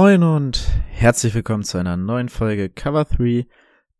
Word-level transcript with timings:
Moin 0.00 0.22
und 0.22 0.64
herzlich 0.92 1.34
willkommen 1.34 1.64
zu 1.64 1.76
einer 1.76 1.96
neuen 1.96 2.28
Folge 2.28 2.68
Cover 2.68 3.04
3, 3.04 3.48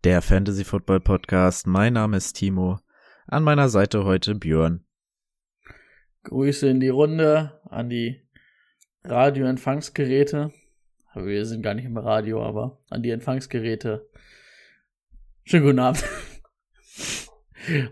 der 0.05 0.23
Fantasy 0.23 0.63
Football 0.63 1.01
Podcast. 1.01 1.67
Mein 1.67 1.95
Name 1.95 2.19
ist 2.19 2.35
Timo. 2.35 2.79
An 3.27 3.43
meiner 3.43 3.69
Seite 3.69 4.05
heute 4.05 4.37
Björn. 4.37 4.85
Grüße 6.23 6.69
in 6.69 6.79
die 6.79 6.89
Runde 6.89 7.61
an 7.69 7.89
die 7.89 8.23
Radioempfangsgeräte. 9.03 10.53
Wir 11.17 11.47
sind 11.47 11.63
gar 11.63 11.75
nicht 11.75 11.87
im 11.87 11.97
Radio, 11.97 12.45
aber 12.45 12.79
an 12.91 13.03
die 13.03 13.11
Empfangsgeräte. 13.11 14.09
Schönen 15.43 15.65
guten 15.65 15.81
Abend. 15.81 16.05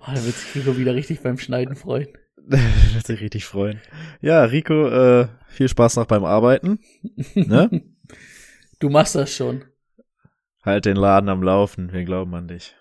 oh, 0.01 0.07
da 0.15 0.25
wird 0.25 0.37
sich 0.37 0.55
Rico 0.55 0.79
wieder 0.79 0.95
richtig 0.95 1.25
beim 1.25 1.39
Schneiden 1.39 1.75
freuen. 1.75 2.07
wird 2.47 3.05
sich 3.05 3.21
richtig 3.21 3.47
freuen. 3.47 3.81
Ja, 4.21 4.45
Rico, 4.45 4.87
äh, 4.89 5.27
viel 5.49 5.69
Spaß 5.69 5.97
noch 5.97 6.07
beim 6.07 6.25
Arbeiten. 6.25 6.79
Ne? 7.35 7.83
Du 8.79 8.91
machst 8.91 9.15
das 9.15 9.33
schon. 9.33 9.65
Halt 10.63 10.85
den 10.85 10.97
Laden 10.97 11.29
am 11.29 11.43
Laufen, 11.43 11.93
wir 11.93 12.05
glauben 12.05 12.35
an 12.35 12.49
dich. 12.49 12.75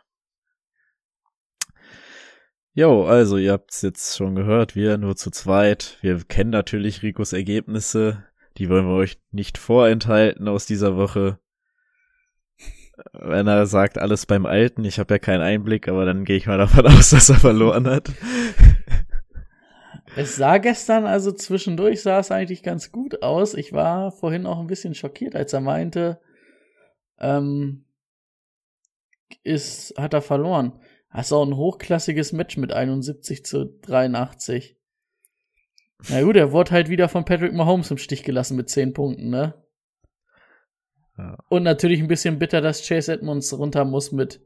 Jo, 2.73 3.05
also 3.05 3.37
ihr 3.37 3.53
habt's 3.53 3.81
jetzt 3.83 4.17
schon 4.17 4.35
gehört, 4.35 4.75
wir 4.75 4.97
nur 4.97 5.15
zu 5.15 5.31
zweit. 5.31 5.97
Wir 6.01 6.21
kennen 6.25 6.49
natürlich 6.49 7.03
Ricos 7.03 7.31
Ergebnisse. 7.31 8.25
Die 8.57 8.69
wollen 8.69 8.85
wir 8.85 8.95
euch 8.95 9.17
nicht 9.31 9.57
vorenthalten 9.57 10.49
aus 10.49 10.65
dieser 10.65 10.97
Woche. 10.97 11.39
Wenn 13.13 13.47
er 13.47 13.65
sagt, 13.65 13.97
alles 13.97 14.25
beim 14.25 14.45
Alten, 14.45 14.83
ich 14.83 14.99
habe 14.99 15.13
ja 15.13 15.19
keinen 15.19 15.41
Einblick, 15.41 15.87
aber 15.87 16.03
dann 16.05 16.25
gehe 16.25 16.35
ich 16.35 16.47
mal 16.47 16.57
davon 16.57 16.85
aus, 16.87 17.09
dass 17.11 17.29
er 17.29 17.35
verloren 17.35 17.87
hat. 17.87 18.11
Es 20.15 20.37
sah 20.37 20.57
gestern, 20.57 21.05
also 21.05 21.31
zwischendurch 21.31 22.01
sah 22.01 22.19
es 22.19 22.31
eigentlich 22.31 22.63
ganz 22.63 22.91
gut 22.91 23.21
aus. 23.21 23.53
Ich 23.53 23.73
war 23.73 24.11
vorhin 24.11 24.45
auch 24.45 24.59
ein 24.59 24.67
bisschen 24.67 24.95
schockiert, 24.95 25.35
als 25.35 25.51
er 25.53 25.61
meinte, 25.61 26.21
ähm, 27.19 27.85
ist, 29.43 29.97
hat 29.97 30.13
er 30.13 30.21
verloren. 30.21 30.79
Das 31.11 31.27
ist 31.27 31.33
auch 31.33 31.45
ein 31.45 31.55
hochklassiges 31.55 32.33
Match 32.33 32.57
mit 32.57 32.73
71 32.73 33.45
zu 33.45 33.65
83. 33.81 34.77
Na 36.09 36.21
gut, 36.21 36.35
er 36.35 36.51
wurde 36.51 36.71
halt 36.71 36.89
wieder 36.89 37.09
von 37.09 37.25
Patrick 37.25 37.53
Mahomes 37.53 37.91
im 37.91 37.97
Stich 37.97 38.23
gelassen 38.23 38.57
mit 38.57 38.69
10 38.69 38.93
Punkten, 38.93 39.29
ne? 39.29 39.53
Ja. 41.17 41.37
Und 41.49 41.63
natürlich 41.63 42.01
ein 42.01 42.09
bisschen 42.09 42.39
bitter, 42.39 42.61
dass 42.61 42.85
Chase 42.85 43.13
Edmonds 43.13 43.57
runter 43.57 43.85
muss 43.85 44.11
mit 44.11 44.41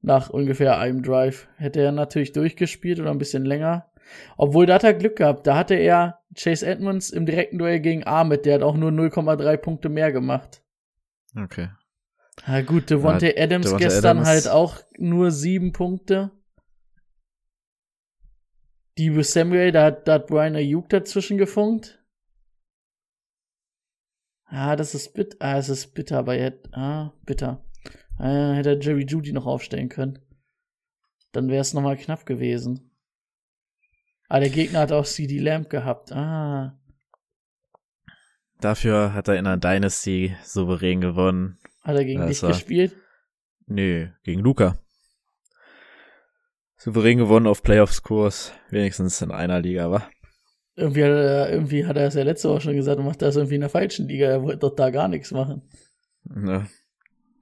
nach 0.00 0.30
ungefähr 0.30 0.78
einem 0.78 1.02
Drive. 1.02 1.48
Hätte 1.56 1.80
er 1.80 1.92
natürlich 1.92 2.32
durchgespielt 2.32 3.00
oder 3.00 3.10
ein 3.10 3.18
bisschen 3.18 3.44
länger. 3.44 3.90
Obwohl, 4.36 4.66
da 4.66 4.74
hat 4.74 4.84
er 4.84 4.94
Glück 4.94 5.16
gehabt. 5.16 5.46
Da 5.46 5.56
hatte 5.56 5.74
er 5.74 6.20
Chase 6.36 6.66
Edmonds 6.66 7.10
im 7.10 7.26
direkten 7.26 7.58
Duell 7.58 7.80
gegen 7.80 8.06
Ahmed. 8.06 8.46
Der 8.46 8.54
hat 8.56 8.62
auch 8.62 8.76
nur 8.76 8.90
0,3 8.90 9.56
Punkte 9.56 9.88
mehr 9.88 10.12
gemacht. 10.12 10.62
Okay. 11.36 11.70
Na 12.46 12.62
gut, 12.62 12.88
Devontae 12.90 13.34
Ja, 13.36 13.42
Adams 13.44 13.66
Devontae 13.66 13.84
gestern 13.84 14.18
Adams- 14.18 14.28
halt 14.28 14.48
auch 14.48 14.76
nur 14.96 15.30
sieben 15.30 15.72
Punkte. 15.72 16.30
Debo 18.98 19.22
Samuel, 19.22 19.72
da 19.72 19.84
hat, 19.84 20.08
da 20.08 20.14
hat 20.14 20.26
Brian 20.26 20.56
Ayuk 20.56 20.88
dazwischen 20.88 21.38
gefunkt. 21.38 22.02
Ah, 24.44 24.76
das 24.76 24.94
ist 24.94 25.12
bitter. 25.12 25.36
Ah, 25.40 25.58
es 25.58 25.68
ist 25.68 25.94
bitter, 25.94 26.18
aber 26.18 26.36
er 26.36 26.46
hätte, 26.46 26.70
ah, 26.72 27.12
bitter. 27.24 27.64
Ah, 28.16 28.52
hätte 28.54 28.70
er 28.70 28.80
Jerry 28.80 29.04
Judy 29.06 29.32
noch 29.32 29.46
aufstellen 29.46 29.88
können. 29.88 30.18
Dann 31.32 31.48
wäre 31.48 31.60
es 31.60 31.74
nochmal 31.74 31.96
knapp 31.96 32.24
gewesen. 32.26 32.87
Ah, 34.28 34.40
der 34.40 34.50
Gegner 34.50 34.80
hat 34.80 34.92
auch 34.92 35.06
CD 35.06 35.38
Lamb 35.38 35.70
gehabt. 35.70 36.12
Ah. 36.12 36.78
Dafür 38.60 39.14
hat 39.14 39.28
er 39.28 39.36
in 39.36 39.44
der 39.44 39.56
Dynasty 39.56 40.36
souverän 40.44 41.00
gewonnen. 41.00 41.58
Hat 41.82 41.96
er 41.96 42.04
gegen 42.04 42.20
Ja, 42.20 42.26
dich 42.26 42.40
gespielt? 42.40 42.94
Nö, 43.66 44.08
gegen 44.24 44.40
Luca. 44.40 44.78
Souverän 46.76 47.18
gewonnen 47.18 47.46
auf 47.46 47.62
Playoffs-Kurs. 47.62 48.52
Wenigstens 48.70 49.22
in 49.22 49.30
einer 49.30 49.60
Liga, 49.60 49.90
wa? 49.90 50.08
Irgendwie 50.76 51.02
hat 51.04 51.10
er, 51.10 51.50
irgendwie 51.50 51.86
hat 51.86 51.96
er 51.96 52.06
es 52.06 52.14
ja 52.14 52.22
letzte 52.22 52.50
Woche 52.50 52.60
schon 52.60 52.76
gesagt, 52.76 52.98
er 52.98 53.04
macht 53.04 53.22
das 53.22 53.36
irgendwie 53.36 53.56
in 53.56 53.62
der 53.62 53.70
falschen 53.70 54.08
Liga. 54.08 54.26
Er 54.26 54.42
wollte 54.42 54.58
doch 54.58 54.76
da 54.76 54.90
gar 54.90 55.08
nichts 55.08 55.32
machen. 55.32 55.62
Ne, 56.24 56.68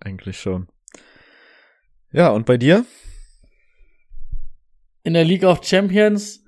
eigentlich 0.00 0.38
schon. 0.38 0.68
Ja, 2.12 2.30
und 2.30 2.46
bei 2.46 2.56
dir? 2.56 2.86
In 5.02 5.14
der 5.14 5.24
League 5.24 5.44
of 5.44 5.64
Champions 5.64 6.45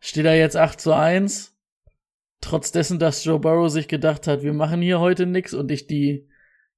steht 0.00 0.24
er 0.24 0.36
jetzt 0.36 0.56
8 0.56 0.80
zu 0.80 0.92
1. 0.92 1.56
Trotz 2.40 2.72
dessen, 2.72 2.98
dass 2.98 3.24
Joe 3.24 3.38
Burrow 3.38 3.70
sich 3.70 3.86
gedacht 3.86 4.26
hat, 4.26 4.42
wir 4.42 4.54
machen 4.54 4.80
hier 4.80 4.98
heute 4.98 5.26
nix 5.26 5.52
und 5.52 5.70
ich 5.70 5.86
die 5.86 6.28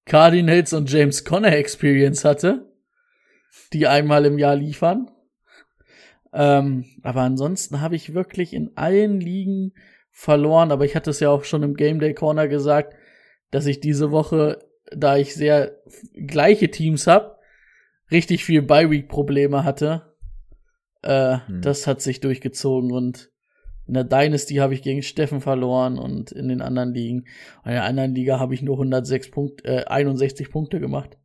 Cardinals 0.04 0.72
und 0.72 0.90
James 0.90 1.24
Conner 1.24 1.52
Experience 1.52 2.24
hatte, 2.24 2.72
die 3.72 3.86
einmal 3.86 4.26
im 4.26 4.38
Jahr 4.38 4.56
liefern. 4.56 5.10
Ähm, 6.32 6.86
aber 7.02 7.20
ansonsten 7.20 7.80
habe 7.80 7.94
ich 7.94 8.14
wirklich 8.14 8.54
in 8.54 8.76
allen 8.76 9.20
Ligen 9.20 9.74
verloren, 10.10 10.72
aber 10.72 10.84
ich 10.84 10.96
hatte 10.96 11.10
es 11.10 11.20
ja 11.20 11.30
auch 11.30 11.44
schon 11.44 11.62
im 11.62 11.74
Game 11.74 12.00
Day 12.00 12.14
Corner 12.14 12.48
gesagt, 12.48 12.94
dass 13.50 13.66
ich 13.66 13.80
diese 13.80 14.10
Woche, 14.10 14.58
da 14.90 15.16
ich 15.16 15.34
sehr 15.34 15.78
gleiche 16.26 16.70
Teams 16.70 17.06
habe, 17.06 17.36
richtig 18.10 18.44
viel 18.44 18.62
Bye 18.62 18.90
Week 18.90 19.08
Probleme 19.08 19.64
hatte. 19.64 20.11
Äh, 21.02 21.38
Hm. 21.46 21.62
Das 21.62 21.86
hat 21.86 22.00
sich 22.00 22.20
durchgezogen 22.20 22.92
und 22.92 23.30
in 23.86 23.94
der 23.94 24.04
Dynasty 24.04 24.56
habe 24.56 24.74
ich 24.74 24.82
gegen 24.82 25.02
Steffen 25.02 25.40
verloren 25.40 25.98
und 25.98 26.30
in 26.32 26.48
den 26.48 26.62
anderen 26.62 26.94
Ligen. 26.94 27.24
In 27.64 27.72
der 27.72 27.84
anderen 27.84 28.14
Liga 28.14 28.38
habe 28.38 28.54
ich 28.54 28.62
nur 28.62 28.76
106 28.76 29.30
Punkt, 29.30 29.64
äh, 29.64 29.84
61 29.86 30.50
Punkte 30.50 30.78
gemacht. 30.80 31.18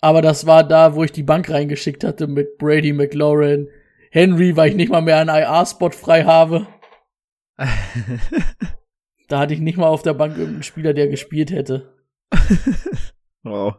Aber 0.00 0.22
das 0.22 0.46
war 0.46 0.66
da, 0.66 0.94
wo 0.94 1.04
ich 1.04 1.12
die 1.12 1.22
Bank 1.22 1.50
reingeschickt 1.50 2.04
hatte 2.04 2.26
mit 2.26 2.58
Brady, 2.58 2.92
McLaurin, 2.92 3.68
Henry, 4.10 4.56
weil 4.56 4.70
ich 4.70 4.76
nicht 4.76 4.90
mal 4.90 5.02
mehr 5.02 5.18
einen 5.18 5.30
IR-Spot 5.30 5.90
frei 5.90 6.24
habe. 6.24 6.66
Da 9.28 9.38
hatte 9.38 9.54
ich 9.54 9.60
nicht 9.60 9.78
mal 9.78 9.86
auf 9.86 10.02
der 10.02 10.12
Bank 10.12 10.36
irgendeinen 10.36 10.62
Spieler, 10.62 10.92
der 10.92 11.08
gespielt 11.08 11.50
hätte. 11.50 11.96
wow. 13.42 13.76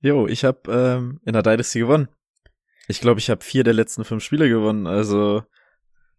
Jo, 0.00 0.26
ich 0.26 0.44
habe 0.44 0.70
ähm, 0.70 1.20
in 1.24 1.32
der 1.32 1.42
Dynasty 1.42 1.78
gewonnen. 1.78 2.08
Ich 2.88 3.00
glaube, 3.00 3.20
ich 3.20 3.30
habe 3.30 3.44
vier 3.44 3.64
der 3.64 3.74
letzten 3.74 4.04
fünf 4.04 4.22
Spiele 4.24 4.48
gewonnen. 4.48 4.86
Also 4.86 5.42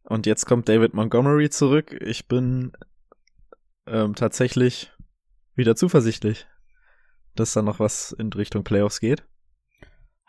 und 0.04 0.26
jetzt 0.26 0.46
kommt 0.46 0.68
David 0.70 0.94
Montgomery 0.94 1.50
zurück. 1.50 1.96
Ich 2.02 2.28
bin 2.28 2.74
ähm, 3.88 4.16
tatsächlich 4.16 4.92
wieder 5.56 5.76
zuversichtlich, 5.76 6.46
dass 7.36 7.54
da 7.54 7.62
noch 7.62 7.80
was 7.80 8.12
in 8.12 8.32
Richtung 8.34 8.64
Playoffs 8.64 9.00
geht. 9.00 9.24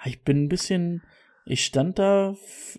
Ich 0.04 0.22
bin 0.22 0.44
ein 0.44 0.48
bisschen, 0.48 1.02
ich 1.46 1.64
stand 1.64 1.98
da 1.98 2.32
f- 2.32 2.78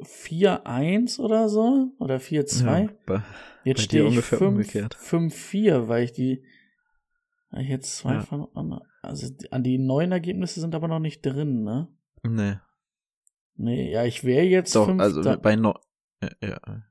4-1 0.00 1.20
oder 1.20 1.48
so 1.48 1.92
oder 1.98 2.16
4-2. 2.16 2.90
Ja, 3.08 3.24
Jetzt 3.64 3.82
stehe 3.82 4.02
ich 4.04 4.08
ungefähr 4.10 4.40
umgekehrt. 4.42 4.96
5-4, 4.96 5.86
weil 5.88 6.04
ich 6.04 6.12
die, 6.12 6.44
weil 7.50 7.62
ich 7.62 7.68
jetzt 7.68 7.98
zwei 7.98 8.14
Ja. 8.14 8.20
von, 8.22 8.48
also 9.02 9.28
die- 9.32 9.52
an 9.52 9.62
die 9.62 9.78
neuen 9.78 10.10
Ergebnisse 10.12 10.60
sind 10.60 10.74
aber 10.74 10.88
noch 10.88 10.98
nicht 10.98 11.22
drin, 11.24 11.62
ne? 11.62 11.88
nee. 12.24 12.56
Nee, 13.54 13.90
ja, 13.92 14.04
ich 14.04 14.24
wäre 14.24 14.44
jetzt 14.44 14.74
Doch, 14.74 14.86
Fünfter. 14.86 15.04
also 15.04 15.38
bei 15.40 15.56
no 15.56 15.74
ja, 16.22 16.30
ja. 16.40 16.82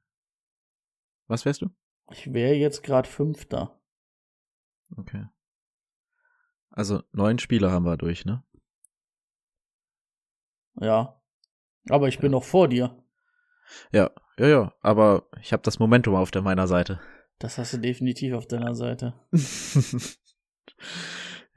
Was 1.27 1.45
wärst 1.45 1.61
du? 1.61 1.69
ich 2.11 2.33
wäre 2.33 2.53
jetzt 2.53 2.83
gerade 2.83 3.07
Fünfter. 3.07 3.79
Okay. 4.97 5.27
Also 6.69 7.03
neun 7.11 7.39
Spieler 7.39 7.71
haben 7.71 7.85
wir 7.85 7.97
durch, 7.97 8.25
ne? 8.25 8.43
Ja. 10.79 11.21
Aber 11.89 12.07
ich 12.07 12.19
bin 12.19 12.31
noch 12.31 12.43
vor 12.43 12.67
dir. 12.67 13.03
Ja, 13.91 14.11
ja, 14.37 14.47
ja. 14.47 14.73
Aber 14.81 15.27
ich 15.41 15.53
habe 15.53 15.63
das 15.63 15.79
Momentum 15.79 16.15
auf 16.15 16.31
der 16.31 16.41
meiner 16.41 16.67
Seite. 16.67 16.99
Das 17.39 17.57
hast 17.57 17.73
du 17.73 17.77
definitiv 17.77 18.33
auf 18.33 18.47
deiner 18.47 18.75
Seite. 18.75 19.13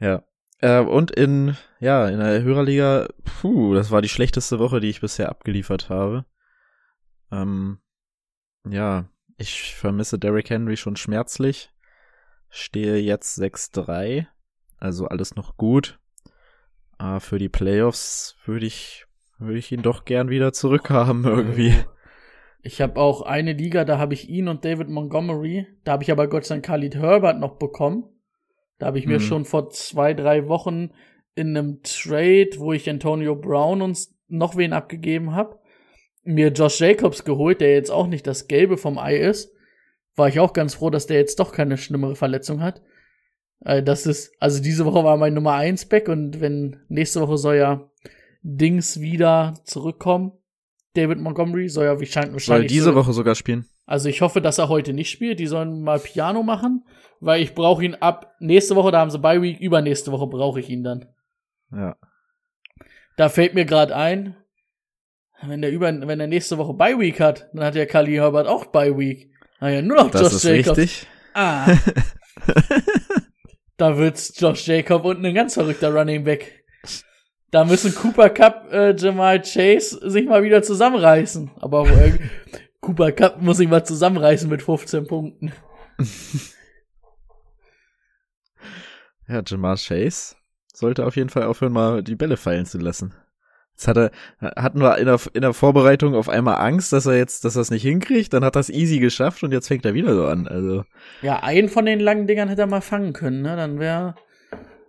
ja. 0.01 0.25
Äh, 0.65 0.81
und 0.81 1.11
in, 1.11 1.59
ja, 1.79 2.09
in 2.09 2.21
der 2.21 2.43
Hörerliga, 2.43 3.09
puh, 3.23 3.75
das 3.75 3.91
war 3.91 4.01
die 4.01 4.09
schlechteste 4.09 4.59
Woche, 4.59 4.81
die 4.81 4.89
ich 4.89 5.03
bisher 5.03 5.29
abgeliefert 5.29 5.91
habe. 5.91 6.25
Ähm, 7.31 7.81
ja, 8.67 9.05
ich 9.37 9.75
vermisse 9.75 10.19
Derrick 10.19 10.49
Henry 10.49 10.79
schon 10.79 10.97
schmerzlich. 10.97 11.71
stehe 12.49 12.97
jetzt 12.97 13.39
6-3. 13.39 14.27
Also 14.79 15.07
alles 15.07 15.37
noch 15.37 15.59
gut. 15.59 15.99
Aber 16.97 17.21
für 17.21 17.39
die 17.39 17.51
Playoffs 17.51 18.37
würde 18.47 18.65
ich, 18.65 19.05
würde 19.39 19.59
ich 19.59 19.71
ihn 19.71 19.83
doch 19.83 20.07
gern 20.07 20.31
wieder 20.31 20.55
zurückhaben 20.55 21.25
irgendwie. 21.25 21.75
Ich 22.63 22.81
habe 22.81 22.99
auch 22.99 23.21
eine 23.21 23.53
Liga, 23.53 23.85
da 23.85 23.99
habe 23.99 24.15
ich 24.15 24.31
ihn 24.31 24.49
und 24.49 24.65
David 24.65 24.89
Montgomery. 24.89 25.67
Da 25.85 25.93
habe 25.93 26.05
ich 26.05 26.11
aber 26.11 26.27
Gott 26.27 26.47
sei 26.47 26.55
Dank 26.55 26.65
Khalid 26.65 26.95
Herbert 26.95 27.39
noch 27.39 27.59
bekommen. 27.59 28.14
Da 28.79 28.87
habe 28.87 28.99
ich 28.99 29.07
mir 29.07 29.19
Mhm. 29.19 29.23
schon 29.23 29.45
vor 29.45 29.71
zwei, 29.71 30.15
drei 30.15 30.49
Wochen 30.49 30.91
in 31.35 31.57
einem 31.57 31.81
Trade, 31.83 32.51
wo 32.59 32.73
ich 32.73 32.89
Antonio 32.89 33.35
Brown 33.37 33.83
uns 33.83 34.15
noch 34.29 34.57
wen 34.57 34.73
abgegeben 34.73 35.35
habe, 35.35 35.59
mir 36.23 36.49
Josh 36.49 36.81
Jacobs 36.81 37.25
geholt, 37.25 37.61
der 37.61 37.73
jetzt 37.75 37.91
auch 37.91 38.07
nicht 38.07 38.27
das 38.27 38.49
Gelbe 38.49 38.77
vom 38.77 38.99
Ei 38.99 39.17
ist. 39.17 39.53
War 40.17 40.29
ich 40.29 40.39
auch 40.41 40.53
ganz 40.53 40.75
froh, 40.75 40.91
dass 40.91 41.07
der 41.07 41.19
jetzt 41.19 41.39
doch 41.41 41.53
keine 41.53 41.77
schlimmere 41.77 42.17
Verletzung 42.17 42.61
hat. 42.61 42.83
Äh, 43.65 43.83
das 43.83 44.07
ist, 44.07 44.33
also 44.41 44.63
diese 44.63 44.85
Woche 44.87 45.05
war 45.05 45.17
mein 45.17 45.35
Nummer 45.35 45.55
1 45.55 45.87
Back 45.87 46.09
und 46.09 46.41
wenn 46.41 46.79
nächste 46.89 47.21
Woche 47.21 47.37
soll 47.37 47.57
ja 47.57 47.91
Dings 48.43 49.01
wieder 49.01 49.55
zurückkommen, 49.65 50.33
David 50.95 51.19
Montgomery 51.19 51.69
soll 51.69 51.87
ja 51.87 51.99
wahrscheinlich, 51.99 52.45
Soll 52.45 52.67
diese 52.67 52.85
so- 52.91 52.95
Woche 52.95 53.13
sogar 53.13 53.35
spielen. 53.35 53.67
Also 53.87 54.09
ich 54.09 54.21
hoffe, 54.21 54.41
dass 54.41 54.59
er 54.59 54.69
heute 54.69 54.93
nicht 54.93 55.11
spielt. 55.11 55.41
Die 55.41 55.47
sollen 55.47 55.83
mal 55.83 55.99
Piano 55.99 56.43
machen, 56.43 56.85
weil 57.21 57.43
ich 57.43 57.55
brauche 57.55 57.85
ihn 57.85 57.95
ab 57.95 58.35
nächste 58.41 58.77
Woche, 58.77 58.93
da 58.93 59.01
haben 59.01 59.11
sie 59.11 59.19
Bye 59.19 59.43
Week, 59.43 59.61
übernächste 59.61 60.13
Woche 60.13 60.27
brauche 60.27 60.61
ich 60.61 60.71
ihn 60.71 60.85
dann. 60.85 61.07
Ja. 61.71 61.97
Da 63.17 63.29
fällt 63.29 63.55
mir 63.55 63.65
gerade 63.65 63.95
ein, 63.95 64.37
wenn 65.43 65.63
der 65.63 65.71
über 65.71 65.87
wenn 66.07 66.21
er 66.21 66.27
nächste 66.27 66.59
Woche 66.59 66.75
Bye 66.75 66.99
Week 66.99 67.21
hat, 67.21 67.49
dann 67.53 67.65
hat 67.65 67.75
ja 67.75 67.87
Kali 67.87 68.15
Herbert 68.15 68.47
auch 68.47 68.67
Bye 68.67 68.97
Week. 68.99 69.31
Na 69.61 69.71
ja, 69.71 69.83
nur 69.83 69.97
noch 69.97 70.11
Das 70.11 70.23
Josh 70.23 70.33
ist 70.33 70.45
Jacobs. 70.45 70.79
richtig. 70.79 71.07
Ah. 71.35 71.67
da 73.77 73.99
wird's 73.99 74.39
Josh 74.39 74.67
Jacob 74.67 75.05
und 75.05 75.25
ein 75.25 75.35
ganz 75.35 75.55
verrückter 75.55 75.93
Running 75.93 76.25
Back. 76.25 76.65
Da 77.51 77.65
müssen 77.65 77.95
Cooper 77.95 78.31
Cup, 78.31 78.73
äh, 78.73 78.97
Jamal 78.97 79.41
Chase 79.41 80.11
sich 80.11 80.27
mal 80.27 80.43
wieder 80.43 80.63
zusammenreißen. 80.63 81.53
Aber 81.61 81.87
äh, 81.89 82.13
Cooper 82.85 83.13
Cup 83.13 83.41
muss 83.41 83.57
sich 83.57 83.69
mal 83.69 83.85
zusammenreißen 83.85 84.49
mit 84.49 84.63
15 84.63 85.07
Punkten. 85.07 85.53
Ja, 89.27 89.43
Jamar 89.47 89.77
Chase 89.77 90.37
sollte 90.75 91.07
auf 91.07 91.17
jeden 91.17 91.31
Fall 91.31 91.45
aufhören, 91.45 91.73
mal 91.73 92.03
die 92.03 92.15
Bälle 92.15 92.37
fallen 92.37 92.67
zu 92.67 92.77
lassen. 92.79 93.15
Jetzt 93.73 93.89
hat 93.89 93.97
er, 93.97 94.11
hatten 94.39 94.81
wir 94.81 94.99
in 94.99 95.07
der, 95.07 95.19
in 95.33 95.41
der 95.41 95.55
Vorbereitung 95.55 96.15
auf 96.15 96.29
einmal 96.29 96.57
Angst, 96.57 96.93
dass 96.93 97.07
er 97.07 97.17
jetzt, 97.17 97.45
dass 97.45 97.57
er 97.57 97.63
es 97.63 97.71
nicht 97.71 97.83
hinkriegt, 97.83 98.33
dann 98.35 98.45
hat 98.45 98.55
er 98.57 98.61
es 98.61 98.69
easy 98.69 98.99
geschafft 98.99 99.43
und 99.43 99.51
jetzt 99.53 99.69
fängt 99.69 99.85
er 99.87 99.95
wieder 99.95 100.15
so 100.15 100.27
an. 100.27 100.47
Also, 100.47 100.85
Ja, 101.23 101.43
einen 101.43 101.69
von 101.71 101.87
den 101.87 102.01
langen 102.01 102.27
Dingern 102.27 102.49
hätte 102.51 102.61
er 102.63 102.67
mal 102.67 102.83
fangen 102.83 103.15
können, 103.15 103.41
ne? 103.41 103.57
Dann 103.57 103.79
wäre 103.79 104.15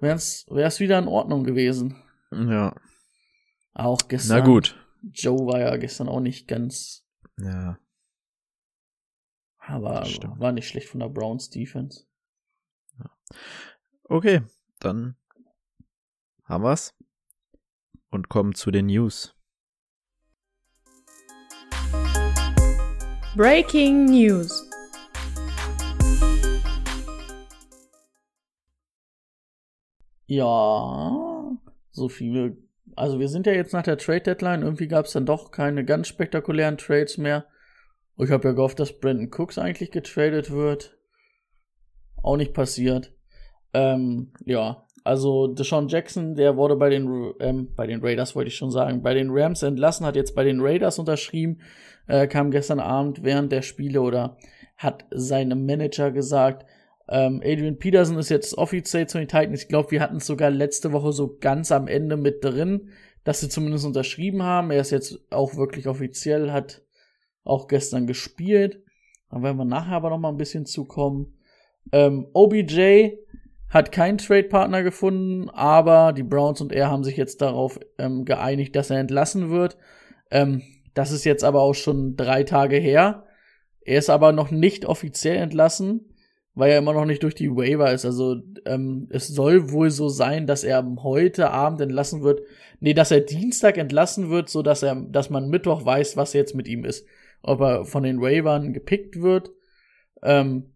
wär's, 0.01 0.45
wär's 0.50 0.80
wieder 0.81 1.00
in 1.00 1.07
Ordnung 1.07 1.45
gewesen. 1.45 1.95
ja. 2.31 2.75
Auch 3.74 4.07
gestern. 4.07 4.39
Na 4.39 4.45
gut. 4.45 4.75
Joe 5.13 5.48
war 5.48 5.59
ja 5.59 5.75
gestern 5.77 6.07
auch 6.09 6.19
nicht 6.19 6.48
ganz, 6.48 7.06
Ja. 7.38 7.77
Aber 9.67 10.06
stimmt. 10.06 10.39
war 10.39 10.51
nicht 10.51 10.67
schlecht 10.67 10.89
von 10.89 11.00
der 11.00 11.09
Browns 11.09 11.50
Defense. 11.50 12.06
Okay, 14.03 14.41
dann 14.79 15.15
haben 16.44 16.63
wir's. 16.63 16.94
Und 18.09 18.29
kommen 18.29 18.53
zu 18.53 18.71
den 18.71 18.85
News. 18.85 19.35
Breaking 23.35 24.06
News. 24.06 24.69
Ja, 30.27 31.57
so 31.91 32.09
viele. 32.09 32.57
Also 32.95 33.19
wir 33.19 33.27
sind 33.27 33.45
ja 33.45 33.53
jetzt 33.53 33.73
nach 33.73 33.83
der 33.83 33.97
Trade 33.97 34.21
Deadline. 34.21 34.62
Irgendwie 34.62 34.88
gab 34.88 35.06
es 35.06 35.12
dann 35.12 35.25
doch 35.25 35.51
keine 35.51 35.83
ganz 35.83 36.07
spektakulären 36.07 36.77
Trades 36.77 37.17
mehr. 37.17 37.45
Ich 38.17 38.31
habe 38.31 38.47
ja 38.47 38.53
gehofft, 38.53 38.79
dass 38.79 38.97
Brandon 39.00 39.29
Cooks 39.31 39.57
eigentlich 39.57 39.91
getradet 39.91 40.51
wird. 40.51 40.97
Auch 42.21 42.38
nicht 42.38 42.53
passiert. 42.53 43.13
Ähm, 43.73 44.31
ja, 44.45 44.85
also 45.03 45.47
Deshaun 45.47 45.89
Jackson, 45.89 46.35
der 46.35 46.56
wurde 46.57 46.75
bei 46.77 46.89
den 46.89 47.33
ähm, 47.39 47.73
bei 47.75 47.85
den 47.85 48.01
Raiders 48.01 48.35
wollte 48.35 48.47
ich 48.47 48.56
schon 48.56 48.71
sagen, 48.71 49.03
bei 49.03 49.13
den 49.13 49.29
Rams 49.29 49.62
entlassen, 49.63 50.06
hat 50.06 50.15
jetzt 50.15 50.33
bei 50.33 50.44
den 50.44 50.62
Raiders 50.62 50.97
unterschrieben, 50.97 51.62
äh, 52.07 52.25
kam 52.27 52.51
gestern 52.51 52.79
Abend 52.79 53.23
während 53.23 53.51
der 53.51 53.62
Spiele 53.62 54.01
oder 54.01 54.38
hat 54.77 55.06
seinem 55.12 55.65
Manager 55.65 56.12
gesagt, 56.12 56.65
ähm, 57.07 57.41
Adrian 57.44 57.77
Peterson 57.77 58.17
ist 58.17 58.29
jetzt 58.29 58.57
offiziell 58.57 59.07
zu 59.07 59.19
den 59.19 59.27
Titans. 59.27 59.62
Ich 59.62 59.67
glaube, 59.67 59.91
wir 59.91 60.01
hatten 60.01 60.17
es 60.17 60.25
sogar 60.25 60.50
letzte 60.50 60.91
Woche 60.91 61.12
so 61.12 61.38
ganz 61.39 61.71
am 61.71 61.88
Ende 61.88 62.17
mit 62.17 62.44
drin, 62.44 62.89
dass 63.23 63.41
sie 63.41 63.50
zumindest 63.50 63.85
unterschrieben 63.85 64.41
haben. 64.41 64.71
Er 64.71 64.81
ist 64.81 64.91
jetzt 64.91 65.19
auch 65.31 65.56
wirklich 65.56 65.88
offiziell, 65.88 66.51
hat 66.51 66.81
auch 67.45 67.68
gestern 67.69 68.07
gespielt. 68.07 68.83
Da 69.30 69.42
werden 69.42 69.57
wir 69.57 69.65
nachher 69.65 69.95
aber 69.95 70.09
noch 70.09 70.19
mal 70.19 70.30
ein 70.30 70.38
bisschen 70.38 70.65
zukommen. 70.65 71.38
Ähm, 71.94 72.27
OBJ 72.33 73.12
hat 73.69 73.92
keinen 73.92 74.18
Trade-Partner 74.18 74.83
gefunden, 74.83 75.50
aber 75.50 76.12
die 76.12 76.24
Browns 76.24 76.59
und 76.62 76.74
er 76.74 76.89
haben 76.89 77.03
sich 77.03 77.18
jetzt 77.18 77.42
darauf 77.42 77.80
ähm, 77.97 78.25
geeinigt, 78.25 78.75
dass 78.75 78.89
er 78.89 79.00
entlassen 79.00 79.50
wird. 79.50 79.77
Ähm, 80.31 80.62
das 80.94 81.12
ist 81.12 81.24
jetzt 81.24 81.44
aber 81.44 81.62
auch 81.62 81.74
schon 81.74 82.18
drei 82.18 82.44
Tage 82.44 82.77
her. 82.77 83.25
Er 83.81 84.00
ist 84.00 84.09
aber 84.09 84.31
noch 84.31 84.51
nicht 84.51 84.86
offiziell 84.86 85.38
entlassen 85.38 86.06
weil 86.56 86.71
er 86.71 86.80
immer 86.80 86.94
noch 86.94 87.06
nicht 87.06 87.21
durch 87.21 87.36
die 87.36 87.51
Waiver 87.51 87.91
ist. 87.91 88.06
Also 88.06 88.38
ähm, 88.65 89.07
es 89.12 89.27
soll 89.27 89.71
wohl 89.71 89.91
so 89.91 90.07
sein, 90.07 90.48
dass 90.48 90.63
er 90.63 90.83
heute 91.03 91.51
Abend 91.51 91.81
entlassen 91.81 92.24
wird. 92.24 92.41
Nee, 92.80 92.94
dass 92.94 93.12
er 93.12 93.19
Dienstag 93.19 93.77
entlassen 93.77 94.30
wird, 94.30 94.50
so 94.50 94.62
dass 94.62 94.81
er, 94.81 94.95
dass 94.95 95.30
man 95.30 95.50
Mittwoch 95.50 95.86
weiß, 95.86 96.15
was 96.15 96.33
jetzt 96.33 96.56
mit 96.56 96.68
ihm 96.68 96.86
ist. 96.86 97.06
Ob 97.45 97.62
er 97.62 97.86
von 97.86 98.03
den 98.03 98.21
Waivern 98.21 98.74
gepickt 98.74 99.21
wird, 99.21 99.51
ähm, 100.24 100.74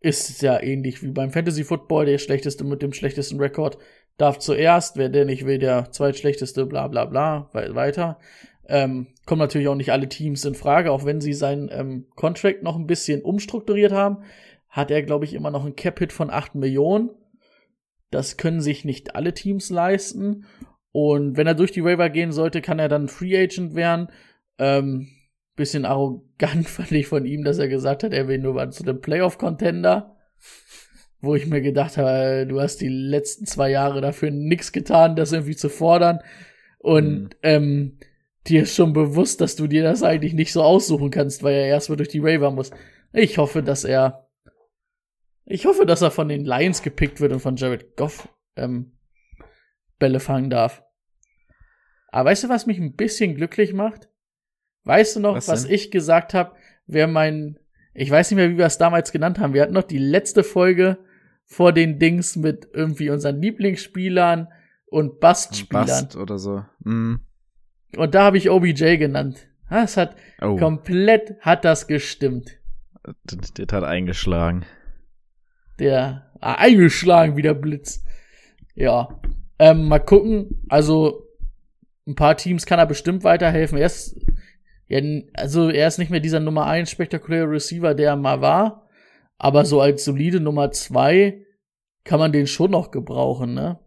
ist 0.00 0.42
ja 0.42 0.60
ähnlich 0.62 1.02
wie 1.02 1.10
beim 1.12 1.30
Fantasy 1.30 1.64
Football. 1.64 2.06
Der 2.06 2.18
schlechteste 2.18 2.64
mit 2.64 2.82
dem 2.82 2.92
schlechtesten 2.92 3.38
Rekord 3.40 3.78
darf 4.16 4.38
zuerst, 4.38 4.96
wer 4.96 5.08
der 5.08 5.24
nicht 5.24 5.46
will, 5.46 5.58
der 5.58 5.90
zweitschlechteste, 5.90 6.66
bla 6.66 6.88
bla 6.88 7.04
bla, 7.04 7.50
we- 7.52 7.74
weiter. 7.74 8.18
Ähm, 8.66 9.08
kommen 9.26 9.40
natürlich 9.40 9.68
auch 9.68 9.74
nicht 9.74 9.92
alle 9.92 10.08
Teams 10.08 10.44
in 10.44 10.54
Frage, 10.54 10.90
auch 10.90 11.04
wenn 11.04 11.20
sie 11.20 11.32
seinen 11.34 11.68
ähm, 11.70 12.06
Contract 12.16 12.62
noch 12.62 12.76
ein 12.76 12.86
bisschen 12.86 13.22
umstrukturiert 13.22 13.92
haben 13.92 14.24
hat 14.74 14.90
er, 14.90 15.04
glaube 15.04 15.24
ich, 15.24 15.34
immer 15.34 15.52
noch 15.52 15.64
einen 15.64 15.76
Cap-Hit 15.76 16.12
von 16.12 16.30
8 16.30 16.56
Millionen. 16.56 17.10
Das 18.10 18.36
können 18.36 18.60
sich 18.60 18.84
nicht 18.84 19.14
alle 19.14 19.32
Teams 19.32 19.70
leisten. 19.70 20.46
Und 20.90 21.36
wenn 21.36 21.46
er 21.46 21.54
durch 21.54 21.70
die 21.70 21.84
Waiver 21.84 22.10
gehen 22.10 22.32
sollte, 22.32 22.60
kann 22.60 22.80
er 22.80 22.88
dann 22.88 23.06
Free 23.06 23.36
Agent 23.40 23.76
werden. 23.76 24.08
Ähm, 24.58 25.06
bisschen 25.56 25.84
arrogant 25.84 26.68
fand 26.68 26.92
ich 26.92 27.06
von 27.06 27.24
ihm, 27.26 27.44
dass 27.44 27.58
er 27.58 27.68
gesagt 27.68 28.02
hat, 28.02 28.12
er 28.12 28.28
will 28.28 28.38
nur 28.38 28.54
mal 28.54 28.70
zu 28.72 28.82
dem 28.82 29.00
Playoff-Contender. 29.00 30.16
Wo 31.20 31.34
ich 31.34 31.46
mir 31.46 31.62
gedacht 31.62 31.96
habe, 31.96 32.46
du 32.46 32.60
hast 32.60 32.82
die 32.82 32.88
letzten 32.88 33.46
zwei 33.46 33.70
Jahre 33.70 34.02
dafür 34.02 34.30
nichts 34.30 34.72
getan, 34.72 35.16
das 35.16 35.32
irgendwie 35.32 35.56
zu 35.56 35.70
fordern. 35.70 36.20
Und 36.78 37.22
Mhm. 37.22 37.28
ähm, 37.42 37.98
dir 38.46 38.64
ist 38.64 38.74
schon 38.76 38.92
bewusst, 38.92 39.40
dass 39.40 39.56
du 39.56 39.66
dir 39.66 39.82
das 39.82 40.02
eigentlich 40.02 40.34
nicht 40.34 40.52
so 40.52 40.62
aussuchen 40.62 41.10
kannst, 41.10 41.42
weil 41.42 41.54
er 41.54 41.66
erstmal 41.66 41.96
durch 41.96 42.10
die 42.10 42.22
Waiver 42.22 42.50
muss. 42.50 42.70
Ich 43.14 43.38
hoffe, 43.38 43.62
dass 43.62 43.84
er 43.84 44.28
ich 45.46 45.66
hoffe, 45.66 45.84
dass 45.86 46.02
er 46.02 46.10
von 46.10 46.28
den 46.28 46.44
Lions 46.44 46.82
gepickt 46.82 47.20
wird 47.20 47.32
und 47.32 47.40
von 47.40 47.56
Jared 47.56 47.96
Goff 47.96 48.28
ähm, 48.56 48.92
Bälle 49.98 50.20
fangen 50.20 50.50
darf. 50.50 50.82
Aber 52.08 52.30
weißt 52.30 52.44
du, 52.44 52.48
was 52.48 52.66
mich 52.66 52.78
ein 52.78 52.96
bisschen 52.96 53.34
glücklich 53.34 53.72
macht? 53.72 54.08
Weißt 54.84 55.16
du 55.16 55.20
noch, 55.20 55.34
Was 55.34 55.48
was, 55.48 55.64
ich 55.64 55.90
gesagt 55.90 56.34
habe, 56.34 56.52
wer 56.86 57.06
mein, 57.06 57.58
ich 57.94 58.10
weiß 58.10 58.30
nicht 58.30 58.36
mehr, 58.36 58.50
wie 58.50 58.58
wir 58.58 58.66
es 58.66 58.78
damals 58.78 59.12
genannt 59.12 59.38
haben. 59.38 59.54
Wir 59.54 59.62
hatten 59.62 59.72
noch 59.72 59.82
die 59.82 59.98
letzte 59.98 60.44
Folge 60.44 60.98
vor 61.46 61.72
den 61.72 61.98
Dings 61.98 62.36
mit 62.36 62.68
irgendwie 62.72 63.10
unseren 63.10 63.40
Lieblingsspielern 63.40 64.48
und 64.86 65.20
Bustspielern. 65.20 65.86
Bast 65.86 66.16
oder 66.16 66.38
so. 66.38 66.64
Mm. 66.80 67.16
Und 67.96 68.14
da 68.14 68.24
habe 68.24 68.38
ich 68.38 68.50
OBJ 68.50 68.96
genannt. 68.96 69.48
Das 69.70 69.96
hat 69.96 70.16
Oh, 70.40 70.56
komplett 70.56 71.36
hat 71.40 71.64
das 71.64 71.86
gestimmt. 71.86 72.58
das, 73.24 73.52
das 73.54 73.66
hat 73.72 73.84
eingeschlagen. 73.84 74.64
Der 75.78 76.30
ah, 76.40 76.54
eingeschlagen 76.54 77.36
wie 77.36 77.42
der 77.42 77.54
Blitz. 77.54 78.04
Ja. 78.74 79.20
Ähm, 79.58 79.88
mal 79.88 79.98
gucken. 79.98 80.62
Also, 80.68 81.26
ein 82.06 82.14
paar 82.14 82.36
Teams 82.36 82.66
kann 82.66 82.78
er 82.78 82.86
bestimmt 82.86 83.24
weiterhelfen. 83.24 83.78
Er 83.78 83.86
ist, 83.86 84.16
ja, 84.86 85.00
also 85.34 85.70
er 85.70 85.88
ist 85.88 85.98
nicht 85.98 86.10
mehr 86.10 86.20
dieser 86.20 86.40
Nummer 86.40 86.66
1 86.66 86.90
spektakuläre 86.90 87.50
Receiver, 87.50 87.94
der 87.94 88.10
er 88.10 88.16
mal 88.16 88.40
war. 88.40 88.88
Aber 89.38 89.64
so 89.64 89.80
als 89.80 90.04
solide 90.04 90.40
Nummer 90.40 90.70
2 90.70 91.42
kann 92.04 92.18
man 92.18 92.32
den 92.32 92.46
schon 92.46 92.70
noch 92.70 92.90
gebrauchen, 92.90 93.54
ne? 93.54 93.78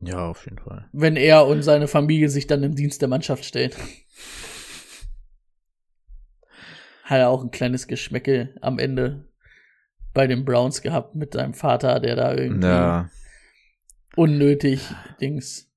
Ja, 0.00 0.28
auf 0.28 0.44
jeden 0.46 0.58
Fall. 0.58 0.88
Wenn 0.92 1.16
er 1.16 1.46
und 1.46 1.62
seine 1.62 1.86
Familie 1.88 2.28
sich 2.28 2.46
dann 2.46 2.62
im 2.62 2.74
Dienst 2.74 3.00
der 3.02 3.08
Mannschaft 3.08 3.44
stellen. 3.44 3.72
Hat 7.04 7.18
er 7.18 7.28
auch 7.28 7.42
ein 7.42 7.50
kleines 7.50 7.86
Geschmäckel 7.86 8.56
am 8.60 8.78
Ende. 8.78 9.28
bei 10.14 10.26
den 10.26 10.44
Browns 10.44 10.82
gehabt 10.82 11.14
mit 11.14 11.32
seinem 11.32 11.54
Vater, 11.54 11.98
der 11.98 12.16
da 12.16 12.34
irgendwie 12.34 12.66
Ja, 12.66 13.08
unnötig 14.14 14.82
Dings. 15.20 15.70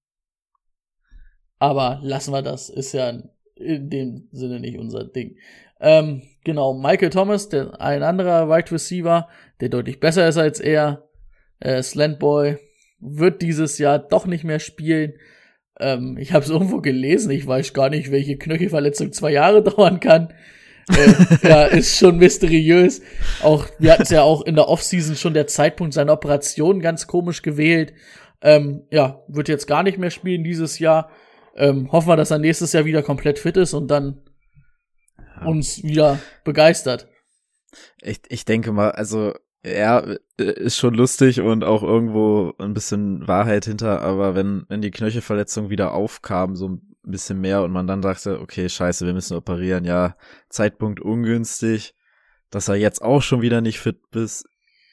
Aber 1.58 2.00
lassen 2.04 2.34
wir 2.34 2.42
das, 2.42 2.70
ist 2.70 2.92
ja 2.94 3.14
in 3.56 3.90
dem 3.90 4.28
Sinne 4.32 4.60
nicht 4.60 4.78
unser 4.78 5.06
Ding. 5.06 5.38
Ähm, 5.80 6.24
genau, 6.44 6.74
Michael 6.74 7.10
Thomas, 7.10 7.50
der, 7.50 7.80
ein 7.82 8.04
anderer 8.04 8.50
Wide 8.50 8.72
Receiver, 8.72 9.28
der 9.60 9.70
deutlich 9.70 10.00
besser 10.00 10.28
ist 10.28 10.38
als 10.38 10.60
er, 10.60 11.08
äh, 11.60 11.82
Slantboy, 11.82 12.58
wird 13.00 13.42
dieses 13.42 13.78
Jahr 13.78 14.00
doch 14.00 14.26
nicht 14.26 14.44
mehr 14.44 14.60
spielen. 14.60 15.14
Ähm, 15.80 16.18
ich 16.18 16.34
habe 16.34 16.44
es 16.44 16.50
irgendwo 16.50 16.80
gelesen, 16.82 17.32
ich 17.32 17.46
weiß 17.46 17.74
gar 17.74 17.90
nicht, 17.90 18.12
welche 18.12 18.38
Knöchelverletzung 18.38 19.12
zwei 19.12 19.32
Jahre 19.32 19.64
dauern 19.76 20.00
kann. 20.00 20.34
äh, 20.90 21.48
ja, 21.48 21.66
ist 21.66 21.98
schon 21.98 22.18
mysteriös. 22.18 23.02
Auch 23.42 23.68
wir 23.80 23.92
hatten 23.92 24.04
es 24.04 24.12
ja 24.12 24.22
auch 24.22 24.44
in 24.44 24.56
der 24.56 24.70
Offseason 24.70 25.16
schon 25.16 25.34
der 25.34 25.48
Zeitpunkt 25.48 25.94
seiner 25.94 26.14
Operation 26.14 26.80
ganz 26.80 27.08
komisch 27.08 27.42
gewählt. 27.42 27.94
Ähm, 28.42 28.84
ja, 28.92 29.24
wird 29.28 29.50
jetzt 29.50 29.66
gar 29.66 29.84
nicht 29.84 29.98
mehr 29.98 30.12
spielen 30.12 30.44
dieses 30.44 30.80
Jahr. 30.80 31.10
Ähm, 31.56 31.92
hoffen 31.92 32.10
wir, 32.10 32.18
dass 32.18 32.32
er 32.32 32.40
nächstes 32.40 32.74
Jahr 32.74 32.86
wieder 32.86 33.02
komplett 33.02 33.40
fit 33.40 33.58
ist 33.58 33.74
und 33.74 33.88
dann 33.90 34.22
Ja. 35.40 35.46
uns 35.46 35.84
wieder 35.84 36.20
begeistert. 36.44 37.08
ich, 38.02 38.22
ich 38.30 38.46
denke 38.46 38.72
mal, 38.72 38.92
also 38.92 39.34
er 39.64 40.18
ist 40.38 40.78
schon 40.78 40.94
lustig 40.94 41.42
und 41.42 41.64
auch 41.64 41.82
irgendwo 41.82 42.54
ein 42.60 42.74
bisschen 42.74 43.28
Wahrheit 43.28 43.66
hinter, 43.66 44.02
aber 44.02 44.36
wenn, 44.36 44.66
wenn 44.70 44.82
die 44.82 44.92
Knöchelverletzung 44.92 45.70
wieder 45.70 45.94
aufkam, 45.94 46.56
so 46.56 46.70
ein 46.70 46.82
bisschen 47.04 47.42
mehr 47.42 47.64
und 47.64 47.72
man 47.72 47.88
dann 47.88 48.02
dachte, 48.02 48.40
okay, 48.40 48.70
scheiße, 48.70 49.06
wir 49.06 49.14
müssen 49.14 49.36
operieren, 49.36 49.84
ja, 49.84 50.16
Zeitpunkt 50.50 51.00
ungünstig, 51.00 51.96
dass 52.52 52.68
er 52.68 52.76
jetzt 52.76 53.02
auch 53.02 53.22
schon 53.22 53.42
wieder 53.42 53.62
nicht 53.62 53.80
fit 53.80 53.98
ist, 54.14 54.46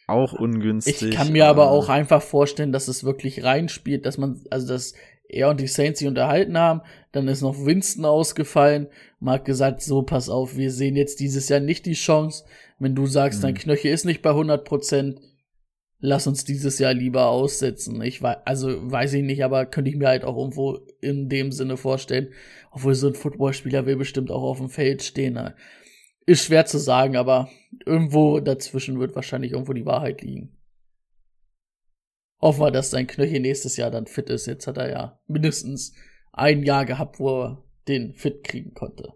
auch 0.07 0.33
ungünstig. 0.33 1.03
Ich 1.03 1.11
kann 1.15 1.33
mir 1.33 1.47
aber 1.47 1.71
auch 1.71 1.89
einfach 1.89 2.23
vorstellen, 2.23 2.73
dass 2.73 2.89
es 2.89 3.05
wirklich 3.05 3.45
reinspielt, 3.45 4.07
dass 4.07 4.19
man, 4.19 4.43
also 4.51 4.67
dass 4.67 4.95
er 5.33 5.49
und 5.51 5.61
die 5.61 5.67
Saints 5.67 5.99
sich 5.99 6.09
unterhalten 6.09 6.57
haben, 6.59 6.83
dann 7.13 7.29
ist 7.29 7.43
noch 7.43 7.65
Winston 7.65 8.05
ausgefallen, 8.05 8.89
hat 9.25 9.45
gesagt, 9.45 9.83
so 9.83 10.03
pass 10.03 10.29
auf, 10.29 10.57
wir 10.57 10.71
sehen 10.71 10.97
jetzt 10.97 11.21
dieses 11.21 11.49
Jahr 11.49 11.61
nicht 11.61 11.87
die 11.87 11.93
Chance, 11.93 12.45
wenn 12.79 12.95
du 12.95 13.07
sagst, 13.07 13.45
dein 13.45 13.55
Mhm. 13.55 13.59
Knöchel 13.59 13.93
ist 13.93 14.05
nicht 14.05 14.23
bei 14.23 14.31
100 14.31 14.65
Prozent, 14.65 15.21
lass 16.01 16.27
uns 16.27 16.45
dieses 16.45 16.79
Jahr 16.79 16.93
lieber 16.93 17.29
aussetzen. 17.29 18.03
Ich 18.03 18.21
weiß, 18.21 18.39
also 18.45 18.69
weiß 18.91 19.15
ich 19.15 19.23
nicht, 19.23 19.45
aber 19.45 19.67
könnte 19.67 19.91
ich 19.91 19.97
mir 19.97 20.09
halt 20.09 20.25
auch 20.25 20.37
irgendwo 20.37 20.81
in 21.01 21.29
dem 21.29 21.53
Sinne 21.53 21.77
vorstellen, 21.77 22.29
obwohl 22.73 22.95
so 22.95 23.09
ein 23.09 23.15
Footballspieler 23.15 23.87
will 23.87 23.97
bestimmt 23.97 24.31
auch 24.31 24.43
auf 24.43 24.59
dem 24.59 24.69
Feld 24.69 25.03
stehen. 25.03 25.35
ne? 25.35 25.55
Ist 26.27 26.45
schwer 26.45 26.67
zu 26.67 26.79
sagen, 26.79 27.17
aber 27.17 27.49
irgendwo 27.87 28.41
dazwischen 28.41 28.99
wird 28.99 29.15
wahrscheinlich 29.15 29.53
irgendwo 29.53 29.73
die 29.73 29.87
Wahrheit 29.87 30.23
liegen. 30.23 30.57
Hoffen 32.43 32.61
wir, 32.61 32.71
dass 32.73 32.91
sein 32.91 33.07
Knöchel 33.07 33.39
nächstes 33.39 33.77
Jahr 33.77 33.93
dann 33.93 34.07
fit 34.07 34.29
ist. 34.29 34.47
Jetzt 34.47 34.67
hat 34.67 34.77
er 34.77 34.91
ja 34.91 35.21
mindestens 35.29 35.95
ein 36.33 36.65
Jahr 36.65 36.85
gehabt, 36.85 37.21
wo 37.21 37.43
er 37.43 37.65
den 37.87 38.15
fit 38.15 38.43
kriegen 38.43 38.75
konnte. 38.75 39.13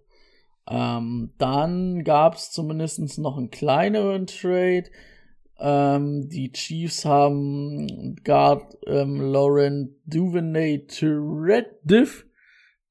Ähm, 0.69 1.33
dann 1.39 2.05
gab's 2.05 2.53
zumindest 2.53 3.19
noch 3.19 3.37
einen 3.37 3.51
kleineren 3.51 4.29
Trade. 4.29 4.85
Ähm, 5.59 6.29
die 6.29 6.53
Chiefs 6.53 7.05
haben 7.05 8.17
Guard 8.25 8.79
ähm, 8.87 9.21
Lauren 9.21 9.97
Duvernay 10.05 10.87
Treddiff, 10.87 12.27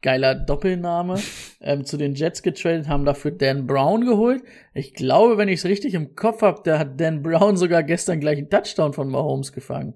geiler 0.02 0.36
Doppelname, 0.36 1.18
ähm, 1.62 1.86
zu 1.86 1.96
den 1.96 2.16
Jets 2.16 2.44
getradet, 2.44 2.90
haben 2.90 3.06
dafür 3.06 3.32
Dan 3.32 3.68
Brown 3.68 4.04
geholt. 4.06 4.44
Ich 4.74 4.94
glaube, 4.94 5.38
wenn 5.38 5.48
ich 5.48 5.60
es 5.60 5.66
richtig 5.66 5.94
im 5.94 6.16
Kopf 6.16 6.42
habe, 6.42 6.62
der 6.64 6.80
hat 6.80 7.00
Dan 7.00 7.22
Brown 7.22 7.56
sogar 7.56 7.84
gestern 7.84 8.20
gleich 8.20 8.38
einen 8.38 8.50
Touchdown 8.50 8.92
von 8.92 9.10
Mahomes 9.10 9.54
gefangen. 9.54 9.94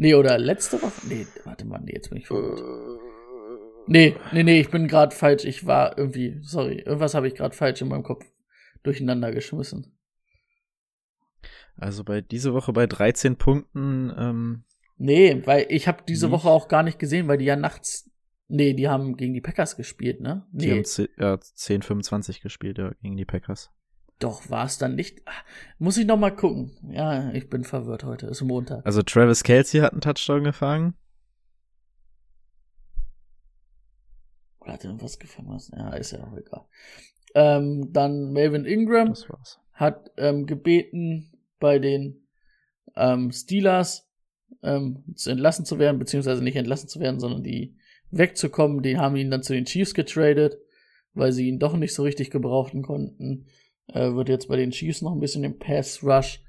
Nee, 0.00 0.14
oder 0.14 0.38
letzte 0.38 0.80
Woche? 0.80 1.06
Nee, 1.06 1.26
warte 1.44 1.66
mal, 1.66 1.78
nee, 1.84 1.92
jetzt 1.92 2.08
bin 2.08 2.16
ich 2.16 2.26
verwirrt. 2.26 2.62
Nee, 3.86 4.16
nee, 4.32 4.42
nee, 4.42 4.58
ich 4.58 4.70
bin 4.70 4.88
gerade 4.88 5.14
falsch. 5.14 5.44
Ich 5.44 5.66
war 5.66 5.98
irgendwie, 5.98 6.38
sorry, 6.40 6.78
irgendwas 6.78 7.12
habe 7.12 7.28
ich 7.28 7.34
gerade 7.34 7.54
falsch 7.54 7.82
in 7.82 7.88
meinem 7.88 8.02
Kopf 8.02 8.24
durcheinander 8.82 9.30
geschmissen. 9.30 9.94
Also 11.76 12.02
bei 12.02 12.22
diese 12.22 12.54
Woche 12.54 12.72
bei 12.72 12.86
13 12.86 13.36
Punkten, 13.36 14.10
ähm, 14.16 14.64
Nee, 14.96 15.42
weil 15.44 15.66
ich 15.68 15.86
habe 15.86 16.02
diese 16.08 16.26
Nicht? 16.28 16.32
Woche 16.32 16.48
auch 16.48 16.68
gar 16.68 16.82
nicht 16.82 16.98
gesehen, 16.98 17.28
weil 17.28 17.36
die 17.36 17.44
ja 17.44 17.56
nachts. 17.56 18.10
Nee, 18.48 18.72
die 18.72 18.88
haben 18.88 19.18
gegen 19.18 19.34
die 19.34 19.42
Packers 19.42 19.76
gespielt, 19.76 20.22
ne? 20.22 20.46
die 20.50 20.68
Nee, 20.68 20.76
haben 20.76 20.84
10, 20.86 21.08
ja, 21.18 21.38
10, 21.38 21.82
25 21.82 22.40
gespielt, 22.40 22.78
ja, 22.78 22.92
gegen 23.02 23.18
die 23.18 23.26
Packers. 23.26 23.70
Doch, 24.20 24.50
war 24.50 24.66
es 24.66 24.78
dann 24.78 24.94
nicht. 24.94 25.22
Ah, 25.26 25.32
Muss 25.78 25.96
ich 25.96 26.06
noch 26.06 26.18
mal 26.18 26.30
gucken. 26.30 26.76
Ja, 26.92 27.32
ich 27.32 27.48
bin 27.48 27.64
verwirrt 27.64 28.04
heute. 28.04 28.26
Ist 28.26 28.42
Montag. 28.42 28.84
Also 28.86 29.02
Travis 29.02 29.42
Kelsey 29.42 29.80
hat 29.80 29.92
einen 29.92 30.02
Touchdown 30.02 30.44
gefangen. 30.44 30.94
Oder 34.60 34.74
hat 34.74 34.84
er 34.84 34.90
irgendwas 34.90 35.18
gefangen? 35.18 35.58
Ja, 35.74 35.94
ist 35.94 36.12
ja 36.12 36.22
auch 36.22 36.36
egal. 36.36 36.66
Ähm, 37.34 37.92
dann 37.92 38.32
Melvin 38.32 38.66
Ingram. 38.66 39.14
Hat 39.72 40.10
ähm, 40.18 40.44
gebeten, 40.46 41.32
bei 41.58 41.78
den 41.78 42.26
ähm, 42.96 43.32
Steelers 43.32 44.06
ähm, 44.62 45.04
zu 45.14 45.30
entlassen 45.30 45.64
zu 45.64 45.78
werden, 45.78 45.98
beziehungsweise 45.98 46.44
nicht 46.44 46.56
entlassen 46.56 46.88
zu 46.88 47.00
werden, 47.00 47.20
sondern 47.20 47.42
die 47.42 47.76
wegzukommen. 48.10 48.82
Die 48.82 48.98
haben 48.98 49.16
ihn 49.16 49.30
dann 49.30 49.42
zu 49.42 49.54
den 49.54 49.64
Chiefs 49.64 49.94
getradet, 49.94 50.58
weil 51.14 51.32
sie 51.32 51.48
ihn 51.48 51.58
doch 51.58 51.76
nicht 51.76 51.94
so 51.94 52.02
richtig 52.02 52.30
gebrauchen 52.30 52.82
konnten. 52.82 53.46
Äh, 53.92 54.14
wird 54.14 54.28
jetzt 54.28 54.48
bei 54.48 54.56
den 54.56 54.70
Chiefs 54.70 55.02
noch 55.02 55.12
ein 55.12 55.20
bisschen 55.20 55.42
den 55.42 55.58
Pass 55.58 56.02
Rush 56.02 56.42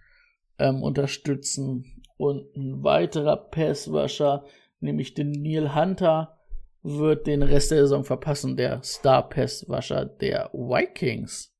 ähm, 0.59 0.83
unterstützen. 0.83 2.03
Und 2.17 2.55
ein 2.55 2.83
weiterer 2.83 3.37
Pass 3.37 3.87
Rusher, 3.87 4.45
nämlich 4.79 5.13
den 5.13 5.31
Neil 5.31 5.75
Hunter, 5.75 6.39
wird 6.83 7.27
den 7.27 7.43
Rest 7.43 7.71
der 7.71 7.79
Saison 7.81 8.03
verpassen, 8.03 8.57
der 8.57 8.83
Star 8.83 9.27
Pass 9.27 9.65
Rusher 9.67 10.05
der 10.05 10.49
Vikings. 10.53 11.55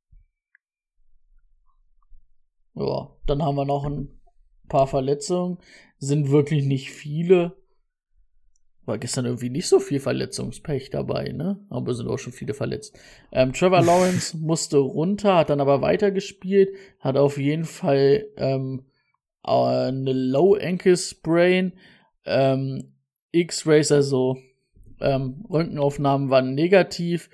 Ja, 2.74 3.16
dann 3.26 3.44
haben 3.44 3.56
wir 3.56 3.66
noch 3.66 3.86
ein 3.86 4.22
paar 4.68 4.88
Verletzungen. 4.88 5.58
Sind 5.98 6.32
wirklich 6.32 6.66
nicht 6.66 6.92
viele. 6.92 7.61
War 8.92 8.98
gestern 8.98 9.26
irgendwie 9.26 9.50
nicht 9.50 9.68
so 9.68 9.80
viel 9.80 10.00
Verletzungspech 10.00 10.90
dabei, 10.90 11.30
ne? 11.30 11.60
Aber 11.70 11.94
sind 11.94 12.08
auch 12.08 12.20
schon 12.20 12.34
viele 12.34 12.54
verletzt. 12.54 12.98
Ähm, 13.32 13.54
Trevor 13.54 13.82
Lawrence 13.82 14.38
musste 14.42 14.78
runter, 14.78 15.38
hat 15.38 15.50
dann 15.50 15.62
aber 15.62 15.82
weitergespielt, 15.82 16.70
hat 17.00 17.18
auf 17.18 17.38
jeden 17.38 17.66
Fall 17.66 18.26
ähm, 18.38 18.86
äh, 19.46 19.50
eine 19.50 20.14
Low 20.14 20.56
Ankle 20.56 20.98
Sprain. 20.98 21.74
Ähm, 22.26 22.94
X-Rays, 23.32 23.92
also 23.92 24.38
ähm, 25.00 25.46
Röntgenaufnahmen 25.50 26.30
waren 26.30 26.54
negativ, 26.54 27.30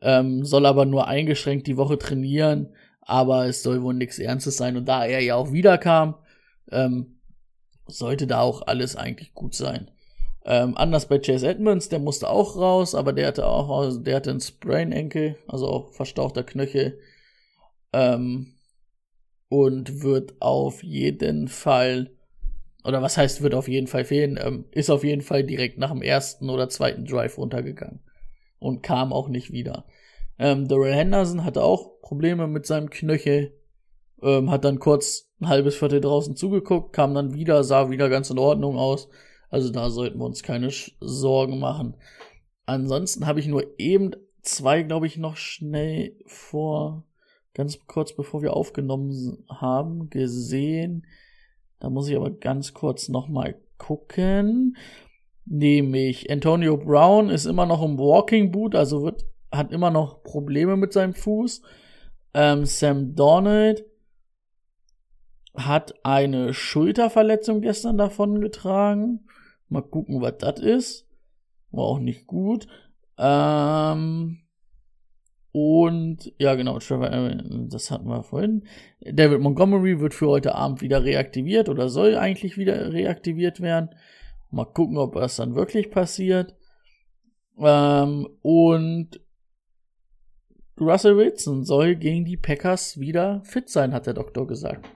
ähm, 0.00 0.44
soll 0.44 0.64
aber 0.64 0.86
nur 0.86 1.08
eingeschränkt 1.08 1.66
die 1.66 1.76
Woche 1.76 1.98
trainieren 1.98 2.70
aber 3.10 3.46
es 3.46 3.64
soll 3.64 3.82
wohl 3.82 3.94
nichts 3.94 4.20
Ernstes 4.20 4.56
sein. 4.56 4.76
Und 4.76 4.86
da 4.86 5.04
er 5.04 5.20
ja 5.20 5.34
auch 5.34 5.52
wiederkam, 5.52 6.14
ähm, 6.70 7.18
sollte 7.88 8.28
da 8.28 8.40
auch 8.40 8.62
alles 8.68 8.94
eigentlich 8.94 9.34
gut 9.34 9.54
sein. 9.54 9.90
Ähm, 10.44 10.76
anders 10.76 11.06
bei 11.06 11.18
Chase 11.18 11.48
Edmonds, 11.48 11.88
der 11.88 11.98
musste 11.98 12.28
auch 12.28 12.56
raus, 12.56 12.94
aber 12.94 13.12
der 13.12 13.26
hatte 13.26 13.46
auch, 13.46 13.70
also 13.78 14.00
der 14.00 14.16
hatte 14.16 14.30
einen 14.30 14.40
Sprain-Enkel, 14.40 15.36
also 15.46 15.68
auch 15.68 15.92
verstauchter 15.92 16.42
Knöchel. 16.42 16.98
Ähm, 17.92 18.54
und 19.48 20.02
wird 20.02 20.40
auf 20.40 20.82
jeden 20.82 21.48
Fall, 21.48 22.10
oder 22.84 23.02
was 23.02 23.16
heißt, 23.18 23.42
wird 23.42 23.54
auf 23.54 23.68
jeden 23.68 23.88
Fall 23.88 24.04
fehlen, 24.04 24.38
ähm, 24.42 24.64
ist 24.70 24.90
auf 24.90 25.04
jeden 25.04 25.22
Fall 25.22 25.44
direkt 25.44 25.76
nach 25.76 25.90
dem 25.90 26.02
ersten 26.02 26.48
oder 26.48 26.68
zweiten 26.68 27.04
Drive 27.04 27.36
runtergegangen. 27.36 28.00
Und 28.58 28.82
kam 28.82 29.12
auch 29.12 29.28
nicht 29.28 29.52
wieder. 29.52 29.86
Ähm, 30.38 30.68
Darrell 30.68 30.94
Henderson 30.94 31.44
hatte 31.44 31.62
auch 31.62 32.00
Probleme 32.00 32.46
mit 32.46 32.66
seinem 32.66 32.90
Knöchel. 32.90 33.54
Ähm, 34.22 34.50
hat 34.50 34.64
dann 34.64 34.78
kurz 34.78 35.30
ein 35.40 35.48
halbes 35.48 35.76
Viertel 35.76 36.00
draußen 36.00 36.36
zugeguckt, 36.36 36.92
kam 36.92 37.14
dann 37.14 37.34
wieder, 37.34 37.64
sah 37.64 37.90
wieder 37.90 38.08
ganz 38.08 38.30
in 38.30 38.38
Ordnung 38.38 38.76
aus. 38.76 39.08
Also 39.50 39.70
da 39.70 39.90
sollten 39.90 40.18
wir 40.18 40.24
uns 40.24 40.42
keine 40.42 40.70
Sorgen 41.00 41.58
machen. 41.58 41.96
Ansonsten 42.66 43.26
habe 43.26 43.40
ich 43.40 43.46
nur 43.46 43.64
eben 43.78 44.12
zwei, 44.42 44.82
glaube 44.82 45.06
ich, 45.06 45.16
noch 45.16 45.36
schnell 45.36 46.16
vor, 46.26 47.04
ganz 47.52 47.84
kurz 47.86 48.14
bevor 48.14 48.42
wir 48.42 48.54
aufgenommen 48.54 49.44
haben, 49.50 50.08
gesehen. 50.08 51.06
Da 51.80 51.90
muss 51.90 52.08
ich 52.08 52.16
aber 52.16 52.30
ganz 52.30 52.74
kurz 52.74 53.08
noch 53.08 53.28
mal 53.28 53.60
gucken. 53.76 54.76
Nämlich 55.46 56.30
Antonio 56.30 56.76
Brown 56.76 57.28
ist 57.28 57.46
immer 57.46 57.66
noch 57.66 57.82
im 57.82 57.98
Walking 57.98 58.52
Boot, 58.52 58.74
also 58.76 59.02
wird 59.02 59.24
hat 59.52 59.72
immer 59.72 59.90
noch 59.90 60.22
Probleme 60.22 60.76
mit 60.76 60.92
seinem 60.92 61.14
Fuß. 61.14 61.62
Ähm, 62.34 62.64
Sam 62.64 63.16
Donald 63.16 63.84
hat 65.56 65.94
eine 66.04 66.54
Schulterverletzung 66.54 67.60
gestern 67.60 67.98
davon 67.98 68.40
getragen. 68.40 69.26
Mal 69.70 69.82
gucken, 69.82 70.20
was 70.20 70.36
das 70.38 70.60
ist. 70.60 71.06
War 71.70 71.84
auch 71.84 71.98
nicht 71.98 72.26
gut. 72.26 72.66
Ähm, 73.16 74.40
Und 75.52 76.32
ja, 76.38 76.54
genau, 76.54 76.78
Trevor 76.78 77.10
das 77.68 77.90
hatten 77.90 78.08
wir 78.08 78.22
vorhin. 78.22 78.64
David 79.00 79.40
Montgomery 79.40 79.98
wird 80.00 80.14
für 80.14 80.28
heute 80.28 80.54
Abend 80.54 80.80
wieder 80.80 81.02
reaktiviert 81.04 81.68
oder 81.68 81.88
soll 81.88 82.16
eigentlich 82.16 82.56
wieder 82.56 82.92
reaktiviert 82.92 83.60
werden. 83.60 83.90
Mal 84.50 84.64
gucken, 84.64 84.96
ob 84.98 85.14
das 85.14 85.36
dann 85.36 85.54
wirklich 85.54 85.90
passiert. 85.90 86.54
Ähm, 87.58 88.28
und 88.42 89.20
Russell 90.80 91.16
Wilson 91.16 91.64
soll 91.64 91.96
gegen 91.96 92.24
die 92.24 92.36
Packers 92.36 92.98
wieder 92.98 93.42
fit 93.44 93.68
sein, 93.68 93.92
hat 93.92 94.06
der 94.06 94.14
Doktor 94.14 94.46
gesagt. 94.46 94.88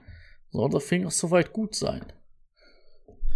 Soll 0.51 0.69
das 0.69 0.87
Ding 0.87 1.05
auch 1.05 1.11
soweit 1.11 1.53
gut 1.53 1.75
sein. 1.75 2.05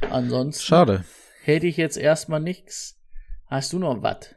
Ansonsten 0.10 0.64
Schade. 0.64 1.04
Hätte 1.44 1.68
ich 1.68 1.78
jetzt 1.78 1.98
erstmal 1.98 2.40
nichts. 2.40 3.00
Hast 3.46 3.74
du 3.74 3.80
noch 3.80 4.02
was? 4.02 4.36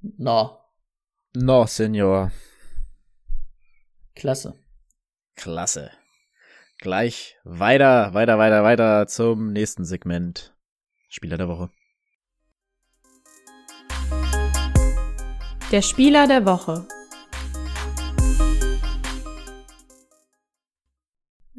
No, 0.00 0.58
No, 1.34 1.66
Senor. 1.66 2.32
klasse. 4.14 4.54
Klasse. 5.36 5.90
Gleich 6.78 7.36
weiter, 7.44 8.14
weiter, 8.14 8.38
weiter, 8.38 8.62
weiter 8.62 9.06
zum 9.06 9.52
nächsten 9.52 9.84
Segment. 9.84 10.54
Spieler 11.08 11.36
der 11.36 11.48
Woche. 11.48 11.70
Der 15.70 15.82
Spieler 15.82 16.26
der 16.26 16.46
Woche. 16.46 16.86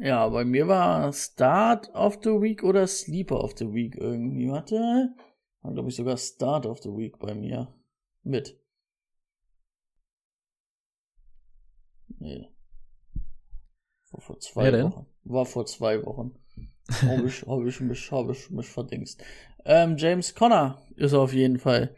Ja, 0.02 0.26
bei 0.30 0.46
mir 0.46 0.66
war 0.66 1.12
Start 1.12 1.94
of 1.94 2.20
the 2.22 2.30
Week 2.30 2.64
oder 2.64 2.86
Sleeper 2.86 3.44
of 3.44 3.52
the 3.58 3.70
Week 3.70 3.96
irgendwie. 3.96 4.50
Warte. 4.50 5.14
War, 5.60 5.74
glaube 5.74 5.90
ich, 5.90 5.96
sogar 5.96 6.16
Start 6.16 6.64
of 6.64 6.80
the 6.80 6.88
Week 6.88 7.18
bei 7.18 7.34
mir. 7.34 7.68
Mit. 8.22 8.58
Nee. 12.18 12.48
War 14.10 14.20
vor 14.22 14.38
zwei 14.40 14.70
denn? 14.70 14.86
Wochen. 14.86 15.06
War 15.24 15.44
vor 15.44 15.66
zwei 15.66 16.02
Wochen. 16.04 16.34
Habe 17.02 17.26
ich, 17.26 17.42
hab 17.42 17.62
ich 17.66 17.80
mich, 17.80 18.10
hab 18.10 18.30
ich 18.30 18.50
mich 18.50 18.68
verdingst. 18.68 19.22
Ähm, 19.66 19.96
James 19.98 20.34
Conner 20.34 20.80
ist 20.96 21.12
auf 21.12 21.34
jeden 21.34 21.58
Fall 21.58 21.94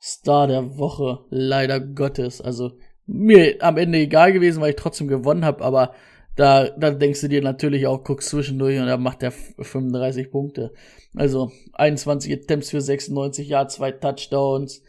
Star 0.00 0.46
der 0.46 0.78
Woche, 0.78 1.26
leider 1.28 1.80
Gottes. 1.80 2.40
Also 2.40 2.78
mir 3.06 3.62
am 3.62 3.76
Ende 3.76 3.98
egal 3.98 4.32
gewesen, 4.32 4.62
weil 4.62 4.70
ich 4.70 4.76
trotzdem 4.76 5.06
gewonnen 5.06 5.44
habe, 5.44 5.62
aber 5.62 5.94
da, 6.36 6.70
da 6.70 6.90
denkst 6.90 7.20
du 7.20 7.28
dir 7.28 7.42
natürlich 7.42 7.86
auch, 7.86 8.04
guckst 8.04 8.30
zwischendurch 8.30 8.78
und 8.78 8.86
da 8.86 8.96
macht 8.96 9.22
er 9.22 9.32
35 9.32 10.30
Punkte. 10.30 10.72
Also 11.14 11.52
21 11.74 12.32
Attempts 12.32 12.70
für 12.70 12.80
96 12.80 13.48
Yard, 13.48 13.70
zwei 13.70 13.92
Touchdowns, 13.92 14.82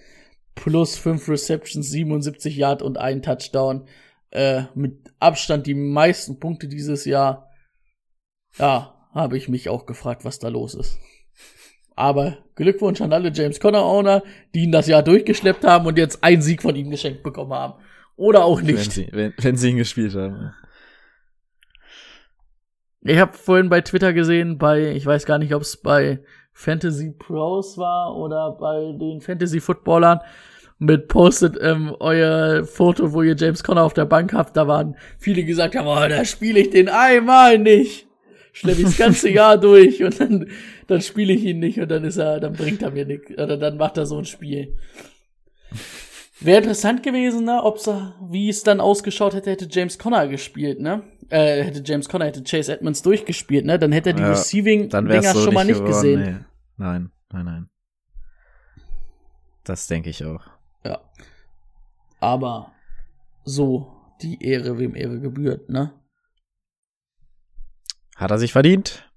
plus 0.55 0.95
5 0.97 1.27
Receptions, 1.27 1.89
77 1.89 2.55
Yard 2.55 2.81
und 2.81 2.97
ein 2.97 3.21
Touchdown. 3.21 3.87
Äh, 4.31 4.63
mit 4.73 5.13
Abstand 5.19 5.67
die 5.67 5.75
meisten 5.75 6.39
Punkte 6.39 6.67
dieses 6.67 7.05
Jahr. 7.05 7.49
Ja, 8.57 8.95
habe 9.13 9.37
ich 9.37 9.49
mich 9.49 9.69
auch 9.69 9.85
gefragt, 9.85 10.25
was 10.25 10.39
da 10.39 10.47
los 10.47 10.73
ist. 10.73 10.97
Aber 11.95 12.37
Glückwunsch 12.55 13.01
an 13.01 13.13
alle 13.13 13.31
James 13.31 13.59
Conner 13.59 13.83
Owner, 13.83 14.23
die 14.55 14.63
ihn 14.63 14.71
das 14.71 14.87
Jahr 14.87 15.03
durchgeschleppt 15.03 15.63
haben 15.63 15.85
und 15.85 15.97
jetzt 15.97 16.23
einen 16.23 16.41
Sieg 16.41 16.63
von 16.63 16.75
ihm 16.75 16.89
geschenkt 16.89 17.21
bekommen 17.21 17.53
haben. 17.53 17.75
Oder 18.15 18.45
auch 18.45 18.59
Wenn 18.59 18.75
nicht. 18.75 18.91
sie, 18.91 19.09
wenn, 19.11 19.33
wenn 19.39 19.57
sie 19.57 19.69
ihn 19.69 19.77
gespielt 19.77 20.15
haben. 20.15 20.53
Ich 23.05 23.17
habe 23.17 23.33
vorhin 23.33 23.69
bei 23.69 23.81
Twitter 23.81 24.13
gesehen, 24.13 24.57
bei, 24.57 24.91
ich 24.91 25.05
weiß 25.05 25.25
gar 25.25 25.37
nicht, 25.37 25.53
ob 25.53 25.63
es 25.63 25.77
bei 25.77 26.19
Fantasy 26.53 27.11
Pros 27.11 27.77
war 27.77 28.15
oder 28.15 28.51
bei 28.51 28.93
den 28.97 29.19
Fantasy 29.19 29.59
Footballern, 29.59 30.19
mit 30.79 31.07
postet 31.07 31.57
ähm, 31.61 31.95
euer 31.99 32.65
Foto, 32.65 33.13
wo 33.13 33.21
ihr 33.21 33.35
James 33.35 33.63
Conner 33.63 33.83
auf 33.83 33.93
der 33.93 34.05
Bank 34.05 34.33
habt. 34.33 34.55
Da 34.55 34.67
waren 34.67 34.95
viele 35.17 35.43
gesagt 35.43 35.75
haben, 35.75 35.87
oh, 35.87 36.07
da 36.07 36.23
spiele 36.25 36.59
ich 36.59 36.69
den 36.69 36.89
einmal 36.89 37.57
nicht. 37.57 38.07
Schlepp 38.53 38.77
ich 38.77 38.85
das 38.85 38.97
ganze 38.97 39.29
Jahr 39.31 39.57
durch 39.57 40.03
und 40.03 40.19
dann, 40.19 40.47
dann 40.87 41.01
spiele 41.01 41.33
ich 41.33 41.43
ihn 41.43 41.59
nicht 41.59 41.79
und 41.79 41.89
dann 41.89 42.03
ist 42.03 42.17
er, 42.17 42.39
dann 42.39 42.53
bringt 42.53 42.81
er 42.81 42.91
mir 42.91 43.05
nichts. 43.05 43.31
Oder 43.31 43.57
dann 43.57 43.77
macht 43.77 43.97
er 43.97 44.05
so 44.05 44.17
ein 44.17 44.25
Spiel. 44.25 44.77
Wäre 46.39 46.59
interessant 46.59 47.03
gewesen, 47.03 47.45
ne, 47.45 47.61
ob's, 47.63 47.89
wie 48.29 48.49
es 48.49 48.63
dann 48.63 48.79
ausgeschaut 48.79 49.33
hätte, 49.33 49.51
hätte 49.51 49.67
James 49.69 49.97
Conner 49.97 50.27
gespielt, 50.27 50.79
ne? 50.79 51.03
Äh, 51.29 51.63
hätte 51.63 51.81
James 51.85 52.09
Conner, 52.09 52.25
hätte 52.25 52.43
Chase 52.43 52.73
Edmonds 52.73 53.01
durchgespielt, 53.01 53.65
ne? 53.65 53.77
Dann 53.79 53.91
hätte 53.91 54.11
er 54.11 54.15
die 54.15 54.21
Ja, 54.21 54.29
Receiving-Dinger 54.29 55.33
so 55.33 55.43
schon 55.43 55.53
mal 55.53 55.65
nicht 55.65 55.77
geworden, 55.77 55.93
gesehen. 55.93 56.21
Nee. 56.21 56.45
Nein, 56.77 57.11
nein, 57.31 57.45
nein. 57.45 57.69
Das 59.63 59.87
denke 59.87 60.09
ich 60.09 60.25
auch. 60.25 60.45
Ja. 60.83 60.99
Aber 62.19 62.71
so, 63.43 63.93
die 64.21 64.43
Ehre, 64.43 64.77
wem 64.77 64.95
Ehre 64.95 65.19
gebührt, 65.19 65.69
ne? 65.69 65.93
Hat 68.15 68.31
er 68.31 68.37
sich 68.37 68.51
verdient. 68.51 69.09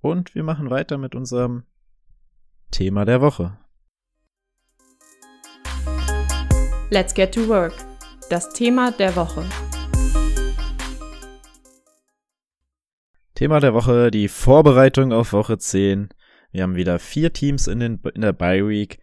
Und 0.00 0.34
wir 0.34 0.44
machen 0.44 0.70
weiter 0.70 0.98
mit 0.98 1.14
unserem 1.14 1.64
Thema 2.70 3.04
der 3.04 3.20
Woche. 3.20 3.58
Let's 6.90 7.12
get 7.12 7.34
to 7.34 7.46
work. 7.48 7.74
Das 8.30 8.52
Thema 8.52 8.92
der 8.92 9.14
Woche. 9.16 9.44
Thema 13.38 13.60
der 13.60 13.72
Woche, 13.72 14.10
die 14.10 14.26
Vorbereitung 14.26 15.12
auf 15.12 15.32
Woche 15.32 15.58
10. 15.58 16.08
Wir 16.50 16.64
haben 16.64 16.74
wieder 16.74 16.98
vier 16.98 17.32
Teams 17.32 17.68
in, 17.68 17.78
den, 17.78 18.00
in 18.12 18.22
der 18.22 18.32
Bye 18.32 18.66
Week. 18.66 18.98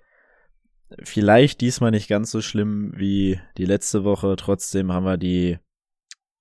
Vielleicht 1.03 1.61
diesmal 1.61 1.91
nicht 1.91 2.09
ganz 2.09 2.31
so 2.31 2.41
schlimm 2.41 2.91
wie 2.97 3.39
die 3.57 3.63
letzte 3.63 4.03
Woche. 4.03 4.35
Trotzdem 4.35 4.91
haben 4.91 5.05
wir 5.05 5.15
die 5.15 5.57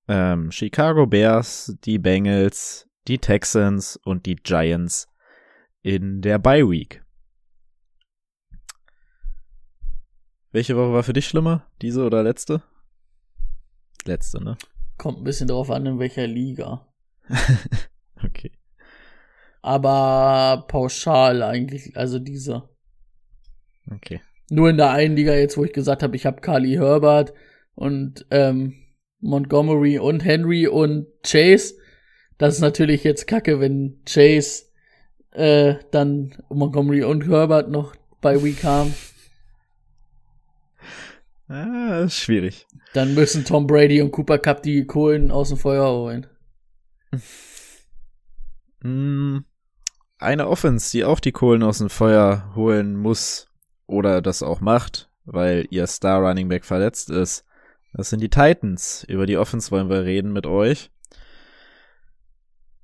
ähm, 0.08 0.50
Chicago 0.50 1.06
Bears, 1.06 1.76
die 1.84 2.00
Bengals, 2.00 2.88
die 3.06 3.18
Texans 3.18 3.96
und 3.96 4.26
die 4.26 4.34
Giants 4.34 5.06
in 5.82 6.20
der 6.20 6.40
Bye 6.40 6.68
Week. 6.68 7.00
Welche 10.50 10.76
Woche 10.76 10.94
war 10.94 11.04
für 11.04 11.12
dich 11.12 11.28
schlimmer? 11.28 11.70
Diese 11.80 12.02
oder 12.02 12.24
letzte? 12.24 12.60
Letzte, 14.04 14.42
ne? 14.42 14.58
Kommt 14.98 15.18
ein 15.18 15.24
bisschen 15.24 15.46
darauf 15.46 15.70
an, 15.70 15.86
in 15.86 16.00
welcher 16.00 16.26
Liga. 16.26 16.88
okay. 18.24 18.52
Aber 19.62 20.66
pauschal 20.68 21.42
eigentlich, 21.42 21.96
also 21.96 22.18
diese. 22.18 22.68
Okay. 23.90 24.20
Nur 24.50 24.70
in 24.70 24.76
der 24.76 24.90
einen 24.90 25.16
Liga 25.16 25.34
jetzt, 25.34 25.56
wo 25.56 25.64
ich 25.64 25.72
gesagt 25.72 26.02
habe, 26.02 26.16
ich 26.16 26.26
habe 26.26 26.40
Carly 26.40 26.74
Herbert 26.74 27.32
und 27.74 28.26
ähm, 28.30 28.74
Montgomery 29.20 29.98
und 29.98 30.24
Henry 30.24 30.66
und 30.66 31.06
Chase. 31.22 31.74
Das 32.36 32.54
ist 32.54 32.60
natürlich 32.60 33.04
jetzt 33.04 33.26
kacke, 33.26 33.60
wenn 33.60 34.02
Chase 34.04 34.64
äh, 35.32 35.76
dann 35.90 36.36
Montgomery 36.50 37.02
und 37.04 37.26
Herbert 37.26 37.70
noch 37.70 37.94
bei 38.20 38.42
Week 38.42 38.62
haben. 38.64 38.94
Ah, 41.48 42.02
ist 42.04 42.18
schwierig. 42.18 42.66
Dann 42.94 43.14
müssen 43.14 43.44
Tom 43.44 43.66
Brady 43.66 44.00
und 44.00 44.12
Cooper 44.12 44.38
Cup 44.38 44.62
die 44.62 44.86
Kohlen 44.86 45.30
aus 45.30 45.48
dem 45.48 45.58
Feuer 45.58 45.90
holen. 45.90 46.26
Mm, 48.80 49.38
Eine 50.18 50.48
Offense, 50.48 50.90
die 50.90 51.04
auch 51.04 51.20
die 51.20 51.32
Kohlen 51.32 51.62
aus 51.62 51.78
dem 51.78 51.90
Feuer 51.90 52.52
holen 52.54 52.96
muss 52.96 53.48
oder 53.86 54.22
das 54.22 54.42
auch 54.42 54.60
macht, 54.60 55.10
weil 55.24 55.66
ihr 55.70 55.86
Star 55.86 56.20
Running 56.20 56.48
Back 56.48 56.64
verletzt 56.64 57.10
ist. 57.10 57.44
Das 57.92 58.10
sind 58.10 58.20
die 58.20 58.30
Titans. 58.30 59.04
Über 59.08 59.26
die 59.26 59.36
Offense 59.36 59.70
wollen 59.70 59.88
wir 59.88 60.04
reden 60.04 60.32
mit 60.32 60.46
euch. 60.46 60.90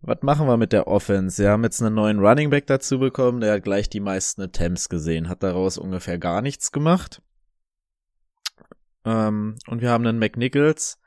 Was 0.02 0.22
machen 0.22 0.46
wir 0.46 0.56
mit 0.56 0.72
der 0.72 0.86
Offense? 0.86 1.42
Wir 1.42 1.50
haben 1.50 1.64
jetzt 1.64 1.82
einen 1.82 1.94
neuen 1.94 2.20
Running 2.20 2.48
Back 2.48 2.66
dazu 2.66 2.98
bekommen, 2.98 3.40
der 3.40 3.54
hat 3.54 3.64
gleich 3.64 3.90
die 3.90 4.00
meisten 4.00 4.40
Attempts 4.40 4.88
gesehen, 4.88 5.28
hat 5.28 5.42
daraus 5.42 5.76
ungefähr 5.76 6.18
gar 6.18 6.40
nichts 6.40 6.72
gemacht. 6.72 7.20
Ähm, 9.04 9.56
und 9.66 9.82
wir 9.82 9.90
haben 9.90 10.06
einen 10.06 10.18
McNichols, 10.18 10.98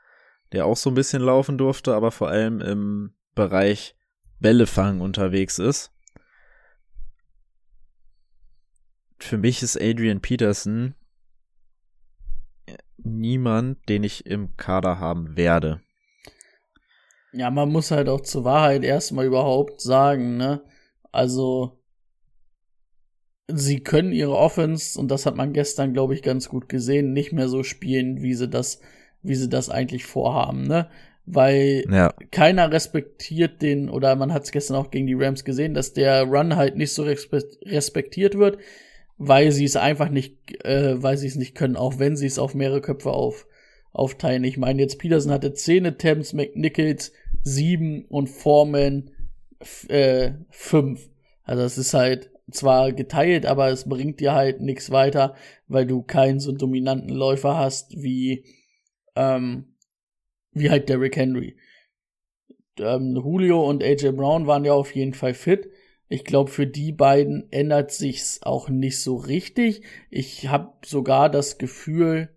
der 0.54 0.66
auch 0.66 0.76
so 0.76 0.90
ein 0.90 0.94
bisschen 0.94 1.22
laufen 1.22 1.58
durfte, 1.58 1.94
aber 1.94 2.10
vor 2.10 2.28
allem 2.28 2.60
im 2.60 3.14
Bereich 3.34 3.96
Bälle 4.40 4.66
fangen 4.66 5.00
unterwegs 5.00 5.58
ist. 5.58 5.92
Für 9.18 9.38
mich 9.38 9.62
ist 9.62 9.80
Adrian 9.80 10.20
Peterson 10.20 10.94
niemand, 12.98 13.88
den 13.88 14.04
ich 14.04 14.26
im 14.26 14.56
Kader 14.56 14.98
haben 14.98 15.36
werde. 15.36 15.80
Ja, 17.32 17.50
man 17.50 17.70
muss 17.70 17.90
halt 17.90 18.08
auch 18.08 18.20
zur 18.20 18.44
Wahrheit 18.44 18.84
erstmal 18.84 19.26
überhaupt 19.26 19.80
sagen, 19.80 20.36
ne? 20.36 20.62
Also, 21.10 21.82
sie 23.48 23.82
können 23.82 24.12
ihre 24.12 24.36
Offense, 24.36 24.98
und 24.98 25.08
das 25.08 25.26
hat 25.26 25.36
man 25.36 25.52
gestern, 25.52 25.92
glaube 25.92 26.14
ich, 26.14 26.22
ganz 26.22 26.48
gut 26.48 26.68
gesehen, 26.68 27.12
nicht 27.12 27.32
mehr 27.32 27.48
so 27.48 27.62
spielen, 27.62 28.22
wie 28.22 28.34
sie 28.34 28.48
das, 28.48 28.80
wie 29.24 29.34
sie 29.34 29.48
das 29.48 29.70
eigentlich 29.70 30.04
vorhaben, 30.04 30.66
ne? 30.68 30.88
Weil 31.26 31.84
Ja, 31.90 32.12
keiner 32.30 32.70
respektiert 32.70 33.62
den, 33.62 33.88
oder 33.88 34.14
man 34.14 34.32
hat 34.32 34.44
es 34.44 34.52
gestern 34.52 34.76
auch 34.76 34.90
gegen 34.90 35.06
die 35.06 35.14
Rams 35.14 35.44
gesehen, 35.44 35.74
dass 35.74 35.94
der 35.94 36.24
Run 36.24 36.54
halt 36.56 36.76
nicht 36.76 36.92
so 36.92 37.02
respe 37.02 37.42
respektiert 37.64 38.36
wird. 38.38 38.58
weil 39.16 39.52
sie 39.52 39.64
es 39.64 39.76
einfach 39.76 40.10
nicht, 40.10 40.64
äh, 40.64 41.00
weil 41.02 41.16
sie 41.16 41.28
es 41.28 41.36
nicht 41.36 41.54
können, 41.54 41.76
auch 41.76 41.98
wenn 42.00 42.16
sie 42.16 42.26
es 42.26 42.38
auf 42.38 42.54
mehrere 42.54 42.80
Köpfe 42.80 43.10
auf, 43.12 43.46
aufteilen. 43.92 44.42
Ich 44.44 44.58
meine, 44.58 44.82
jetzt 44.82 44.98
Peterson 44.98 45.32
hatte 45.32 45.52
10 45.54 45.86
Attempts, 45.86 46.32
McNichols 46.32 47.12
7 47.44 48.06
und 48.06 48.28
Foreman 48.28 49.10
äh, 49.88 50.32
5. 50.50 51.08
Also 51.44 51.62
es 51.62 51.78
ist 51.78 51.94
halt 51.94 52.30
zwar 52.50 52.92
geteilt, 52.92 53.46
aber 53.46 53.68
es 53.70 53.88
bringt 53.88 54.20
dir 54.20 54.34
halt 54.34 54.60
nichts 54.60 54.90
weiter, 54.90 55.34
weil 55.68 55.86
du 55.86 56.02
keinen 56.02 56.40
so 56.40 56.52
dominanten 56.52 57.10
Läufer 57.10 57.56
hast 57.56 58.02
wie, 58.02 58.44
ähm, 59.16 59.76
wie 60.52 60.70
halt 60.70 60.88
Derrick 60.88 61.16
Henry. 61.16 61.56
Ähm, 62.78 63.16
Julio 63.16 63.68
und 63.68 63.82
AJ 63.82 64.12
Brown 64.12 64.46
waren 64.46 64.64
ja 64.64 64.72
auf 64.72 64.94
jeden 64.94 65.14
Fall 65.14 65.34
fit. 65.34 65.70
Ich 66.08 66.24
glaube, 66.24 66.50
für 66.50 66.66
die 66.66 66.92
beiden 66.92 67.50
ändert 67.50 67.90
sich's 67.90 68.40
auch 68.42 68.68
nicht 68.68 69.00
so 69.00 69.16
richtig. 69.16 69.82
Ich 70.10 70.48
habe 70.48 70.72
sogar 70.84 71.30
das 71.30 71.58
Gefühl, 71.58 72.28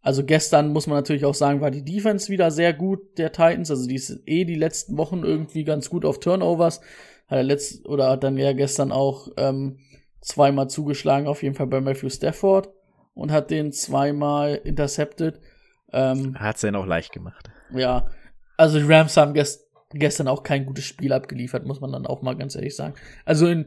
also 0.00 0.24
gestern 0.24 0.72
muss 0.72 0.86
man 0.86 0.96
natürlich 0.96 1.24
auch 1.24 1.34
sagen, 1.34 1.60
war 1.60 1.70
die 1.70 1.84
Defense 1.84 2.30
wieder 2.30 2.50
sehr 2.50 2.72
gut 2.72 3.18
der 3.18 3.32
Titans. 3.32 3.70
Also 3.70 3.86
die 3.86 3.96
ist 3.96 4.22
eh 4.26 4.44
die 4.44 4.54
letzten 4.54 4.96
Wochen 4.96 5.24
irgendwie 5.24 5.64
ganz 5.64 5.90
gut 5.90 6.04
auf 6.04 6.20
Turnovers. 6.20 6.80
Hat 7.26 7.36
er 7.38 7.42
letzt 7.42 7.86
oder 7.86 8.10
hat 8.10 8.24
dann 8.24 8.38
ja 8.38 8.52
gestern 8.52 8.92
auch 8.92 9.28
ähm, 9.36 9.78
zweimal 10.20 10.70
zugeschlagen, 10.70 11.26
auf 11.26 11.42
jeden 11.42 11.54
Fall 11.54 11.66
bei 11.66 11.80
Matthew 11.80 12.10
Stafford 12.10 12.70
und 13.14 13.32
hat 13.32 13.50
den 13.50 13.72
zweimal 13.72 14.54
intercepted. 14.64 15.40
Ähm, 15.92 16.38
Hat's 16.38 16.62
ja 16.62 16.74
auch 16.74 16.86
leicht 16.86 17.12
gemacht. 17.12 17.50
Ja, 17.72 18.06
also 18.56 18.78
die 18.78 18.84
Rams 18.84 19.16
haben 19.16 19.34
gest 19.34 19.68
gestern 19.90 20.28
auch 20.28 20.42
kein 20.42 20.66
gutes 20.66 20.84
Spiel 20.84 21.12
abgeliefert, 21.12 21.64
muss 21.64 21.80
man 21.80 21.92
dann 21.92 22.06
auch 22.06 22.20
mal 22.20 22.36
ganz 22.36 22.54
ehrlich 22.54 22.76
sagen. 22.76 22.94
Also 23.24 23.46
in, 23.46 23.66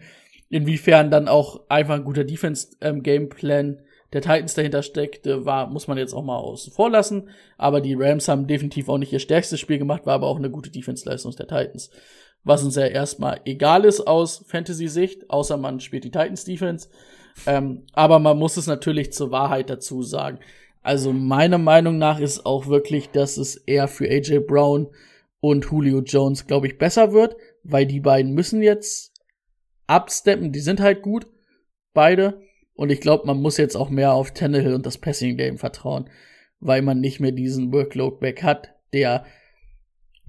inwiefern 0.50 1.10
dann 1.10 1.28
auch 1.28 1.62
einfach 1.70 1.96
ein 1.96 2.04
guter 2.04 2.24
Defense-Gameplan 2.24 3.66
ähm, 3.66 3.80
der 4.14 4.22
Titans 4.22 4.54
dahinter 4.54 4.84
steckte, 4.84 5.46
war, 5.46 5.68
muss 5.68 5.88
man 5.88 5.98
jetzt 5.98 6.14
auch 6.14 6.24
mal 6.24 6.38
außen 6.38 6.74
vor 6.74 6.90
lassen. 6.90 7.30
Aber 7.58 7.82
die 7.82 7.96
Rams 7.96 8.28
haben 8.28 8.46
definitiv 8.46 8.90
auch 8.90 8.98
nicht 8.98 9.14
ihr 9.14 9.20
stärkstes 9.20 9.60
Spiel 9.60 9.78
gemacht, 9.78 10.06
war 10.06 10.16
aber 10.16 10.28
auch 10.28 10.38
eine 10.38 10.52
gute 10.52 10.70
Defense-Leistung 10.70 11.36
der 11.36 11.48
Titans. 11.48 11.90
Was 12.44 12.64
uns 12.64 12.76
ja 12.76 12.86
erstmal 12.86 13.40
egal 13.46 13.86
ist 13.86 14.02
aus 14.02 14.44
Fantasy-Sicht, 14.48 15.30
außer 15.30 15.58
man 15.58 15.80
spielt 15.80 16.04
die 16.04 16.12
Titans-Defense. 16.12 16.90
Ähm, 17.46 17.86
aber 17.94 18.20
man 18.20 18.38
muss 18.38 18.58
es 18.58 18.68
natürlich 18.68 19.14
zur 19.14 19.32
Wahrheit 19.32 19.70
dazu 19.70 20.04
sagen. 20.04 20.40
Also 20.82 21.14
meiner 21.14 21.58
Meinung 21.58 21.98
nach 21.98 22.20
ist 22.20 22.46
auch 22.46 22.68
wirklich, 22.68 23.10
dass 23.10 23.38
es 23.38 23.56
eher 23.56 23.88
für 23.88 24.10
AJ 24.10 24.40
Brown 24.48 24.88
und 25.40 25.66
Julio 25.66 26.02
Jones, 26.02 26.48
glaube 26.48 26.68
ich, 26.68 26.78
besser 26.78 27.14
wird, 27.14 27.36
weil 27.64 27.86
die 27.86 28.00
beiden 28.00 28.34
müssen 28.34 28.62
jetzt 28.62 29.14
absteppen. 29.88 30.52
Die 30.52 30.60
sind 30.60 30.80
halt 30.80 31.02
gut, 31.02 31.28
beide. 31.94 32.42
Und 32.74 32.92
ich 32.92 33.02
glaube, 33.02 33.28
man 33.28 33.42
muss 33.42 33.58
jetzt 33.58 33.76
auch 33.76 33.90
mehr 33.90 34.14
auf 34.14 34.32
Tannehill 34.32 34.74
und 34.74 34.86
das 34.86 34.98
Passing 34.98 35.38
Game 35.38 35.58
vertrauen, 35.58 36.10
weil 36.60 36.82
man 36.82 37.00
nicht 37.00 37.20
mehr 37.20 37.32
diesen 37.32 37.72
Workload 37.72 38.18
back 38.20 38.44
hat, 38.44 38.74
der 38.94 39.26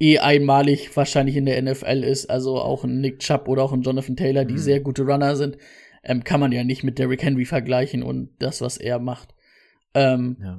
eh 0.00 0.18
einmalig 0.18 0.94
wahrscheinlich 0.96 1.36
in 1.36 1.46
der 1.46 1.62
NFL 1.62 2.02
ist. 2.04 2.26
Also 2.26 2.58
auch 2.58 2.84
ein 2.84 3.00
Nick 3.00 3.20
Chubb 3.20 3.48
oder 3.48 3.62
auch 3.62 3.72
ein 3.72 3.82
Jonathan 3.82 4.16
Taylor, 4.16 4.44
die 4.44 4.54
mhm. 4.54 4.58
sehr 4.58 4.80
gute 4.80 5.02
Runner 5.02 5.36
sind, 5.36 5.56
ähm, 6.02 6.24
kann 6.24 6.40
man 6.40 6.52
ja 6.52 6.64
nicht 6.64 6.82
mit 6.82 6.98
Derrick 6.98 7.22
Henry 7.22 7.44
vergleichen 7.44 8.02
und 8.02 8.30
das, 8.38 8.60
was 8.60 8.76
er 8.76 8.98
macht. 8.98 9.34
Ähm, 9.94 10.36
ja. 10.40 10.56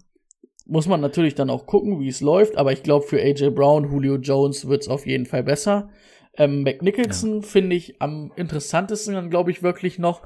Muss 0.66 0.88
man 0.88 1.02
natürlich 1.02 1.36
dann 1.36 1.50
auch 1.50 1.66
gucken, 1.66 2.00
wie 2.00 2.08
es 2.08 2.22
läuft, 2.22 2.58
aber 2.58 2.72
ich 2.72 2.84
glaube, 2.84 3.06
für 3.06 3.22
AJ 3.22 3.50
Brown, 3.50 3.92
Julio 3.92 4.16
Jones 4.16 4.68
wird 4.68 4.84
es 4.84 4.88
auf 4.88 5.06
jeden 5.06 5.26
Fall 5.26 5.44
besser. 5.44 5.90
Ähm, 6.38 6.64
McNicholson 6.64 7.42
ja. 7.42 7.48
finde 7.48 7.76
ich 7.76 8.02
am 8.02 8.32
interessantesten 8.36 9.14
dann, 9.14 9.30
glaube 9.30 9.52
ich, 9.52 9.62
wirklich 9.62 10.00
noch. 10.00 10.22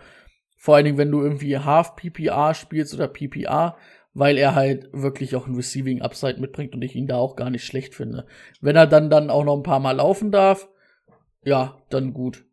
Vor 0.55 0.75
allen 0.75 0.85
Dingen, 0.85 0.97
wenn 0.97 1.11
du 1.11 1.21
irgendwie 1.21 1.57
Half 1.57 1.95
PPR 1.95 2.53
spielst 2.53 2.93
oder 2.93 3.07
PPR, 3.07 3.77
weil 4.13 4.37
er 4.37 4.55
halt 4.55 4.89
wirklich 4.93 5.35
auch 5.35 5.47
ein 5.47 5.55
Receiving 5.55 6.01
Upside 6.01 6.39
mitbringt 6.39 6.73
und 6.73 6.81
ich 6.81 6.95
ihn 6.95 7.07
da 7.07 7.17
auch 7.17 7.35
gar 7.35 7.49
nicht 7.49 7.63
schlecht 7.63 7.93
finde. 7.93 8.25
Wenn 8.61 8.75
er 8.75 8.87
dann 8.87 9.09
dann 9.09 9.29
auch 9.29 9.43
noch 9.43 9.55
ein 9.55 9.63
paar 9.63 9.79
Mal 9.79 9.97
laufen 9.97 10.31
darf, 10.31 10.67
ja, 11.43 11.77
dann 11.89 12.13
gut. 12.13 12.45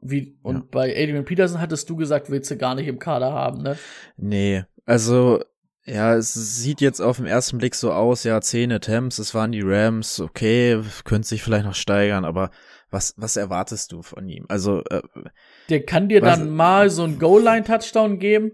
Wie, 0.00 0.38
und 0.42 0.56
ja. 0.56 0.62
bei 0.70 0.90
Adrian 0.90 1.24
Peterson 1.24 1.60
hattest 1.60 1.88
du 1.88 1.96
gesagt, 1.96 2.30
willst 2.30 2.50
du 2.50 2.56
gar 2.56 2.74
nicht 2.74 2.86
im 2.86 2.98
Kader 2.98 3.32
haben, 3.32 3.62
ne? 3.62 3.78
Nee, 4.16 4.64
also 4.84 5.40
ja, 5.86 6.14
es 6.16 6.34
sieht 6.34 6.80
jetzt 6.80 7.00
auf 7.00 7.18
den 7.18 7.26
ersten 7.26 7.58
Blick 7.58 7.76
so 7.76 7.92
aus, 7.92 8.24
ja, 8.24 8.40
10 8.40 8.72
Attempts, 8.72 9.18
es 9.18 9.34
waren 9.34 9.52
die 9.52 9.62
Rams, 9.62 10.20
okay, 10.20 10.80
könnte 11.04 11.28
sich 11.28 11.42
vielleicht 11.42 11.64
noch 11.64 11.76
steigern, 11.76 12.24
aber 12.24 12.50
was, 12.90 13.14
was 13.16 13.36
erwartest 13.36 13.92
du 13.92 14.02
von 14.02 14.28
ihm? 14.28 14.46
Also, 14.48 14.82
äh, 14.90 15.02
der 15.70 15.84
kann 15.84 16.08
dir 16.08 16.22
was, 16.22 16.38
dann 16.38 16.50
mal 16.50 16.90
so 16.90 17.04
ein 17.04 17.20
Goal-Line-Touchdown 17.20 18.18
geben, 18.18 18.52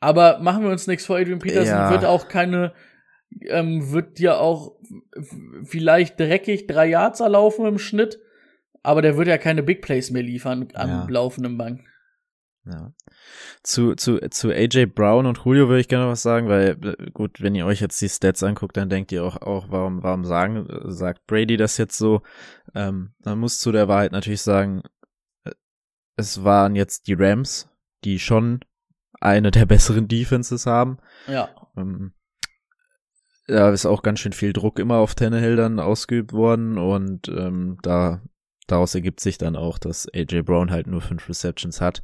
aber 0.00 0.40
machen 0.40 0.64
wir 0.64 0.70
uns 0.70 0.88
nichts 0.88 1.06
vor, 1.06 1.18
Adrian 1.18 1.38
Peterson 1.38 1.66
ja. 1.66 1.90
wird 1.90 2.04
auch 2.04 2.26
keine, 2.26 2.72
ähm, 3.46 3.92
wird 3.92 4.18
dir 4.18 4.40
auch 4.40 4.72
vielleicht 5.64 6.18
dreckig 6.18 6.66
drei 6.66 6.86
Yards 6.86 7.20
erlaufen 7.20 7.64
im 7.64 7.78
Schnitt, 7.78 8.18
aber 8.82 9.02
der 9.02 9.16
wird 9.16 9.28
ja 9.28 9.38
keine 9.38 9.62
Big 9.62 9.82
Plays 9.82 10.10
mehr 10.10 10.24
liefern 10.24 10.66
am 10.74 10.88
ja. 10.88 11.06
laufenden 11.08 11.56
Bank. 11.56 11.84
Ja. 12.64 12.92
Zu, 13.64 13.96
zu, 13.96 14.20
zu 14.30 14.50
AJ 14.50 14.86
Brown 14.86 15.26
und 15.26 15.38
Julio 15.44 15.68
würde 15.68 15.80
ich 15.80 15.88
gerne 15.88 16.08
was 16.08 16.22
sagen, 16.22 16.48
weil 16.48 16.78
äh, 16.82 17.10
gut, 17.10 17.42
wenn 17.42 17.56
ihr 17.56 17.66
euch 17.66 17.80
jetzt 17.80 18.00
die 18.00 18.08
Stats 18.08 18.42
anguckt, 18.42 18.76
dann 18.76 18.88
denkt 18.88 19.10
ihr 19.10 19.24
auch, 19.24 19.36
auch 19.42 19.70
warum, 19.70 20.02
warum 20.02 20.24
sagen, 20.24 20.68
sagt 20.84 21.26
Brady 21.26 21.56
das 21.56 21.76
jetzt 21.76 21.98
so? 21.98 22.22
Ähm, 22.74 23.14
man 23.24 23.38
muss 23.38 23.58
zu 23.58 23.72
der 23.72 23.88
Wahrheit 23.88 24.12
natürlich 24.12 24.42
sagen, 24.42 24.82
äh, 25.44 25.50
es 26.16 26.44
waren 26.44 26.76
jetzt 26.76 27.08
die 27.08 27.14
Rams, 27.14 27.68
die 28.04 28.20
schon 28.20 28.60
eine 29.20 29.50
der 29.50 29.66
besseren 29.66 30.06
Defenses 30.06 30.64
haben. 30.64 30.98
Ja. 31.26 31.48
Ähm, 31.76 32.12
da 33.48 33.70
ist 33.70 33.86
auch 33.86 34.02
ganz 34.02 34.20
schön 34.20 34.32
viel 34.32 34.52
Druck 34.52 34.78
immer 34.78 34.98
auf 34.98 35.16
Tannehill 35.16 35.56
dann 35.56 35.80
ausgeübt 35.80 36.32
worden 36.32 36.78
und 36.78 37.28
ähm, 37.28 37.78
da 37.82 38.22
daraus 38.68 38.94
ergibt 38.94 39.18
sich 39.18 39.36
dann 39.36 39.56
auch, 39.56 39.78
dass 39.78 40.08
AJ 40.14 40.42
Brown 40.42 40.70
halt 40.70 40.86
nur 40.86 41.00
fünf 41.00 41.28
Receptions 41.28 41.80
hat 41.80 42.02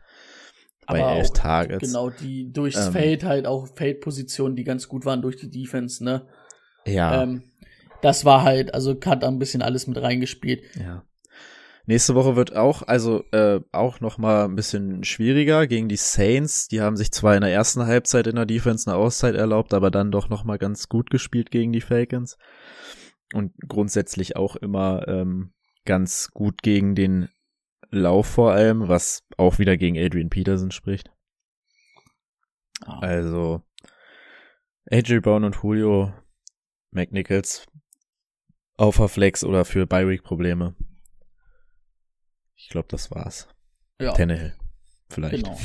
bei 0.88 1.03
aber 1.03 1.16
elf 1.16 1.31
Targets. 1.31 1.87
Genau, 1.87 2.11
die 2.11 2.53
durchs 2.53 2.87
ähm, 2.87 2.92
Feld 2.92 3.24
halt 3.24 3.46
auch 3.46 3.68
Feldpositionen, 3.74 4.57
die 4.57 4.64
ganz 4.64 4.88
gut 4.88 5.05
waren 5.05 5.22
durch 5.22 5.37
die 5.37 5.51
Defense, 5.51 6.03
ne? 6.03 6.27
Ja. 6.87 7.22
Ähm, 7.22 7.42
das 8.03 8.24
war 8.24 8.42
halt, 8.42 8.74
also 8.74 8.96
hat 9.05 9.22
da 9.22 9.29
ein 9.29 9.38
bisschen 9.38 9.62
alles 9.62 9.87
mit 9.87 10.01
reingespielt. 10.01 10.62
Ja. 10.79 11.05
Nächste 11.87 12.14
Woche 12.14 12.37
wird 12.37 12.55
auch, 12.55 12.83
also 12.83 13.24
äh, 13.33 13.61
auch 13.72 14.01
noch 14.01 14.18
mal 14.18 14.44
ein 14.44 14.57
bisschen 14.57 15.05
schwieriger 15.05 15.66
gegen 15.66 15.88
die 15.88 15.96
Saints. 15.96 16.68
Die 16.68 16.83
haben 16.83 16.98
sich 16.98 17.12
zwar 17.12 17.35
in 17.35 17.40
der 17.40 17.51
ersten 17.51 17.87
Halbzeit 17.87 18.27
in 18.27 18.37
der 18.37 18.44
Defense 18.44 18.90
eine 18.90 18.98
Auszeit 18.98 19.35
erlaubt, 19.35 19.72
aber 19.72 19.90
dann 19.90 20.11
doch 20.11 20.29
noch 20.29 20.44
mal 20.44 20.59
ganz 20.59 20.90
gut 20.90 21.09
gespielt 21.09 21.51
gegen 21.51 21.72
die 21.72 21.81
Falcons 21.81 22.37
und 23.33 23.53
grundsätzlich 23.66 24.37
auch 24.37 24.57
immer 24.57 25.09
ähm, 25.09 25.53
ganz 25.87 26.31
gut 26.33 26.62
gegen 26.62 26.94
den 26.94 27.31
Lauf 27.90 28.27
vor 28.27 28.53
allem, 28.53 28.88
was 28.88 29.24
auch 29.37 29.59
wieder 29.59 29.77
gegen 29.77 29.98
Adrian 29.98 30.31
Peterson 30.31 30.70
spricht. 30.70 31.11
Oh. 32.87 32.92
Also 33.01 33.62
AJ 34.90 35.20
Brown 35.20 35.44
und 35.44 35.57
Julio 35.62 36.12
McNichols 36.90 37.66
auf 38.77 38.96
Flex 39.11 39.44
oder 39.44 39.64
für 39.64 39.87
Bi-Week 39.87 40.22
Probleme. 40.22 40.74
Ich 42.55 42.68
glaube, 42.68 42.88
das 42.90 43.11
war's. 43.11 43.48
Ja. 44.01 44.12
Tannehill. 44.12 44.55
Vielleicht. 45.09 45.44
Genau. 45.44 45.59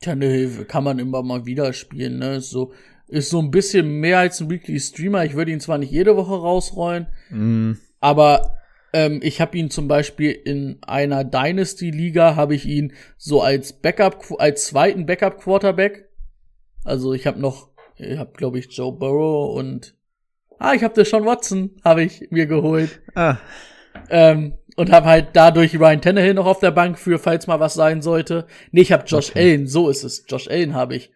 Tannehill 0.00 0.64
kann 0.66 0.84
man 0.84 0.98
immer 0.98 1.22
mal 1.22 1.46
wieder 1.46 1.72
spielen, 1.72 2.18
ne? 2.18 2.36
Ist 2.36 2.50
so, 2.50 2.72
ist 3.08 3.30
so 3.30 3.40
ein 3.40 3.50
bisschen 3.50 4.00
mehr 4.00 4.18
als 4.18 4.40
ein 4.40 4.50
Weekly 4.50 4.78
Streamer. 4.78 5.24
Ich 5.24 5.34
würde 5.34 5.52
ihn 5.52 5.60
zwar 5.60 5.78
nicht 5.78 5.90
jede 5.90 6.16
Woche 6.16 6.34
rausrollen, 6.34 7.08
mm. 7.30 7.72
aber 8.00 8.56
ähm, 8.92 9.20
ich 9.22 9.40
habe 9.40 9.56
ihn 9.56 9.70
zum 9.70 9.88
Beispiel 9.88 10.30
in 10.32 10.78
einer 10.82 11.24
Dynasty-Liga, 11.24 12.36
habe 12.36 12.54
ich 12.54 12.66
ihn 12.66 12.92
so 13.16 13.42
als 13.42 13.72
Backup, 13.72 14.24
als 14.38 14.66
zweiten 14.66 15.06
Backup-Quarterback. 15.06 16.08
Also 16.84 17.12
ich 17.12 17.26
habe 17.26 17.40
noch, 17.40 17.70
ich 17.96 18.18
habe 18.18 18.32
glaube 18.32 18.58
ich 18.58 18.70
Joe 18.70 18.92
Burrow 18.92 19.56
und 19.56 19.94
ah, 20.58 20.74
ich 20.74 20.82
habe 20.84 21.04
schon 21.04 21.24
Watson, 21.24 21.70
habe 21.84 22.02
ich 22.02 22.30
mir 22.30 22.46
geholt. 22.46 23.00
Ah. 23.14 23.38
Ähm, 24.10 24.54
und 24.76 24.92
habe 24.92 25.06
halt 25.06 25.28
dadurch 25.32 25.78
Ryan 25.78 26.02
Tannehill 26.02 26.34
noch 26.34 26.46
auf 26.46 26.60
der 26.60 26.70
Bank 26.70 26.98
für, 26.98 27.18
falls 27.18 27.46
mal 27.46 27.60
was 27.60 27.74
sein 27.74 28.02
sollte. 28.02 28.46
Nee, 28.72 28.82
ich 28.82 28.92
habe 28.92 29.04
Josh 29.06 29.30
okay. 29.30 29.52
Allen, 29.52 29.66
so 29.66 29.88
ist 29.88 30.04
es. 30.04 30.24
Josh 30.28 30.48
Allen 30.48 30.74
habe 30.74 30.96
ich. 30.96 31.10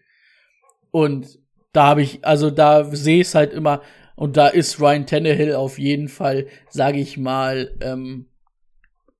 Und 0.90 1.38
da 1.72 1.87
habe 1.88 2.02
ich, 2.02 2.24
also 2.24 2.50
da 2.50 2.85
sehe 2.85 3.20
ich 3.20 3.28
es 3.28 3.35
halt 3.35 3.52
immer, 3.52 3.83
und 4.20 4.37
da 4.37 4.48
ist 4.48 4.78
Ryan 4.78 5.06
Tannehill 5.06 5.54
auf 5.54 5.78
jeden 5.78 6.09
Fall, 6.09 6.46
sage 6.68 6.98
ich 6.98 7.16
mal, 7.16 7.74
ähm, 7.80 8.26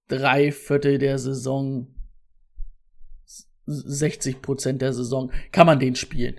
drei 0.09 0.53
Viertel 0.53 0.99
der 0.99 1.19
Saison, 1.19 1.87
60 3.65 4.43
Prozent 4.43 4.83
der 4.83 4.93
Saison, 4.93 5.33
kann 5.53 5.67
man 5.67 5.79
den 5.81 5.97
spielen. 5.97 6.39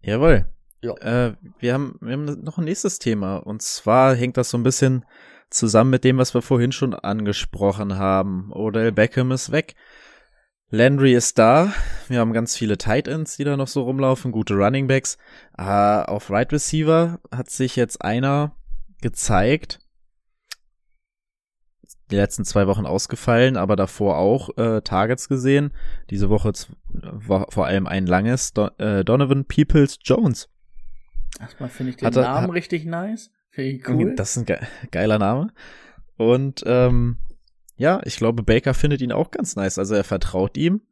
Jawohl. 0.00 0.46
Ja. 0.80 0.94
Äh, 0.98 1.34
wir, 1.58 1.74
haben, 1.74 1.98
wir 2.00 2.12
haben 2.12 2.24
noch 2.44 2.58
ein 2.58 2.66
nächstes 2.66 3.00
Thema. 3.00 3.38
Und 3.38 3.62
zwar 3.62 4.14
hängt 4.14 4.36
das 4.36 4.48
so 4.48 4.56
ein 4.56 4.62
bisschen 4.62 5.04
zusammen 5.50 5.90
mit 5.90 6.04
dem, 6.04 6.18
was 6.18 6.34
wir 6.34 6.42
vorhin 6.42 6.70
schon 6.70 6.94
angesprochen 6.94 7.98
haben. 7.98 8.52
Odell 8.52 8.92
Beckham 8.92 9.32
ist 9.32 9.50
weg. 9.50 9.74
Landry 10.70 11.14
ist 11.14 11.38
da. 11.38 11.72
Wir 12.08 12.20
haben 12.20 12.32
ganz 12.32 12.56
viele 12.56 12.78
Tight 12.78 13.06
Ends, 13.06 13.36
die 13.36 13.44
da 13.44 13.56
noch 13.56 13.68
so 13.68 13.82
rumlaufen, 13.82 14.32
gute 14.32 14.54
Running 14.54 14.86
Backs. 14.86 15.18
Äh, 15.56 15.62
auf 15.62 16.30
Right 16.30 16.52
Receiver 16.52 17.20
hat 17.30 17.50
sich 17.50 17.76
jetzt 17.76 18.02
einer 18.02 18.56
gezeigt. 19.00 19.80
Die 22.10 22.16
letzten 22.16 22.44
zwei 22.44 22.66
Wochen 22.66 22.86
ausgefallen, 22.86 23.56
aber 23.56 23.76
davor 23.76 24.18
auch 24.18 24.56
äh, 24.58 24.82
Targets 24.82 25.28
gesehen. 25.28 25.72
Diese 26.10 26.28
Woche 26.28 26.52
war 26.92 27.46
vor 27.50 27.66
allem 27.66 27.86
ein 27.86 28.06
langes 28.06 28.52
Don 28.52 28.70
äh, 28.78 29.04
Donovan 29.04 29.44
Peoples 29.46 29.98
Jones. 30.02 30.48
Erstmal 31.40 31.68
finde 31.68 31.90
ich 31.90 31.96
den 31.96 32.06
Hatte, 32.06 32.20
Namen 32.20 32.50
richtig 32.50 32.84
nice. 32.84 33.30
Finde 33.50 33.70
ich 33.70 33.88
cool. 33.88 34.14
Das 34.16 34.30
ist 34.30 34.38
ein 34.38 34.46
ge 34.46 34.58
geiler 34.90 35.18
Name. 35.18 35.52
Und 36.16 36.62
ähm, 36.66 37.18
ja, 37.76 38.00
ich 38.04 38.16
glaube, 38.16 38.42
Baker 38.42 38.74
findet 38.74 39.00
ihn 39.00 39.12
auch 39.12 39.30
ganz 39.30 39.56
nice. 39.56 39.78
Also 39.78 39.94
er 39.94 40.04
vertraut 40.04 40.56
ihm. 40.56 40.82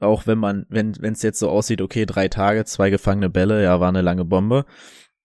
Auch 0.00 0.26
wenn 0.26 0.38
man, 0.38 0.64
wenn 0.68 0.92
es 1.00 1.22
jetzt 1.22 1.40
so 1.40 1.50
aussieht, 1.50 1.80
okay, 1.80 2.06
drei 2.06 2.28
Tage, 2.28 2.64
zwei 2.64 2.90
gefangene 2.90 3.30
Bälle, 3.30 3.62
ja, 3.62 3.80
war 3.80 3.88
eine 3.88 4.02
lange 4.02 4.24
Bombe. 4.24 4.64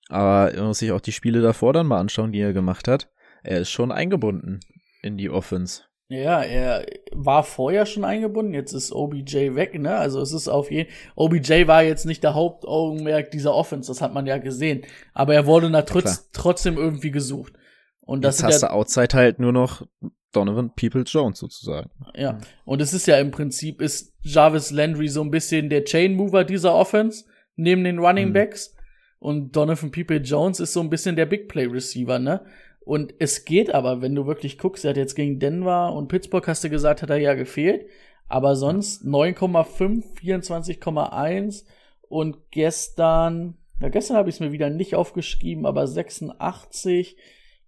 Aber 0.09 0.51
er 0.51 0.63
muss 0.63 0.79
sich 0.79 0.91
auch 0.91 1.01
die 1.01 1.11
Spiele 1.11 1.41
davor 1.41 1.73
dann 1.73 1.87
mal 1.87 1.99
anschauen, 1.99 2.31
die 2.31 2.39
er 2.39 2.53
gemacht 2.53 2.87
hat. 2.87 3.09
Er 3.43 3.59
ist 3.59 3.69
schon 3.69 3.91
eingebunden 3.91 4.59
in 5.01 5.17
die 5.17 5.29
Offense. 5.29 5.83
Ja, 6.09 6.41
er 6.41 6.85
war 7.11 7.43
vorher 7.43 7.85
schon 7.85 8.03
eingebunden, 8.03 8.53
jetzt 8.53 8.73
ist 8.73 8.91
OBJ 8.91 9.55
weg, 9.55 9.79
ne? 9.79 9.95
Also 9.95 10.21
es 10.21 10.31
ist 10.31 10.47
auf 10.47 10.69
jeden 10.69 10.89
OBJ 11.15 11.65
war 11.67 11.81
jetzt 11.81 12.05
nicht 12.05 12.23
der 12.23 12.35
Hauptaugenmerk 12.35 13.31
dieser 13.31 13.55
Offense, 13.55 13.89
das 13.89 14.01
hat 14.01 14.13
man 14.13 14.25
ja 14.25 14.37
gesehen. 14.37 14.83
Aber 15.13 15.33
er 15.33 15.47
wurde 15.47 15.71
trotz, 15.85 16.29
trotzdem 16.31 16.77
irgendwie 16.77 17.11
gesucht. 17.11 17.53
Und 18.01 18.23
das 18.23 18.39
jetzt 18.39 18.43
hast 18.43 18.61
ja, 18.61 18.67
du 18.67 18.73
Outside 18.73 19.15
halt 19.17 19.39
nur 19.39 19.53
noch 19.53 19.87
Donovan 20.33 20.71
Peoples 20.75 21.11
Jones 21.11 21.39
sozusagen. 21.39 21.89
Ja, 22.15 22.37
und 22.65 22.81
es 22.81 22.93
ist 22.93 23.07
ja 23.07 23.17
im 23.17 23.31
Prinzip, 23.31 23.81
ist 23.81 24.13
Jarvis 24.21 24.71
Landry 24.71 25.07
so 25.07 25.21
ein 25.21 25.31
bisschen 25.31 25.69
der 25.69 25.85
Chain 25.85 26.15
Mover 26.15 26.43
dieser 26.43 26.75
Offense, 26.75 27.25
neben 27.55 27.83
den 27.83 27.99
Running 27.99 28.29
mhm. 28.29 28.33
Backs. 28.33 28.75
Und 29.19 29.55
Donovan 29.55 29.91
People 29.91 30.17
Jones 30.17 30.59
ist 30.59 30.73
so 30.73 30.81
ein 30.81 30.89
bisschen 30.89 31.15
der 31.15 31.25
Big 31.25 31.47
Play 31.47 31.65
Receiver, 31.65 32.19
ne? 32.19 32.41
Und 32.81 33.13
es 33.19 33.45
geht 33.45 33.73
aber, 33.73 34.01
wenn 34.01 34.15
du 34.15 34.25
wirklich 34.25 34.57
guckst, 34.57 34.83
er 34.83 34.89
hat 34.89 34.97
jetzt 34.97 35.15
gegen 35.15 35.39
Denver 35.39 35.93
und 35.93 36.09
Pittsburgh, 36.09 36.45
hast 36.45 36.65
du 36.65 36.69
gesagt, 36.69 37.01
hat 37.01 37.09
er 37.09 37.17
ja 37.17 37.33
gefehlt. 37.33 37.87
Aber 38.27 38.55
sonst 38.55 39.05
9,5, 39.05 40.03
24,1 40.19 41.63
und 42.09 42.37
gestern, 42.51 43.57
ja, 43.79 43.89
gestern 43.89 44.17
habe 44.17 44.29
ich 44.29 44.35
es 44.35 44.39
mir 44.39 44.51
wieder 44.51 44.69
nicht 44.69 44.95
aufgeschrieben, 44.95 45.65
aber 45.65 45.87
86 45.87 47.15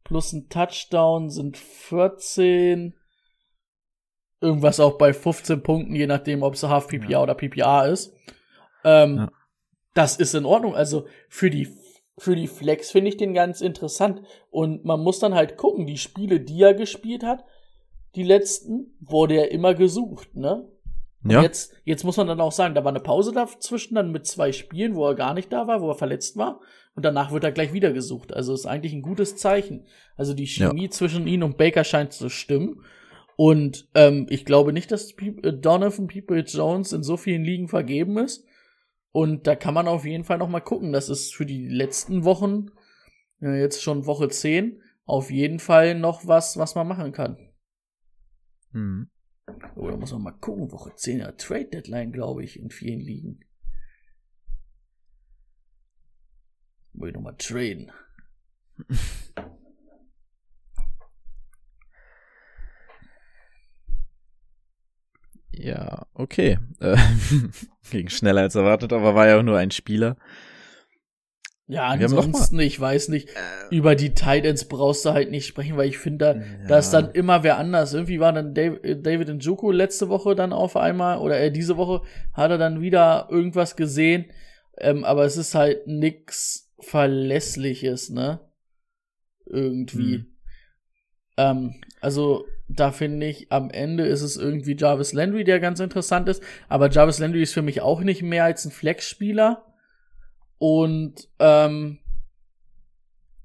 plus 0.06 0.32
ein 0.32 0.48
Touchdown 0.48 1.30
sind 1.30 1.58
14. 1.58 2.96
Irgendwas 4.40 4.80
auch 4.80 4.98
bei 4.98 5.12
15 5.12 5.62
Punkten, 5.62 5.96
je 5.96 6.08
nachdem, 6.08 6.44
ob 6.44 6.54
es 6.54 6.64
Half 6.64 6.88
PPA 6.88 7.10
ja. 7.10 7.24
oder 7.24 7.36
PPA 7.36 7.86
ist. 7.88 8.14
Ähm, 8.86 9.18
ja. 9.18 9.32
Das 9.94 10.16
ist 10.16 10.34
in 10.34 10.46
Ordnung. 10.46 10.76
Also 10.76 11.08
für 11.28 11.50
die 11.50 11.68
für 12.18 12.36
die 12.36 12.48
Flex 12.48 12.92
finde 12.92 13.10
ich 13.10 13.18
den 13.18 13.34
ganz 13.34 13.60
interessant. 13.60 14.22
Und 14.50 14.86
man 14.86 15.02
muss 15.02 15.20
dann 15.20 15.34
halt 15.34 15.58
gucken, 15.58 15.86
die 15.86 15.98
Spiele, 15.98 16.40
die 16.40 16.62
er 16.62 16.74
gespielt 16.74 17.24
hat, 17.24 17.44
die 18.16 18.24
letzten, 18.24 18.96
wurde 19.02 19.36
er 19.36 19.52
immer 19.52 19.74
gesucht, 19.74 20.34
ne? 20.36 20.70
Ja. 21.28 21.42
Jetzt, 21.42 21.74
jetzt 21.84 22.04
muss 22.04 22.18
man 22.18 22.28
dann 22.28 22.40
auch 22.40 22.52
sagen, 22.52 22.76
da 22.76 22.84
war 22.84 22.92
eine 22.92 23.00
Pause 23.00 23.34
dazwischen, 23.34 23.96
dann 23.96 24.12
mit 24.12 24.28
zwei 24.28 24.52
Spielen, 24.52 24.96
wo 24.96 25.08
er 25.08 25.16
gar 25.16 25.34
nicht 25.34 25.52
da 25.52 25.66
war, 25.66 25.82
wo 25.82 25.90
er 25.90 25.96
verletzt 25.96 26.38
war. 26.38 26.62
Und 26.96 27.04
danach 27.04 27.32
wird 27.32 27.44
er 27.44 27.52
gleich 27.52 27.74
wieder 27.74 27.92
gesucht. 27.92 28.34
Also 28.34 28.54
ist 28.54 28.66
eigentlich 28.66 28.94
ein 28.94 29.02
gutes 29.02 29.36
Zeichen. 29.36 29.86
Also 30.16 30.34
die 30.34 30.48
Chemie 30.48 30.86
ja. 30.86 30.90
zwischen 30.90 31.28
ihn 31.28 31.44
und 31.44 31.58
Baker 31.58 31.84
scheint 31.84 32.14
zu 32.14 32.30
stimmen. 32.30 32.82
Und 33.36 33.90
ähm, 33.96 34.28
ich 34.30 34.46
glaube 34.46 34.72
nicht, 34.72 34.92
dass 34.92 35.14
Pe 35.14 35.34
Donovan 35.34 36.08
People 36.08 36.40
Jones 36.40 36.94
in 36.94 37.04
so 37.04 37.18
vielen 37.18 37.44
Ligen 37.44 37.68
vergeben 37.68 38.18
ist. 38.18 38.46
Und 39.12 39.48
da 39.48 39.56
kann 39.56 39.74
man 39.74 39.88
auf 39.88 40.06
jeden 40.06 40.24
Fall 40.24 40.38
noch 40.38 40.50
mal 40.50 40.62
gucken. 40.62 40.94
Das 40.94 41.10
ist 41.10 41.36
für 41.36 41.46
die 41.46 41.68
letzten 41.68 42.24
Wochen, 42.24 42.72
ja, 43.42 43.54
jetzt 43.56 43.84
schon 43.84 44.06
Woche 44.06 44.30
10, 44.30 44.82
auf 45.06 45.32
jeden 45.32 45.60
Fall 45.60 45.96
noch 45.96 46.28
was, 46.28 46.58
was 46.58 46.76
man 46.76 46.88
machen 46.88 47.12
kann. 47.12 47.38
Hm. 48.72 49.10
Oder 49.76 49.98
muss 49.98 50.12
man 50.12 50.24
mal 50.24 50.32
gucken, 50.32 50.72
Woche 50.72 50.94
10, 50.96 51.20
ja, 51.20 51.32
Trade 51.34 51.66
Deadline, 51.66 52.12
glaube 52.12 52.44
ich, 52.44 52.60
in 52.60 52.70
vielen 52.70 53.00
Ligen. 53.00 53.45
Will 56.98 57.10
ich 57.10 57.16
nochmal 57.16 57.36
traden. 57.38 57.92
Ja, 65.58 66.06
okay. 66.14 66.60
Äh, 66.80 66.98
ging 67.90 68.10
schneller 68.10 68.42
als 68.42 68.56
erwartet, 68.56 68.92
aber 68.92 69.16
war 69.16 69.28
ja 69.28 69.40
auch 69.40 69.44
nur 69.44 69.58
ein 69.58 69.72
Spieler. 69.72 70.18
Ja, 71.68 71.88
ansonsten, 71.88 72.60
ich 72.60 72.80
weiß 72.80 73.08
nicht, 73.08 73.30
äh, 73.30 73.76
über 73.76 73.96
die 73.96 74.14
Titans 74.14 74.66
brauchst 74.66 75.04
du 75.06 75.14
halt 75.14 75.32
nicht 75.32 75.48
sprechen, 75.48 75.78
weil 75.78 75.90
ich 75.90 75.98
finde, 75.98 76.18
da, 76.18 76.36
ja. 76.36 76.68
da 76.68 76.78
ist 76.78 76.92
dann 76.92 77.12
immer 77.12 77.42
wer 77.42 77.58
anders. 77.58 77.94
Irgendwie 77.94 78.20
war 78.20 78.34
dann 78.34 78.54
Dave, 78.54 78.98
David 78.98 79.30
Njoku 79.30 79.72
letzte 79.72 80.10
Woche 80.10 80.36
dann 80.36 80.54
auf 80.54 80.76
einmal, 80.78 81.18
oder 81.18 81.38
er 81.38 81.50
diese 81.50 81.78
Woche 81.78 82.02
hat 82.34 82.52
er 82.52 82.60
dann 82.60 82.82
wieder 82.82 83.28
irgendwas 83.32 83.76
gesehen, 83.76 84.26
ähm, 84.78 85.04
aber 85.04 85.26
es 85.26 85.38
ist 85.38 85.56
halt 85.56 85.88
nix 85.88 86.65
Verlässliches, 86.80 88.10
ne? 88.10 88.40
Irgendwie. 89.46 90.16
Hm. 90.16 90.38
Ähm, 91.38 91.76
also, 92.02 92.46
da 92.68 92.92
finde 92.92 93.28
ich, 93.28 93.52
am 93.52 93.70
Ende 93.70 94.06
ist 94.06 94.22
es 94.22 94.38
irgendwie 94.38 94.76
Jarvis 94.76 95.14
Landry, 95.14 95.44
der 95.44 95.60
ganz 95.60 95.80
interessant 95.80 96.28
ist. 96.30 96.42
Aber 96.68 96.90
Jarvis 96.90 97.20
Landry 97.20 97.42
ist 97.42 97.54
für 97.54 97.62
mich 97.62 97.82
auch 97.82 98.02
nicht 98.02 98.22
mehr 98.22 98.44
als 98.44 98.66
ein 98.66 98.72
Flex-Spieler. 98.72 99.66
Und 100.58 101.28
ähm, 101.40 102.00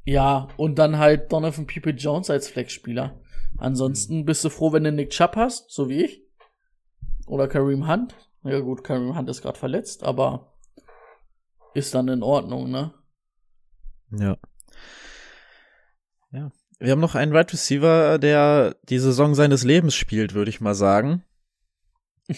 ja, 0.04 0.48
und 0.56 0.78
dann 0.78 0.98
halt 0.98 1.32
Donovan 1.32 1.66
People 1.66 1.92
Jones 1.92 2.30
als 2.30 2.48
Flex-Spieler. 2.48 3.20
Ansonsten 3.58 4.24
bist 4.24 4.44
du 4.44 4.48
froh, 4.48 4.72
wenn 4.72 4.84
du 4.84 4.92
Nick 4.92 5.10
Chubb 5.10 5.36
hast, 5.36 5.70
so 5.70 5.88
wie 5.88 6.04
ich. 6.04 6.22
Oder 7.26 7.46
Kareem 7.48 7.86
Hunt. 7.86 8.14
Ja 8.42 8.60
gut, 8.60 8.82
Kareem 8.82 9.16
Hunt 9.16 9.28
ist 9.28 9.42
gerade 9.42 9.58
verletzt, 9.58 10.02
aber 10.02 10.54
ist 11.74 11.94
dann 11.94 12.08
in 12.08 12.22
Ordnung, 12.22 12.70
ne? 12.70 12.94
Ja. 14.10 14.36
Ja. 16.32 16.50
Wir 16.78 16.92
haben 16.92 17.00
noch 17.00 17.14
einen 17.14 17.32
Wide 17.32 17.38
right 17.38 17.52
Receiver, 17.52 18.18
der 18.18 18.76
die 18.88 18.98
Saison 18.98 19.34
seines 19.34 19.64
Lebens 19.64 19.94
spielt, 19.94 20.34
würde 20.34 20.50
ich 20.50 20.60
mal 20.60 20.74
sagen. 20.74 21.24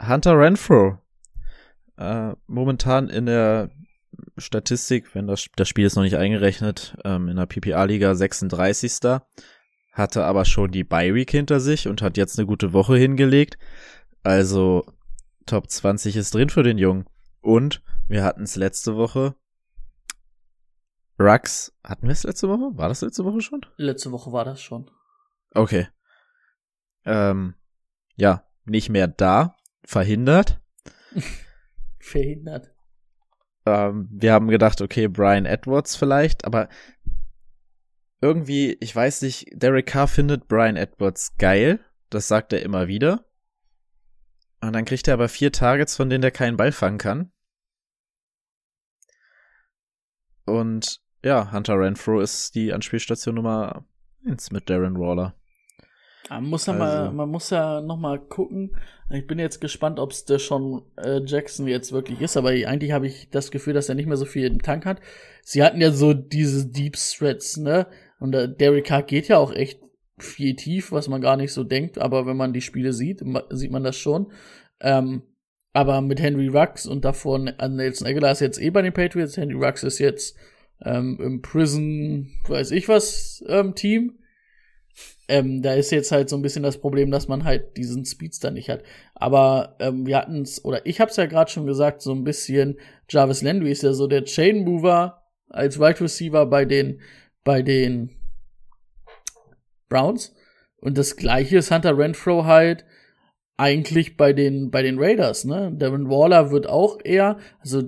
Hunter 0.00 0.38
Renfro. 0.38 0.98
Äh, 1.98 2.32
momentan 2.46 3.08
in 3.08 3.26
der 3.26 3.70
Statistik, 4.38 5.14
wenn 5.14 5.26
das, 5.26 5.46
das 5.56 5.68
Spiel 5.68 5.84
ist 5.84 5.96
noch 5.96 6.02
nicht 6.02 6.16
eingerechnet, 6.16 6.96
ähm, 7.04 7.28
in 7.28 7.36
der 7.36 7.46
PPA-Liga 7.46 8.14
36. 8.14 9.20
Hatte 9.92 10.24
aber 10.24 10.44
schon 10.44 10.70
die 10.70 10.84
Bye 10.84 11.14
Week 11.14 11.30
hinter 11.30 11.60
sich 11.60 11.88
und 11.88 12.02
hat 12.02 12.16
jetzt 12.16 12.38
eine 12.38 12.46
gute 12.46 12.72
Woche 12.72 12.96
hingelegt. 12.96 13.58
Also 14.22 14.84
Top 15.46 15.70
20 15.70 16.16
ist 16.16 16.34
drin 16.34 16.50
für 16.50 16.62
den 16.62 16.78
Jungen. 16.78 17.06
Und 17.40 17.82
wir 18.08 18.24
hatten 18.24 18.42
es 18.42 18.56
letzte 18.56 18.96
Woche 18.96 19.34
Rux, 21.18 21.72
hatten 21.82 22.06
wir 22.06 22.12
es 22.12 22.24
letzte 22.24 22.48
Woche? 22.48 22.76
War 22.76 22.88
das 22.88 23.00
letzte 23.00 23.24
Woche 23.24 23.40
schon? 23.40 23.64
Letzte 23.76 24.12
Woche 24.12 24.32
war 24.32 24.44
das 24.44 24.60
schon. 24.60 24.90
Okay. 25.54 25.88
Ähm, 27.04 27.54
ja, 28.16 28.44
nicht 28.64 28.90
mehr 28.90 29.08
da, 29.08 29.56
verhindert. 29.84 30.60
verhindert. 32.00 32.74
Ähm, 33.64 34.08
wir 34.10 34.32
haben 34.32 34.48
gedacht, 34.48 34.80
okay, 34.80 35.08
Brian 35.08 35.46
Edwards 35.46 35.96
vielleicht, 35.96 36.44
aber 36.44 36.68
irgendwie, 38.20 38.76
ich 38.80 38.94
weiß 38.94 39.22
nicht, 39.22 39.48
Derek 39.52 39.86
Carr 39.86 40.08
findet 40.08 40.48
Brian 40.48 40.76
Edwards 40.76 41.36
geil. 41.38 41.80
Das 42.10 42.28
sagt 42.28 42.52
er 42.52 42.62
immer 42.62 42.88
wieder. 42.88 43.24
Und 44.60 44.72
dann 44.72 44.84
kriegt 44.84 45.06
er 45.08 45.14
aber 45.14 45.28
vier 45.28 45.52
Targets, 45.52 45.96
von 45.96 46.08
denen 46.10 46.24
er 46.24 46.30
keinen 46.30 46.56
Ball 46.56 46.72
fangen 46.72 46.98
kann. 46.98 47.32
Und 50.44 51.02
ja, 51.26 51.50
Hunter 51.50 51.78
Renfro 51.78 52.20
ist 52.20 52.54
die 52.54 52.72
Anspielstation 52.72 53.34
Nummer 53.34 53.84
1 54.24 54.52
mit 54.52 54.70
Darren 54.70 54.98
Waller. 54.98 55.34
Man 56.30 56.44
muss 56.44 56.66
ja 56.66 56.72
also. 56.72 56.84
mal, 56.84 57.12
man 57.12 57.28
muss 57.28 57.50
ja 57.50 57.80
noch 57.80 57.96
mal 57.96 58.20
gucken. 58.20 58.76
Ich 59.10 59.26
bin 59.26 59.40
jetzt 59.40 59.60
gespannt, 59.60 59.98
ob 59.98 60.12
es 60.12 60.24
der 60.24 60.38
schon 60.38 60.82
äh, 60.96 61.20
Jackson 61.24 61.66
jetzt 61.66 61.90
wirklich 61.90 62.20
ist, 62.20 62.36
aber 62.36 62.50
eigentlich 62.50 62.92
habe 62.92 63.08
ich 63.08 63.28
das 63.30 63.50
Gefühl, 63.50 63.74
dass 63.74 63.88
er 63.88 63.96
nicht 63.96 64.06
mehr 64.06 64.16
so 64.16 64.24
viel 64.24 64.46
im 64.46 64.62
Tank 64.62 64.86
hat. 64.86 65.00
Sie 65.42 65.64
hatten 65.64 65.80
ja 65.80 65.90
so 65.90 66.14
diese 66.14 66.66
Deep 66.66 66.96
Threads, 66.96 67.56
ne? 67.56 67.88
Und 68.20 68.32
der 68.32 68.46
Derek 68.46 68.86
Carr 68.86 69.02
geht 69.02 69.26
ja 69.26 69.38
auch 69.38 69.52
echt 69.52 69.80
viel 70.18 70.54
tief, 70.54 70.92
was 70.92 71.08
man 71.08 71.20
gar 71.20 71.36
nicht 71.36 71.52
so 71.52 71.64
denkt, 71.64 71.98
aber 71.98 72.26
wenn 72.26 72.36
man 72.36 72.52
die 72.52 72.62
Spiele 72.62 72.92
sieht, 72.92 73.22
sieht 73.50 73.72
man 73.72 73.82
das 73.82 73.96
schon. 73.96 74.32
Ähm, 74.80 75.22
aber 75.72 76.00
mit 76.00 76.20
Henry 76.20 76.48
Rux 76.48 76.86
und 76.86 77.04
davor 77.04 77.38
Nelson 77.38 78.06
Aguilar 78.06 78.30
ist 78.30 78.40
jetzt 78.40 78.60
eh 78.60 78.70
bei 78.70 78.82
den 78.82 78.94
Patriots. 78.94 79.36
Henry 79.36 79.62
Rux 79.62 79.82
ist 79.82 79.98
jetzt 79.98 80.36
ähm, 80.84 81.18
im 81.20 81.42
Prison, 81.42 82.30
weiß 82.48 82.70
ich 82.72 82.88
was, 82.88 83.44
ähm, 83.48 83.74
Team. 83.74 84.18
Ähm, 85.28 85.60
da 85.60 85.74
ist 85.74 85.90
jetzt 85.90 86.12
halt 86.12 86.28
so 86.28 86.36
ein 86.36 86.42
bisschen 86.42 86.62
das 86.62 86.78
Problem, 86.78 87.10
dass 87.10 87.26
man 87.26 87.44
halt 87.44 87.76
diesen 87.76 88.04
Speedster 88.04 88.50
nicht 88.50 88.68
hat. 88.68 88.84
Aber 89.14 89.76
ähm, 89.80 90.06
wir 90.06 90.18
hatten 90.18 90.42
es, 90.42 90.64
oder 90.64 90.86
ich 90.86 91.00
habe 91.00 91.10
es 91.10 91.16
ja 91.16 91.26
gerade 91.26 91.50
schon 91.50 91.66
gesagt, 91.66 92.00
so 92.00 92.12
ein 92.12 92.22
bisschen, 92.24 92.78
Jarvis 93.08 93.42
Landry 93.42 93.72
ist 93.72 93.82
ja 93.82 93.92
so 93.92 94.06
der 94.06 94.24
Chain 94.24 94.64
Mover 94.64 95.22
als 95.48 95.80
Wide 95.80 96.00
Receiver 96.00 96.46
bei 96.46 96.64
den, 96.64 97.00
bei 97.42 97.62
den 97.62 98.16
Browns. 99.88 100.34
Und 100.76 100.96
das 100.96 101.16
gleiche 101.16 101.58
ist 101.58 101.72
Hunter 101.72 101.98
Renfro 101.98 102.44
halt 102.44 102.84
eigentlich 103.56 104.16
bei 104.16 104.32
den, 104.32 104.70
bei 104.70 104.82
den 104.82 104.98
Raiders, 104.98 105.44
ne? 105.44 105.72
Devin 105.72 106.08
Waller 106.10 106.50
wird 106.50 106.68
auch 106.68 106.98
eher, 107.02 107.38
also 107.60 107.82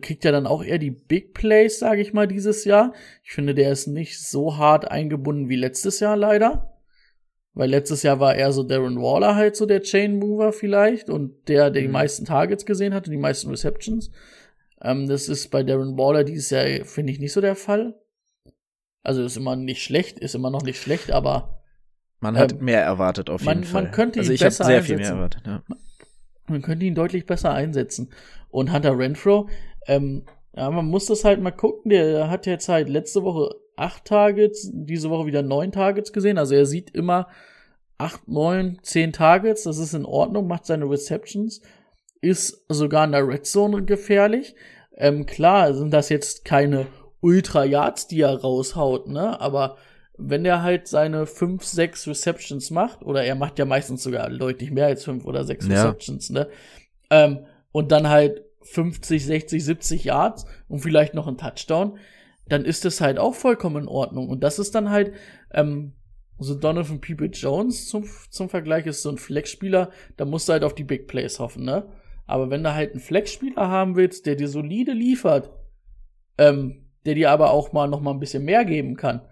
kriegt 0.00 0.24
ja 0.24 0.32
dann 0.32 0.46
auch 0.46 0.62
eher 0.64 0.78
die 0.78 0.90
Big 0.90 1.34
Plays, 1.34 1.78
sage 1.78 2.00
ich 2.00 2.12
mal, 2.12 2.26
dieses 2.26 2.64
Jahr. 2.64 2.92
Ich 3.22 3.32
finde, 3.32 3.54
der 3.54 3.70
ist 3.72 3.86
nicht 3.86 4.20
so 4.26 4.56
hart 4.56 4.90
eingebunden 4.90 5.48
wie 5.48 5.56
letztes 5.56 6.00
Jahr 6.00 6.16
leider. 6.16 6.68
Weil 7.54 7.68
letztes 7.68 8.02
Jahr 8.02 8.18
war 8.18 8.34
eher 8.34 8.50
so 8.52 8.62
Darren 8.62 8.96
Waller 9.02 9.34
halt 9.36 9.56
so 9.56 9.66
der 9.66 9.82
Chain 9.82 10.18
Mover 10.18 10.52
vielleicht 10.54 11.10
und 11.10 11.48
der, 11.48 11.70
der 11.70 11.82
die 11.82 11.88
Mhm. 11.88 11.92
meisten 11.92 12.24
Targets 12.24 12.64
gesehen 12.64 12.94
hat 12.94 13.06
und 13.06 13.12
die 13.12 13.18
meisten 13.18 13.50
Receptions. 13.50 14.10
Ähm, 14.80 15.06
das 15.06 15.28
ist 15.28 15.50
bei 15.50 15.62
Darren 15.62 15.98
Waller 15.98 16.24
dieses 16.24 16.48
Jahr, 16.48 16.64
finde 16.86 17.12
ich, 17.12 17.18
nicht 17.20 17.32
so 17.34 17.42
der 17.42 17.54
Fall. 17.54 17.94
Also 19.02 19.22
ist 19.22 19.36
immer 19.36 19.56
nicht 19.56 19.82
schlecht, 19.82 20.18
ist 20.18 20.34
immer 20.34 20.50
noch 20.50 20.62
nicht 20.62 20.80
schlecht, 20.80 21.10
aber 21.10 21.58
Man 22.20 22.38
hat 22.38 22.52
Ähm, 22.52 22.64
mehr 22.64 22.80
erwartet 22.82 23.28
auf 23.28 23.42
man- 23.44 23.58
jeden 23.58 23.66
Fall. 23.68 23.82
man 23.82 23.90
könnte 23.92 24.20
also 24.20 24.30
ihn 24.30 24.34
ich 24.36 24.40
habe 24.42 24.46
besser 24.50 24.64
sehr 24.64 24.82
viel 24.84 24.96
mehr 24.96 25.12
einsetzen. 25.12 25.44
erwartet. 25.44 25.68
Ja. 25.68 25.76
man 26.48 26.62
könnte 26.62 26.86
ihn 26.86 26.94
deutlich 26.94 27.26
besser 27.26 27.52
einsetzen. 27.52 28.12
Und 28.48 28.72
Hunter 28.72 28.96
Renfro, 28.96 29.48
ähm, 29.86 30.24
ja, 30.54 30.70
man 30.70 30.86
muss 30.86 31.06
das 31.06 31.24
halt 31.24 31.40
mal 31.40 31.50
gucken. 31.50 31.90
Der 31.90 32.30
hat 32.30 32.46
jetzt 32.46 32.68
halt 32.68 32.88
letzte 32.88 33.22
Woche 33.22 33.54
acht 33.76 34.04
Targets, 34.04 34.70
diese 34.72 35.10
Woche 35.10 35.26
wieder 35.26 35.42
neun 35.42 35.72
Targets 35.72 36.12
gesehen. 36.12 36.38
Also 36.38 36.54
er 36.54 36.66
sieht 36.66 36.90
immer 36.90 37.28
acht, 37.98 38.28
neun, 38.28 38.78
zehn 38.82 39.12
Targets. 39.12 39.62
Das 39.64 39.78
ist 39.78 39.94
in 39.94 40.04
Ordnung, 40.04 40.46
macht 40.46 40.66
seine 40.66 40.88
Receptions, 40.88 41.62
ist 42.20 42.64
sogar 42.68 43.04
in 43.04 43.12
der 43.12 43.26
Red 43.26 43.46
Zone 43.46 43.84
gefährlich. 43.84 44.54
Ähm, 44.96 45.24
klar 45.24 45.72
sind 45.74 45.92
das 45.92 46.10
jetzt 46.10 46.44
keine 46.44 46.86
Ultra 47.20 47.64
Yards, 47.64 48.08
die 48.08 48.20
er 48.20 48.40
raushaut, 48.40 49.08
ne? 49.08 49.40
Aber 49.40 49.76
wenn 50.18 50.44
er 50.44 50.62
halt 50.62 50.86
seine 50.86 51.26
fünf, 51.26 51.64
sechs 51.64 52.06
Receptions 52.06 52.70
macht, 52.70 53.02
oder 53.02 53.24
er 53.24 53.34
macht 53.34 53.58
ja 53.58 53.64
meistens 53.64 54.02
sogar 54.02 54.28
deutlich 54.28 54.70
mehr 54.70 54.86
als 54.86 55.04
fünf 55.04 55.24
oder 55.24 55.44
sechs 55.44 55.66
Ja. 55.66 55.74
Receptions, 55.74 56.30
ne? 56.30 56.48
Ähm, 57.10 57.46
und 57.72 57.90
dann 57.90 58.08
halt 58.08 58.44
50, 58.64 59.24
60, 59.24 59.64
70 59.64 60.04
Yards 60.04 60.46
und 60.68 60.80
vielleicht 60.80 61.14
noch 61.14 61.26
ein 61.26 61.38
Touchdown, 61.38 61.98
dann 62.48 62.64
ist 62.64 62.84
das 62.84 63.00
halt 63.00 63.18
auch 63.18 63.34
vollkommen 63.34 63.84
in 63.84 63.88
Ordnung. 63.88 64.28
Und 64.28 64.42
das 64.42 64.58
ist 64.58 64.74
dann 64.74 64.90
halt, 64.90 65.12
ähm, 65.52 65.92
so 66.38 66.54
Donovan 66.54 67.00
People 67.00 67.28
Jones 67.28 67.88
zum, 67.88 68.04
zum 68.30 68.48
Vergleich 68.48 68.86
ist 68.86 69.02
so 69.02 69.10
ein 69.10 69.18
Flexspieler, 69.18 69.90
da 70.16 70.24
musst 70.24 70.48
du 70.48 70.52
halt 70.52 70.64
auf 70.64 70.74
die 70.74 70.84
Big 70.84 71.06
Plays 71.06 71.38
hoffen, 71.38 71.64
ne? 71.64 71.88
Aber 72.26 72.50
wenn 72.50 72.64
du 72.64 72.74
halt 72.74 72.92
einen 72.92 73.00
Flexspieler 73.00 73.68
haben 73.68 73.96
willst, 73.96 74.26
der 74.26 74.36
dir 74.36 74.48
solide 74.48 74.92
liefert, 74.92 75.50
ähm, 76.38 76.90
der 77.04 77.14
dir 77.14 77.30
aber 77.30 77.50
auch 77.50 77.72
mal 77.72 77.88
noch 77.88 78.00
mal 78.00 78.12
ein 78.12 78.20
bisschen 78.20 78.44
mehr 78.44 78.64
geben 78.64 78.96
kann, 78.96 79.22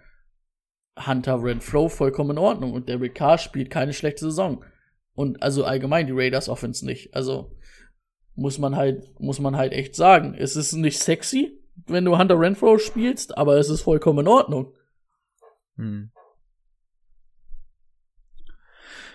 Hunter 1.06 1.42
Renfro 1.42 1.88
vollkommen 1.88 2.32
in 2.32 2.38
Ordnung 2.38 2.72
und 2.72 2.88
Derek 2.88 3.14
Carr 3.14 3.38
spielt 3.38 3.70
keine 3.70 3.92
schlechte 3.92 4.26
Saison. 4.26 4.64
Und 5.14 5.42
also 5.42 5.64
allgemein 5.64 6.06
die 6.06 6.12
Raiders 6.12 6.48
Offense 6.48 6.84
nicht. 6.84 7.14
Also 7.14 7.56
muss 8.40 8.58
man 8.58 8.74
halt, 8.74 9.20
muss 9.20 9.38
man 9.38 9.56
halt 9.56 9.72
echt 9.72 9.94
sagen. 9.94 10.34
Es 10.34 10.56
ist 10.56 10.72
nicht 10.72 10.98
sexy, 10.98 11.60
wenn 11.86 12.06
du 12.06 12.18
Hunter 12.18 12.40
Renfro 12.40 12.78
spielst, 12.78 13.36
aber 13.36 13.58
es 13.58 13.68
ist 13.68 13.82
vollkommen 13.82 14.20
in 14.20 14.28
Ordnung. 14.28 14.72
Hm. 15.76 16.10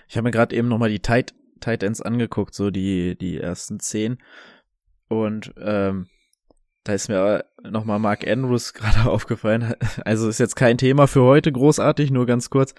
Ich 0.07 0.15
habe 0.15 0.25
mir 0.25 0.31
gerade 0.31 0.55
eben 0.55 0.67
noch 0.67 0.77
mal 0.77 0.89
die 0.89 0.99
Tight, 0.99 1.33
Tight 1.59 1.81
Ends 1.81 2.01
angeguckt, 2.01 2.53
so 2.53 2.69
die, 2.69 3.17
die 3.17 3.39
ersten 3.39 3.79
zehn. 3.79 4.19
Und 5.07 5.55
ähm, 5.57 6.07
da 6.83 6.93
ist 6.93 7.09
mir 7.09 7.45
noch 7.63 7.83
mal 7.83 7.97
Mark 7.97 8.27
Andrews 8.27 8.73
gerade 8.75 9.09
aufgefallen. 9.09 9.73
Also 10.05 10.29
ist 10.29 10.39
jetzt 10.39 10.55
kein 10.55 10.77
Thema 10.77 11.07
für 11.07 11.23
heute, 11.23 11.51
großartig, 11.51 12.11
nur 12.11 12.27
ganz 12.27 12.51
kurz. 12.51 12.75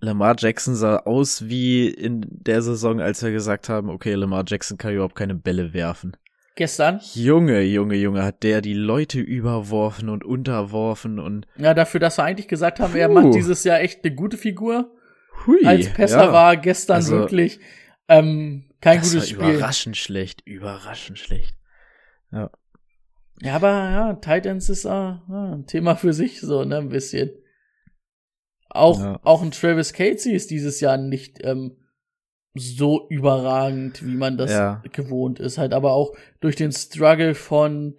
Lamar 0.00 0.34
Jackson 0.38 0.74
sah 0.74 0.96
aus 0.98 1.48
wie 1.48 1.88
in 1.88 2.26
der 2.30 2.62
Saison, 2.62 3.00
als 3.00 3.22
wir 3.22 3.32
gesagt 3.32 3.68
haben, 3.68 3.90
okay, 3.90 4.14
Lamar 4.14 4.44
Jackson 4.46 4.78
kann 4.78 4.94
überhaupt 4.94 5.14
keine 5.14 5.34
Bälle 5.34 5.72
werfen. 5.74 6.16
Gestern, 6.56 7.00
Junge, 7.14 7.62
Junge, 7.62 7.94
Junge, 7.94 8.22
hat 8.22 8.42
der 8.42 8.60
die 8.60 8.74
Leute 8.74 9.20
überworfen 9.20 10.08
und 10.08 10.24
unterworfen 10.24 11.18
und 11.18 11.46
ja, 11.56 11.72
dafür, 11.74 12.00
dass 12.00 12.18
wir 12.18 12.24
eigentlich 12.24 12.48
gesagt 12.48 12.80
haben, 12.80 12.94
er 12.96 13.08
Puh. 13.08 13.14
macht 13.14 13.34
dieses 13.34 13.64
Jahr 13.64 13.80
echt 13.80 14.04
eine 14.04 14.14
gute 14.14 14.36
Figur. 14.36 14.90
hui. 15.46 15.64
Als 15.64 15.88
Pesser 15.90 16.24
ja. 16.24 16.32
war 16.32 16.56
gestern 16.56 16.96
Also, 16.96 17.16
wirklich 17.16 17.60
ähm, 18.08 18.64
kein 18.80 19.00
gutes 19.00 19.28
Spiel. 19.30 19.54
überraschend 19.54 19.96
schlecht, 19.96 20.42
überraschend 20.44 21.18
schlecht. 21.18 21.54
Ja, 22.32 22.50
aber 23.54 23.68
ja, 23.68 24.12
Titans 24.14 24.68
ist 24.68 24.84
äh, 24.84 24.88
ja, 24.88 25.52
ein 25.54 25.66
Thema 25.66 25.96
für 25.96 26.12
sich, 26.12 26.40
so, 26.40 26.64
ne, 26.64 26.78
ein 26.78 26.88
bisschen. 26.90 27.30
Auch, 28.70 29.00
Ja. 29.00 29.20
auch 29.24 29.42
ein 29.42 29.50
Travis 29.50 29.92
Casey 29.92 30.32
ist 30.32 30.50
dieses 30.50 30.80
Jahr 30.80 30.96
nicht 30.96 31.38
ähm, 31.42 31.76
so 32.54 33.06
überragend, 33.10 34.04
wie 34.04 34.16
man 34.16 34.36
das 34.38 34.50
Ja. 34.50 34.82
gewohnt 34.92 35.38
ist. 35.40 35.58
Halt 35.58 35.72
aber 35.72 35.92
auch 35.92 36.12
durch 36.40 36.56
den 36.56 36.72
Struggle 36.72 37.34
von, 37.34 37.96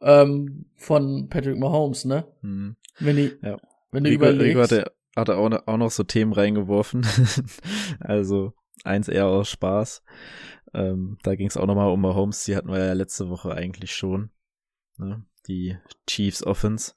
ähm, 0.00 0.66
von 0.76 1.28
Patrick 1.28 1.58
Mahomes, 1.58 2.04
ne? 2.04 2.26
Hm. 2.40 2.76
Wenn 2.98 3.16
die, 3.16 3.32
Ja. 3.42 3.58
wenn 3.90 4.04
du 4.04 4.10
Rico, 4.10 4.24
Rico 4.24 4.34
überlegst. 4.36 4.72
hatte, 4.72 4.92
hatte 5.16 5.36
auch, 5.36 5.48
noch- 5.48 5.66
auch 5.66 5.76
noch 5.76 5.90
so 5.90 6.02
Themen 6.04 6.32
reingeworfen. 6.32 7.02
also 8.00 8.52
eins 8.84 9.08
eher 9.08 9.26
aus 9.26 9.48
Spaß. 9.50 10.02
Ähm, 10.74 11.18
da 11.22 11.34
ging 11.34 11.48
es 11.48 11.56
auch 11.58 11.66
nochmal 11.66 11.90
um 11.90 12.00
Mahomes, 12.00 12.44
die 12.44 12.56
hatten 12.56 12.68
wir 12.70 12.78
ja 12.84 12.92
letzte 12.94 13.28
Woche 13.28 13.52
eigentlich 13.54 13.94
schon. 13.94 14.30
Ne? 14.96 15.24
Die 15.46 15.76
Chiefs 16.08 16.44
Offense. 16.44 16.92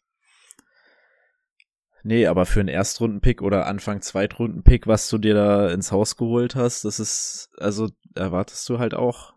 Nee, 2.07 2.27
aber 2.27 2.45
für 2.45 2.59
einen 2.59 2.69
Erstrunden-Pick 2.69 3.41
oder 3.41 3.65
Anfang 3.65 3.99
Zweitrunden-Pick, 3.99 4.85
was 4.85 5.09
du 5.09 5.17
dir 5.17 5.33
da 5.33 5.71
ins 5.71 5.91
Haus 5.91 6.17
geholt 6.17 6.55
hast, 6.55 6.85
das 6.85 6.99
ist, 6.99 7.49
also 7.57 7.89
erwartest 8.13 8.69
du 8.69 8.77
halt 8.77 8.93
auch 8.93 9.33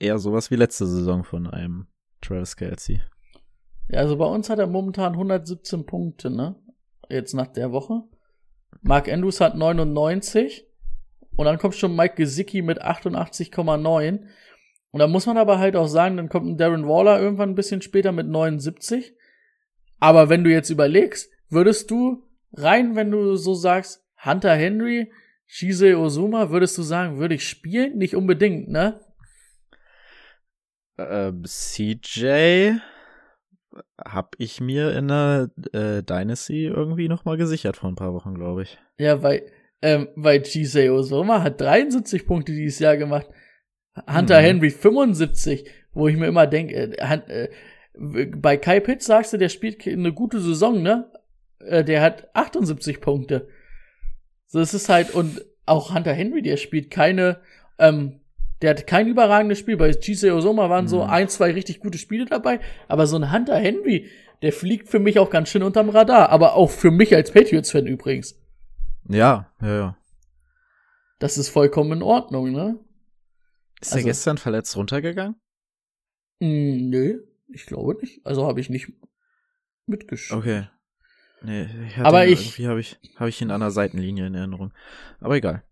eher 0.00 0.18
sowas 0.18 0.50
wie 0.50 0.56
letzte 0.56 0.88
Saison 0.88 1.22
von 1.22 1.46
einem 1.46 1.86
Travis 2.20 2.56
Kelsey. 2.56 3.00
Ja, 3.88 4.00
also 4.00 4.16
bei 4.16 4.24
uns 4.24 4.50
hat 4.50 4.58
er 4.58 4.66
momentan 4.66 5.12
117 5.12 5.86
Punkte, 5.86 6.30
ne? 6.30 6.56
Jetzt 7.08 7.34
nach 7.34 7.46
der 7.46 7.70
Woche. 7.70 8.02
Mark 8.82 9.08
Andrews 9.08 9.40
hat 9.40 9.56
99. 9.56 10.66
Und 11.36 11.44
dann 11.44 11.58
kommt 11.58 11.76
schon 11.76 11.94
Mike 11.94 12.16
Gesicki 12.16 12.62
mit 12.62 12.82
88,9. 12.82 14.24
Und 14.90 14.98
da 14.98 15.06
muss 15.06 15.26
man 15.26 15.36
aber 15.36 15.60
halt 15.60 15.76
auch 15.76 15.86
sagen, 15.86 16.16
dann 16.16 16.28
kommt 16.28 16.48
ein 16.48 16.58
Darren 16.58 16.88
Waller 16.88 17.20
irgendwann 17.20 17.50
ein 17.50 17.54
bisschen 17.54 17.80
später 17.80 18.10
mit 18.10 18.26
79. 18.26 19.14
Aber 20.00 20.28
wenn 20.28 20.42
du 20.42 20.50
jetzt 20.50 20.70
überlegst, 20.70 21.30
würdest 21.50 21.90
du 21.90 22.24
rein, 22.52 22.96
wenn 22.96 23.10
du 23.10 23.36
so 23.36 23.54
sagst, 23.54 24.04
Hunter 24.24 24.54
Henry, 24.54 25.12
Shise 25.46 25.98
Ozuma, 25.98 26.50
würdest 26.50 26.76
du 26.76 26.82
sagen, 26.82 27.18
würde 27.18 27.34
ich 27.34 27.48
spielen? 27.48 27.96
Nicht 27.96 28.14
unbedingt, 28.14 28.68
ne? 28.68 29.00
Ähm, 30.98 31.44
CJ 31.44 32.78
hab 34.04 34.34
ich 34.38 34.60
mir 34.60 34.96
in 34.96 35.08
der 35.08 35.50
äh, 35.72 36.02
Dynasty 36.02 36.66
irgendwie 36.66 37.08
noch 37.08 37.24
mal 37.24 37.36
gesichert 37.36 37.76
vor 37.76 37.90
ein 37.90 37.96
paar 37.96 38.12
Wochen, 38.14 38.34
glaube 38.34 38.62
ich. 38.62 38.78
Ja, 38.98 39.22
weil, 39.22 39.46
ähm, 39.82 40.08
weil 40.16 40.42
Chisei 40.42 40.90
Osoma 40.90 41.42
hat 41.42 41.60
73 41.60 42.26
Punkte 42.26 42.52
dieses 42.52 42.80
Jahr 42.80 42.96
gemacht. 42.96 43.26
Hunter 44.10 44.40
Mhm. 44.40 44.44
Henry 44.44 44.70
75, 44.70 45.68
wo 45.92 46.08
ich 46.08 46.16
mir 46.16 46.26
immer 46.26 46.46
denke, 46.46 46.74
äh, 46.74 47.20
äh, 47.28 47.48
bei 48.36 48.56
Kai 48.56 48.80
Pitts 48.80 49.06
sagst 49.06 49.32
du, 49.32 49.38
der 49.38 49.48
spielt 49.48 49.86
eine 49.86 50.12
gute 50.12 50.40
Saison, 50.40 50.82
ne? 50.82 51.10
Äh, 51.60 51.84
der 51.84 52.00
hat 52.02 52.28
78 52.34 53.00
Punkte. 53.00 53.48
So, 54.46 54.60
es 54.60 54.74
ist 54.74 54.88
halt, 54.88 55.14
und 55.14 55.44
auch 55.66 55.94
Hunter 55.94 56.12
Henry, 56.12 56.42
der 56.42 56.56
spielt 56.56 56.90
keine, 56.90 57.40
ähm, 57.78 58.20
der 58.62 58.70
hat 58.70 58.86
kein 58.86 59.06
überragendes 59.08 59.58
Spiel. 59.58 59.76
Bei 59.76 59.92
Chisei 59.92 60.32
Osoma 60.32 60.70
waren 60.70 60.88
so 60.88 61.04
Mhm. 61.04 61.10
ein, 61.10 61.28
zwei 61.28 61.52
richtig 61.52 61.80
gute 61.80 61.98
Spiele 61.98 62.24
dabei, 62.24 62.60
aber 62.88 63.06
so 63.06 63.16
ein 63.16 63.30
Hunter 63.32 63.56
Henry, 63.56 64.08
der 64.42 64.52
fliegt 64.52 64.88
für 64.88 64.98
mich 64.98 65.18
auch 65.18 65.30
ganz 65.30 65.48
schön 65.48 65.62
unterm 65.62 65.90
Radar, 65.90 66.30
aber 66.30 66.54
auch 66.54 66.70
für 66.70 66.90
mich 66.90 67.14
als 67.14 67.32
Patriots-Fan 67.32 67.86
übrigens. 67.86 68.40
Ja, 69.08 69.52
ja, 69.60 69.74
ja. 69.76 69.98
Das 71.18 71.36
ist 71.38 71.48
vollkommen 71.48 71.92
in 71.92 72.02
Ordnung, 72.02 72.52
ne? 72.52 72.78
Ist 73.80 73.92
Also- 73.92 74.06
er 74.06 74.10
gestern 74.10 74.38
verletzt 74.38 74.76
runtergegangen? 74.76 75.34
Mm, 76.40 76.88
nö, 76.88 77.22
ich 77.48 77.66
glaube 77.66 77.96
nicht. 78.00 78.24
Also 78.24 78.46
habe 78.46 78.60
ich 78.60 78.70
nicht 78.70 78.92
mitgeschrieben. 79.86 80.38
Okay. 80.42 80.68
Nee, 81.42 81.68
ich 81.86 81.98
Aber 81.98 82.26
ihn, 82.26 82.32
ich- 82.32 82.40
irgendwie 82.46 82.66
habe 82.68 82.80
ich 82.80 82.98
habe 83.16 83.28
ich 83.28 83.40
ihn 83.40 83.50
an 83.50 83.60
der 83.60 83.70
Seitenlinie 83.70 84.26
in 84.26 84.34
Erinnerung. 84.34 84.72
Aber 85.20 85.36
egal. 85.36 85.62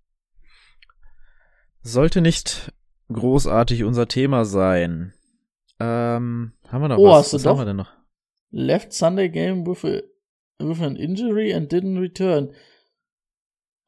Sollte 1.83 2.21
nicht 2.21 2.73
großartig 3.13 3.85
unser 3.85 4.09
Thema 4.09 4.45
sein. 4.45 5.13
Ähm, 5.79 6.53
haben 6.69 6.83
wir 6.83 6.89
noch 6.89 6.99
Oh, 6.99 7.09
was? 7.11 7.19
hast 7.27 7.33
du 7.33 7.37
was 7.37 7.43
doch? 7.45 7.51
haben 7.53 7.59
wir 7.59 7.65
denn 7.67 7.77
noch? 7.77 7.93
left 8.51 8.93
Sunday 8.93 9.29
game 9.29 9.67
with, 9.67 9.85
a, 9.85 10.01
with 10.65 10.81
an 10.81 10.97
injury 10.97 11.53
and 11.53 11.71
didn't 11.73 12.01
return. 12.01 12.53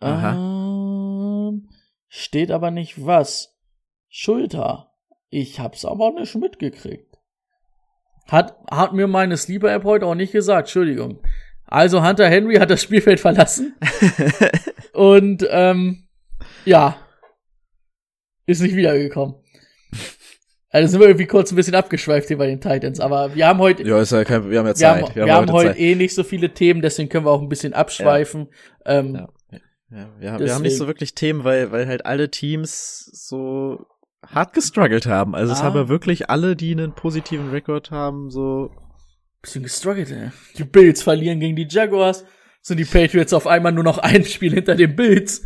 Aha. 0.00 1.48
Ähm, 1.48 1.68
steht 2.08 2.50
aber 2.50 2.70
nicht 2.70 3.04
was. 3.04 3.56
Schulter. 4.08 4.92
Ich 5.30 5.60
hab's 5.60 5.84
aber 5.84 6.10
nicht 6.12 6.34
mitgekriegt. 6.34 7.16
Hat, 8.26 8.58
hat 8.70 8.92
mir 8.92 9.06
meine 9.06 9.36
Sleeper-App 9.36 9.84
heute 9.84 10.06
auch 10.06 10.14
nicht 10.14 10.32
gesagt, 10.32 10.68
Entschuldigung. 10.68 11.22
Also 11.68 12.02
Hunter 12.04 12.28
Henry 12.28 12.56
hat 12.56 12.70
das 12.70 12.82
Spielfeld 12.82 13.20
verlassen 13.20 13.76
und 14.92 15.46
ähm, 15.50 16.08
ja, 16.64 16.96
ist 18.46 18.60
nicht 18.62 18.74
wiedergekommen. 18.76 19.36
Also 20.70 20.88
sind 20.90 21.00
wir 21.00 21.06
irgendwie 21.08 21.26
kurz 21.26 21.50
ein 21.50 21.56
bisschen 21.56 21.74
abgeschweift 21.74 22.28
hier 22.28 22.36
bei 22.38 22.46
den 22.46 22.60
Titans, 22.60 23.00
aber 23.00 23.34
wir 23.34 23.46
haben 23.46 23.58
heute, 23.58 23.86
ja, 23.86 24.00
ist 24.00 24.12
ja 24.12 24.24
kein, 24.24 24.50
wir 24.50 24.58
haben 24.58 24.66
ja 24.66 24.72
wir 24.72 24.74
Zeit. 24.74 25.02
haben, 25.02 25.14
wir 25.14 25.34
haben 25.34 25.52
heute 25.52 25.70
Zeit. 25.70 25.78
eh 25.80 25.94
nicht 25.94 26.14
so 26.14 26.24
viele 26.24 26.52
Themen, 26.52 26.82
deswegen 26.82 27.08
können 27.08 27.24
wir 27.24 27.30
auch 27.30 27.40
ein 27.40 27.48
bisschen 27.48 27.72
abschweifen. 27.72 28.48
Ähm, 28.84 29.14
Ja. 29.14 29.28
Ja, 29.90 30.06
wir, 30.18 30.32
haben, 30.32 30.44
wir 30.44 30.54
haben 30.54 30.60
nicht 30.60 30.76
so 30.76 30.86
wirklich 30.86 31.14
Themen, 31.14 31.44
weil, 31.44 31.72
weil 31.72 31.86
halt 31.86 32.04
alle 32.04 32.30
Teams 32.30 33.06
so 33.10 33.86
hart 34.26 34.52
gestruggelt 34.52 35.06
haben. 35.06 35.34
Also 35.34 35.54
es 35.54 35.60
Ah. 35.60 35.62
haben 35.62 35.76
ja 35.76 35.88
wirklich 35.88 36.28
alle, 36.28 36.56
die 36.56 36.72
einen 36.72 36.92
positiven 36.94 37.48
Rekord 37.48 37.90
haben, 37.90 38.28
so 38.28 38.70
bisschen 39.42 39.62
gestruggelt, 39.62 40.10
ey. 40.10 40.30
Die 40.56 40.64
Bills 40.64 41.02
verlieren 41.02 41.40
gegen 41.40 41.56
die 41.56 41.66
Jaguars, 41.68 42.24
sind 42.62 42.78
die 42.78 42.84
Patriots 42.84 43.32
auf 43.32 43.46
einmal 43.46 43.72
nur 43.72 43.84
noch 43.84 43.98
ein 43.98 44.24
Spiel 44.24 44.52
hinter 44.52 44.74
den 44.74 44.94
Bills. 44.96 45.42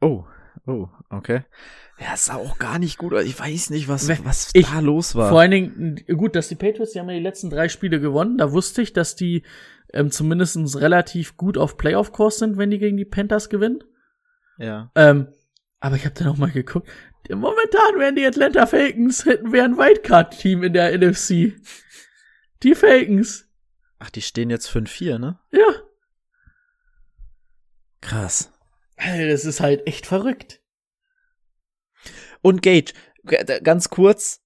Oh, 0.00 0.24
oh, 0.66 0.88
okay. 1.10 1.42
Ja, 1.98 2.14
es 2.14 2.26
sah 2.26 2.36
auch 2.36 2.58
gar 2.58 2.78
nicht 2.78 2.96
gut 2.96 3.12
aus. 3.12 3.24
Ich 3.24 3.38
weiß 3.38 3.70
nicht, 3.70 3.88
was, 3.88 4.08
was 4.24 4.50
ich- 4.54 4.66
da 4.70 4.80
los 4.80 5.14
war. 5.14 5.28
Vor 5.28 5.40
allen 5.40 5.50
Dingen, 5.50 5.96
gut, 6.16 6.34
dass 6.34 6.48
die 6.48 6.54
Patriots, 6.54 6.92
die 6.92 7.00
haben 7.00 7.10
ja 7.10 7.16
die 7.16 7.22
letzten 7.22 7.50
drei 7.50 7.68
Spiele 7.68 8.00
gewonnen. 8.00 8.38
Da 8.38 8.52
wusste 8.52 8.80
ich, 8.80 8.94
dass 8.94 9.16
die 9.16 9.44
ähm, 9.92 10.10
zumindest 10.10 10.56
relativ 10.80 11.36
gut 11.36 11.58
auf 11.58 11.76
Playoff-Kurs 11.76 12.38
sind, 12.38 12.56
wenn 12.56 12.70
die 12.70 12.78
gegen 12.78 12.96
die 12.96 13.04
Panthers 13.04 13.48
gewinnen. 13.50 13.80
ja. 14.58 14.90
Ähm, 14.94 15.28
aber 15.82 15.96
ich 15.96 16.04
habe 16.04 16.14
dann 16.14 16.28
auch 16.28 16.36
mal 16.36 16.50
geguckt. 16.50 16.90
Momentan 17.36 17.98
wären 17.98 18.16
die 18.16 18.26
Atlanta 18.26 18.66
Falcons, 18.66 19.24
hätten 19.24 19.52
wir 19.52 19.64
ein 19.64 19.76
Wildcard-Team 19.76 20.64
in 20.64 20.72
der 20.72 20.96
NFC. 20.96 21.54
Die 22.62 22.74
Falcons. 22.74 23.46
Ach, 23.98 24.10
die 24.10 24.22
stehen 24.22 24.50
jetzt 24.50 24.68
5-4, 24.68 25.18
ne? 25.18 25.38
Ja. 25.50 25.68
Krass. 28.00 28.52
Das 28.96 29.44
ist 29.44 29.60
halt 29.60 29.86
echt 29.86 30.06
verrückt. 30.06 30.60
Und 32.42 32.62
Gage, 32.62 32.92
ganz 33.62 33.90
kurz, 33.90 34.42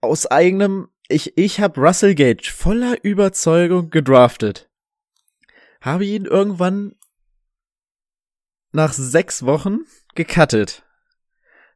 aus 0.00 0.26
eigenem, 0.26 0.88
ich, 1.08 1.36
ich 1.36 1.60
habe 1.60 1.80
Russell 1.80 2.14
Gage 2.14 2.50
voller 2.50 3.02
Überzeugung 3.02 3.90
gedraftet. 3.90 4.70
Habe 5.80 6.04
ihn 6.04 6.26
irgendwann 6.26 6.96
nach 8.72 8.92
sechs 8.92 9.44
Wochen 9.44 9.80
gecuttet. 10.14 10.84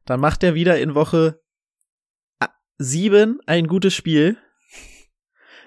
Dann 0.05 0.19
macht 0.19 0.43
er 0.43 0.53
wieder 0.53 0.79
in 0.79 0.95
Woche 0.95 1.39
sieben 2.77 3.39
ein 3.45 3.67
gutes 3.67 3.93
Spiel. 3.93 4.37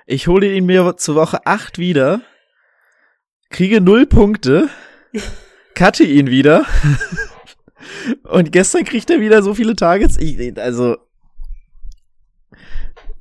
Ich 0.06 0.26
hole 0.26 0.52
ihn 0.52 0.66
mir 0.66 0.96
zur 0.96 1.16
Woche 1.16 1.44
acht 1.46 1.78
wieder, 1.78 2.22
kriege 3.50 3.80
null 3.80 4.06
Punkte, 4.06 4.68
cutte 5.74 6.04
ihn 6.04 6.28
wieder. 6.28 6.64
Und 8.24 8.52
gestern 8.52 8.84
kriegt 8.84 9.10
er 9.10 9.20
wieder 9.20 9.42
so 9.42 9.54
viele 9.54 9.76
Targets. 9.76 10.16
Ich, 10.16 10.58
also, 10.58 10.96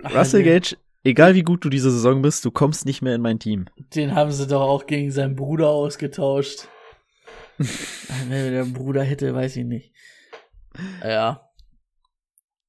Russell 0.04 0.44
Gage, 0.44 0.78
egal 1.04 1.36
wie 1.36 1.44
gut 1.44 1.64
du 1.64 1.70
diese 1.70 1.92
Saison 1.92 2.22
bist, 2.22 2.46
du 2.46 2.52
kommst 2.52 2.86
nicht 2.86 3.02
mehr 3.02 3.16
in 3.16 3.22
mein 3.22 3.40
Team. 3.40 3.66
Den 3.96 4.16
haben 4.16 4.32
sie 4.32 4.48
doch 4.48 4.62
auch 4.62 4.86
gegen 4.86 5.12
seinen 5.12 5.36
Bruder 5.36 5.70
ausgetauscht. 5.70 6.68
Wenn 7.58 8.54
der 8.54 8.64
Bruder 8.66 9.04
hätte, 9.04 9.34
weiß 9.34 9.58
ich 9.58 9.66
nicht. 9.66 9.92
Ja. 11.04 11.50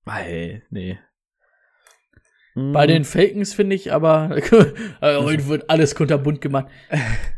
Ey, 0.06 0.62
nee. 0.70 0.98
Bei 2.54 2.88
den 2.88 3.04
Falcons 3.04 3.54
finde 3.54 3.76
ich 3.76 3.92
aber, 3.92 4.30
heute 5.00 5.46
wird 5.46 5.70
alles 5.70 5.94
kunterbunt 5.94 6.40
gemacht. 6.40 6.66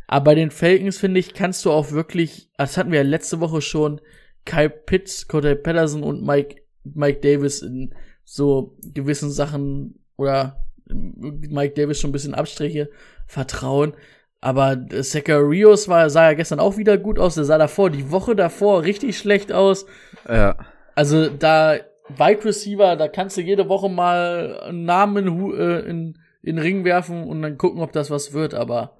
Aber 0.06 0.24
bei 0.24 0.34
den 0.34 0.50
Falcons 0.50 0.96
finde 0.96 1.20
ich, 1.20 1.34
kannst 1.34 1.64
du 1.64 1.72
auch 1.72 1.90
wirklich, 1.90 2.48
das 2.56 2.78
hatten 2.78 2.90
wir 2.90 3.02
ja 3.02 3.04
letzte 3.04 3.40
Woche 3.40 3.60
schon, 3.60 4.00
Kyle 4.46 4.70
Pitts, 4.70 5.28
Cordell 5.28 5.56
Patterson 5.56 6.02
und 6.02 6.24
Mike, 6.24 6.62
Mike 6.84 7.20
Davis 7.20 7.60
in 7.60 7.94
so 8.24 8.76
gewissen 8.94 9.30
Sachen 9.30 10.02
oder 10.16 10.64
Mike 10.86 11.74
Davis 11.74 12.00
schon 12.00 12.10
ein 12.10 12.14
bisschen 12.14 12.34
Abstriche 12.34 12.90
vertrauen. 13.26 13.94
Aber 14.40 14.78
Zacharias 15.02 15.88
war, 15.88 16.08
sah 16.08 16.30
ja 16.30 16.32
gestern 16.32 16.60
auch 16.60 16.78
wieder 16.78 16.96
gut 16.96 17.18
aus. 17.18 17.34
Der 17.34 17.44
sah 17.44 17.58
davor, 17.58 17.90
die 17.90 18.10
Woche 18.10 18.34
davor 18.34 18.84
richtig 18.84 19.18
schlecht 19.18 19.52
aus. 19.52 19.84
Ja. 20.28 20.56
Also 20.94 21.28
da 21.28 21.78
Wide 22.08 22.44
Receiver, 22.44 22.96
da 22.96 23.08
kannst 23.08 23.36
du 23.36 23.40
jede 23.40 23.68
Woche 23.68 23.88
mal 23.88 24.60
einen 24.60 24.84
Namen 24.84 25.26
in, 25.26 25.52
äh, 25.52 25.80
in, 25.80 26.18
in 26.42 26.56
den 26.56 26.58
Ring 26.58 26.84
werfen 26.84 27.24
und 27.24 27.42
dann 27.42 27.58
gucken, 27.58 27.80
ob 27.80 27.92
das 27.92 28.10
was 28.10 28.32
wird, 28.32 28.54
aber 28.54 28.96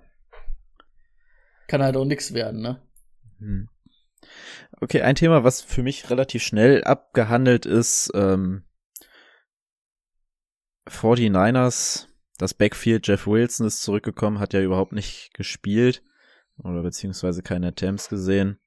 kann 1.67 1.83
halt 1.83 1.97
auch 1.97 2.05
nix 2.05 2.35
werden, 2.35 2.61
ne? 2.61 2.83
Hm. 3.39 3.69
Okay, 4.81 5.03
ein 5.03 5.15
Thema, 5.15 5.45
was 5.45 5.61
für 5.61 5.83
mich 5.83 6.11
relativ 6.11 6.43
schnell 6.43 6.85
abgehandelt 6.85 7.67
ist, 7.67 8.11
ähm, 8.15 8.65
49ers, 10.89 12.07
das 12.39 12.55
Backfield, 12.55 13.07
Jeff 13.07 13.27
Wilson 13.27 13.67
ist 13.67 13.83
zurückgekommen, 13.83 14.39
hat 14.39 14.53
ja 14.53 14.61
überhaupt 14.61 14.93
nicht 14.93 15.35
gespielt 15.35 16.03
oder 16.59 16.83
beziehungsweise 16.83 17.43
keine 17.43 17.69
Attempts 17.69 18.09
gesehen. 18.09 18.59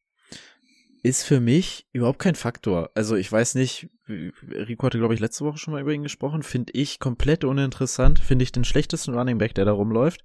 Ist 1.05 1.23
für 1.23 1.41
mich 1.41 1.85
überhaupt 1.91 2.19
kein 2.19 2.35
Faktor. 2.35 2.89
Also 2.95 3.17
ich 3.17 3.29
weiß 3.29 3.55
nicht, 3.55 3.89
Rico 4.07 4.85
hatte 4.85 4.97
glaube 4.97 5.13
ich 5.13 5.19
letzte 5.19 5.43
Woche 5.43 5.57
schon 5.57 5.73
mal 5.73 5.81
über 5.81 5.91
ihn 5.91 6.01
gesprochen, 6.01 6.43
finde 6.43 6.71
ich 6.73 6.97
komplett 6.97 7.43
uninteressant, 7.43 8.19
finde 8.19 8.43
ich 8.43 8.53
den 8.53 8.63
schlechtesten 8.63 9.13
Running 9.13 9.37
Back, 9.37 9.53
der 9.53 9.65
da 9.65 9.73
rumläuft. 9.73 10.23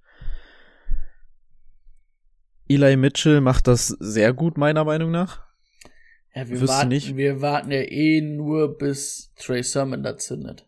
Eli 2.69 2.95
Mitchell 2.95 3.41
macht 3.41 3.67
das 3.67 3.87
sehr 3.87 4.31
gut, 4.31 4.57
meiner 4.57 4.85
Meinung 4.85 5.11
nach. 5.11 5.43
Ja, 6.33 6.47
wir 6.47 6.65
warten, 6.65 6.89
nicht. 6.89 7.17
wir 7.17 7.41
warten 7.41 7.71
ja 7.71 7.81
eh 7.81 8.21
nur, 8.21 8.77
bis 8.77 9.33
Trey 9.35 9.63
Sermon 9.63 10.01
da 10.01 10.17
zündet. 10.17 10.65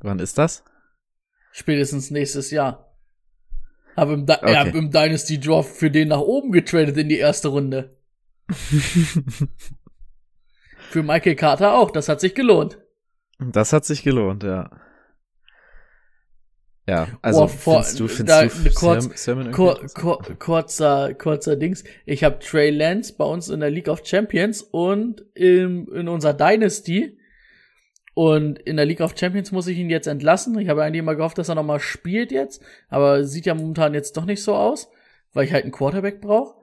Wann 0.00 0.18
ist 0.18 0.36
das? 0.36 0.64
Spätestens 1.52 2.10
nächstes 2.10 2.50
Jahr. 2.50 2.89
Hab 3.96 4.08
im, 4.10 4.26
Di 4.26 4.32
Okay. 4.34 4.56
hab 4.56 4.74
im 4.74 4.90
Dynasty 4.90 5.38
Draft 5.40 5.70
für 5.76 5.90
den 5.90 6.08
nach 6.08 6.20
oben 6.20 6.52
getradet 6.52 6.96
in 6.96 7.08
die 7.08 7.18
erste 7.18 7.48
Runde. 7.48 7.90
Für 10.90 11.02
Michael 11.04 11.36
Carter 11.36 11.74
auch, 11.74 11.90
das 11.92 12.08
hat 12.08 12.20
sich 12.20 12.34
gelohnt. 12.34 12.78
Das 13.38 13.72
hat 13.72 13.84
sich 13.84 14.02
gelohnt, 14.02 14.42
ja. 14.42 14.70
Ja, 16.88 17.06
also 17.22 17.42
Oh, 17.44 17.46
vor- 17.46 17.84
findest 17.84 18.00
du, 18.00 18.08
findest 18.08 18.28
da- 18.28 18.46
du 18.46 18.74
kurz- 18.74 19.22
Sermon- 19.24 19.52
Kur 19.52 19.80
kur 19.94 20.18
kurzer, 20.40 21.14
kurzer 21.14 21.54
Dings. 21.54 21.84
Ich 22.06 22.24
habe 22.24 22.40
Trey 22.40 22.70
Lance 22.70 23.14
bei 23.16 23.24
uns 23.24 23.48
in 23.48 23.60
der 23.60 23.70
League 23.70 23.86
of 23.88 24.00
Champions 24.04 24.62
und 24.62 25.24
im, 25.34 25.86
in 25.94 26.08
unserer 26.08 26.34
Dynasty. 26.34 27.19
Und 28.14 28.58
in 28.58 28.76
der 28.76 28.86
League 28.86 29.00
of 29.00 29.16
Champions 29.16 29.52
muss 29.52 29.66
ich 29.66 29.78
ihn 29.78 29.90
jetzt 29.90 30.06
entlassen. 30.06 30.58
Ich 30.58 30.68
habe 30.68 30.82
eigentlich 30.82 30.98
immer 31.00 31.14
gehofft, 31.14 31.38
dass 31.38 31.48
er 31.48 31.54
noch 31.54 31.64
mal 31.64 31.80
spielt 31.80 32.32
jetzt. 32.32 32.62
Aber 32.88 33.24
sieht 33.24 33.46
ja 33.46 33.54
momentan 33.54 33.94
jetzt 33.94 34.16
doch 34.16 34.24
nicht 34.24 34.42
so 34.42 34.54
aus, 34.54 34.90
weil 35.32 35.44
ich 35.44 35.52
halt 35.52 35.64
einen 35.64 35.72
Quarterback 35.72 36.20
brauche. 36.20 36.54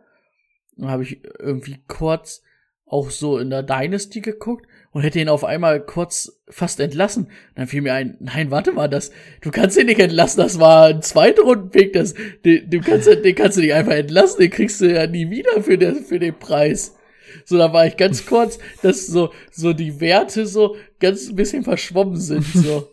Dann 0.75 0.91
habe 0.91 1.03
ich 1.03 1.23
irgendwie 1.39 1.77
kurz 1.87 2.43
auch 2.87 3.09
so 3.09 3.37
in 3.37 3.49
der 3.49 3.63
Dynasty 3.63 4.21
geguckt 4.21 4.65
und 4.91 5.01
hätte 5.01 5.19
ihn 5.19 5.29
auf 5.29 5.43
einmal 5.43 5.81
kurz 5.81 6.41
fast 6.47 6.79
entlassen. 6.79 7.29
Dann 7.55 7.67
fiel 7.67 7.81
mir 7.81 7.93
ein, 7.93 8.15
nein, 8.19 8.49
warte 8.49 8.71
mal, 8.71 8.87
das, 8.87 9.11
du 9.41 9.51
kannst 9.51 9.77
ihn 9.77 9.87
nicht 9.87 9.99
entlassen, 9.99 10.41
das 10.41 10.59
war 10.59 10.87
ein 10.87 11.01
zweiter 11.01 11.43
Rundenpick, 11.43 11.93
das, 11.93 12.13
den, 12.45 12.69
du 12.69 12.79
kannst, 12.79 13.07
den 13.07 13.35
kannst 13.35 13.57
du 13.57 13.61
nicht 13.61 13.73
einfach 13.73 13.93
entlassen, 13.93 14.39
den 14.39 14.49
kriegst 14.49 14.79
du 14.79 14.85
ja 14.93 15.05
nie 15.05 15.29
wieder 15.29 15.61
für 15.61 15.77
den, 15.77 16.03
für 16.03 16.19
den 16.19 16.33
Preis. 16.33 16.96
So, 17.45 17.57
da 17.57 17.71
war 17.73 17.85
ich 17.85 17.97
ganz 17.97 18.25
kurz, 18.25 18.59
dass 18.81 19.07
so, 19.07 19.31
so 19.51 19.73
die 19.73 19.99
Werte 19.99 20.45
so 20.45 20.75
ganz 20.99 21.29
ein 21.29 21.35
bisschen 21.35 21.63
verschwommen 21.63 22.17
sind, 22.17 22.43
so. 22.45 22.89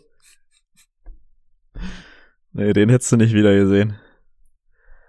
Nee, 2.53 2.73
den 2.73 2.89
hättest 2.89 3.11
du 3.11 3.17
nicht 3.17 3.33
wieder 3.33 3.53
gesehen. 3.55 3.95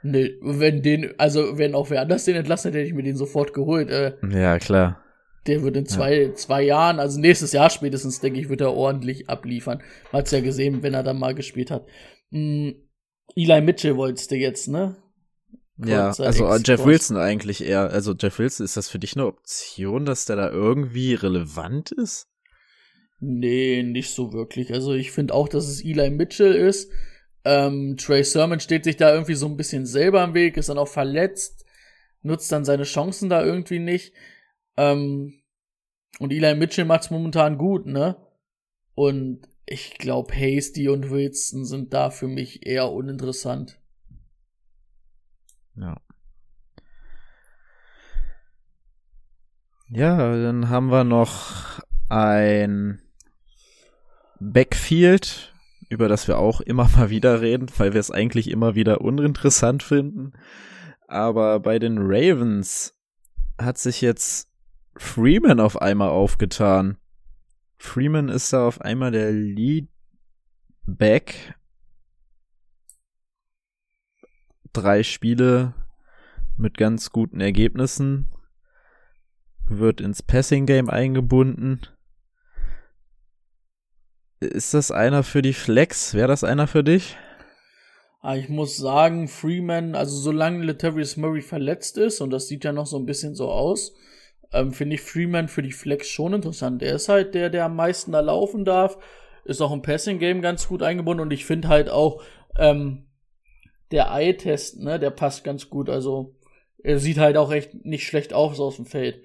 Nee, 0.03 0.35
wenn 0.43 0.83
den, 0.83 1.15
also 1.19 1.59
wenn 1.59 1.75
auch 1.75 1.91
wer 1.91 2.01
anders 2.03 2.25
den 2.25 2.37
entlassen 2.37 2.69
hätte, 2.71 2.79
hätte 2.79 2.89
ich 2.89 2.95
mir 2.95 3.03
den 3.03 3.17
sofort 3.17 3.53
geholt. 3.55 3.91
Äh, 3.91 4.15
Ja, 4.31 4.59
klar. 4.59 5.03
der 5.47 5.63
wird 5.63 5.77
in 5.77 5.87
zwei, 5.87 6.33
zwei 6.35 6.63
Jahren, 6.63 6.99
also 7.01 7.21
nächstes 7.21 7.53
Jahr 7.53 7.71
spätestens, 7.71 8.21
denke 8.21 8.41
ich, 8.41 8.49
wird 8.49 8.61
er 8.61 8.73
ordentlich 8.75 9.29
abliefern. 9.29 9.79
Man 10.13 10.21
hat's 10.21 10.31
ja 10.33 10.41
gesehen, 10.41 10.83
wenn 10.83 10.95
er 10.95 11.03
dann 11.03 11.19
mal 11.19 11.35
gespielt 11.35 11.71
hat. 11.71 11.87
Hm, 12.31 12.75
Eli 13.35 13.61
Mitchell 13.61 13.97
wolltest 13.97 14.31
du 14.31 14.37
jetzt, 14.37 14.69
ne? 14.69 14.97
Ja, 15.79 16.09
also 16.09 16.23
äh, 16.25 16.29
Exkurs. 16.29 16.63
Jeff 16.65 16.85
Wilson 16.85 17.17
eigentlich 17.17 17.63
eher. 17.63 17.91
Also 17.91 18.15
Jeff 18.15 18.39
Wilson, 18.39 18.65
ist 18.65 18.77
das 18.77 18.89
für 18.89 18.99
dich 18.99 19.15
eine 19.15 19.27
Option, 19.27 20.07
dass 20.07 20.25
der 20.25 20.37
da 20.37 20.51
irgendwie 20.51 21.15
relevant 21.15 21.93
ist? 21.93 22.29
Nee, 23.19 23.83
nicht 23.83 24.11
so 24.11 24.33
wirklich. 24.33 24.73
Also 24.73 24.93
ich 24.93 25.11
finde 25.11 25.35
auch, 25.35 25.49
dass 25.49 25.69
es 25.69 25.85
Eli 25.85 26.11
Mitchell 26.11 26.55
ist. 26.55 26.91
Ähm, 27.45 27.97
Trey 27.97 28.25
Sermon 28.25 28.61
steht 28.61 28.85
sich 28.85 28.97
da 28.97 29.13
irgendwie 29.13 29.35
so 29.35 29.47
ein 29.47 29.57
bisschen 29.57 29.87
selber 29.87 30.25
im 30.25 30.35
Weg, 30.35 30.57
ist 30.57 30.69
dann 30.69 30.79
auch 30.79 30.89
verletzt, 30.89 31.65
nutzt 32.23 32.51
dann 32.51 32.65
seine 32.65 32.83
Chancen 32.83 33.29
da 33.29 33.45
irgendwie 33.45 33.79
nicht. 33.79 34.13
Ähm, 34.77 35.41
und 36.19 36.33
Eli 36.33 36.55
Mitchell 36.55 36.85
macht's 36.85 37.11
momentan 37.11 37.59
gut, 37.59 37.87
ne? 37.87 38.17
Und 38.95 39.47
ich 39.67 39.99
glaube, 39.99 40.35
Hasty 40.35 40.89
und 40.89 41.11
Wilson 41.11 41.65
sind 41.65 41.93
da 41.93 42.11
für 42.11 42.29
mich 42.29 42.67
eher 42.67 42.91
uninteressant. 42.91 43.79
Ja. 45.77 45.97
Ja, 49.89 50.37
dann 50.37 50.69
haben 50.69 50.91
wir 50.91 51.05
noch 51.05 51.81
ein 52.09 53.01
Backfield, 54.41 55.55
über 55.89 56.09
das 56.09 56.27
wir 56.27 56.39
auch 56.39 56.61
immer 56.61 56.89
mal 56.97 57.11
wieder 57.11 57.41
reden, 57.41 57.69
weil 57.77 57.93
wir 57.93 58.01
es 58.01 58.11
eigentlich 58.11 58.51
immer 58.51 58.75
wieder 58.75 59.01
uninteressant 59.01 59.83
finden. 59.83 60.33
Aber 61.09 61.61
bei 61.61 61.79
den 61.79 61.99
Ravens 61.99 62.95
hat 63.59 63.79
sich 63.79 64.01
jetzt 64.01 64.51
Freeman 64.97 65.61
auf 65.61 65.81
einmal 65.81 66.09
aufgetan. 66.09 66.97
Freeman 67.79 68.29
ist 68.29 68.53
da 68.53 68.67
auf 68.67 68.81
einmal 68.81 69.13
der 69.13 69.31
Lead 69.31 69.89
Back. 70.87 71.55
Drei 74.77 75.03
Spiele 75.05 75.73
mit 76.59 76.77
ganz 76.77 77.11
guten 77.11 77.41
Ergebnissen. 77.41 78.29
Wird 79.67 80.03
ins 80.03 80.23
Passing 80.23 80.67
Game 80.67 80.91
eingebunden. 80.91 81.81
Ist 84.39 84.75
das 84.75 84.91
einer 84.91 85.23
für 85.23 85.41
die 85.41 85.55
Flex? 85.55 86.13
Wäre 86.13 86.29
das 86.29 86.45
einer 86.45 86.67
für 86.67 86.85
dich? 86.85 87.17
Ah, 88.21 88.37
ich 88.37 88.51
muss 88.51 88.77
sagen, 88.77 89.29
Freeman, 89.29 89.95
also 89.95 90.15
solange 90.15 90.63
Latavius 90.63 91.17
Murray 91.17 91.41
verletzt 91.41 91.97
ist, 91.97 92.21
und 92.21 92.29
das 92.29 92.47
sieht 92.47 92.63
ja 92.63 92.73
noch 92.75 92.87
so 92.87 92.99
ein 92.99 93.07
bisschen 93.07 93.35
so 93.35 93.51
aus, 93.51 93.95
ähm, 94.53 94.73
finde 94.73 94.97
ich 94.97 95.01
Freeman 95.01 95.49
für 95.49 95.63
die 95.63 95.73
Flex 95.73 96.11
schon 96.11 96.35
interessant. 96.35 96.83
Er 96.83 96.97
ist 96.97 97.09
halt 97.09 97.35
der, 97.35 97.49
der 97.49 97.65
am 97.65 97.77
meisten 97.77 98.13
da 98.13 98.21
laufen 98.21 98.67
darf, 98.67 98.99
ist 99.47 99.63
auch 99.63 99.73
im 99.73 99.81
Passing-Game 99.81 100.43
ganz 100.43 100.69
gut 100.69 100.83
eingebunden 100.83 101.23
und 101.23 101.33
ich 101.33 101.47
finde 101.47 101.69
halt 101.69 101.89
auch, 101.89 102.23
ähm, 102.59 103.07
der 103.91 104.11
Eye-Test, 104.11 104.81
ne, 104.81 104.99
der 104.99 105.11
passt 105.11 105.45
ganz 105.45 105.71
gut. 105.71 105.89
Also, 105.89 106.35
er 106.83 106.99
sieht 106.99 107.19
halt 107.19 107.37
auch 107.37 107.53
echt 107.53 107.85
nicht 107.85 108.07
schlecht 108.07 108.33
aus 108.33 108.61
aus 108.61 108.77
dem 108.77 108.87
Feld. 108.87 109.23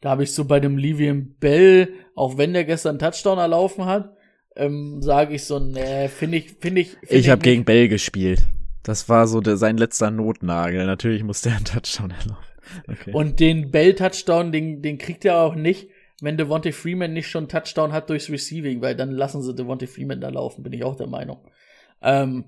Da 0.00 0.10
habe 0.10 0.24
ich 0.24 0.32
so 0.32 0.44
bei 0.44 0.60
dem 0.60 0.76
Livian 0.76 1.34
Bell, 1.40 1.88
auch 2.14 2.36
wenn 2.36 2.52
der 2.52 2.64
gestern 2.64 2.98
Touchdown 2.98 3.38
erlaufen 3.38 3.86
hat, 3.86 4.16
ähm, 4.56 5.00
sage 5.02 5.34
ich 5.34 5.44
so, 5.44 5.58
ne, 5.58 6.08
finde 6.08 6.38
ich, 6.38 6.52
finde 6.60 6.82
ich. 6.82 6.90
Find 6.90 7.10
ich 7.10 7.30
habe 7.30 7.42
gegen 7.42 7.64
Bell 7.64 7.88
gespielt. 7.88 8.46
Das 8.82 9.08
war 9.08 9.26
so 9.26 9.40
der, 9.40 9.56
sein 9.56 9.78
letzter 9.78 10.10
Notnagel. 10.10 10.84
Natürlich 10.86 11.22
musste 11.22 11.48
er 11.48 11.56
einen 11.56 11.64
Touchdown 11.64 12.10
erlaufen. 12.10 12.44
Okay. 12.88 13.12
Und 13.12 13.40
den 13.40 13.70
Bell-Touchdown, 13.70 14.52
den, 14.52 14.82
den 14.82 14.98
kriegt 14.98 15.24
er 15.24 15.40
auch 15.40 15.54
nicht, 15.54 15.88
wenn 16.20 16.36
Devontae 16.36 16.72
Freeman 16.72 17.12
nicht 17.12 17.28
schon 17.28 17.48
Touchdown 17.48 17.92
hat 17.92 18.08
durchs 18.10 18.30
Receiving, 18.30 18.80
weil 18.80 18.94
dann 18.94 19.10
lassen 19.10 19.42
sie 19.42 19.54
Devontae 19.54 19.86
Freeman 19.86 20.20
da 20.20 20.28
laufen, 20.28 20.62
bin 20.62 20.72
ich 20.72 20.84
auch 20.84 20.96
der 20.96 21.06
Meinung. 21.06 21.38
Ähm, 22.02 22.44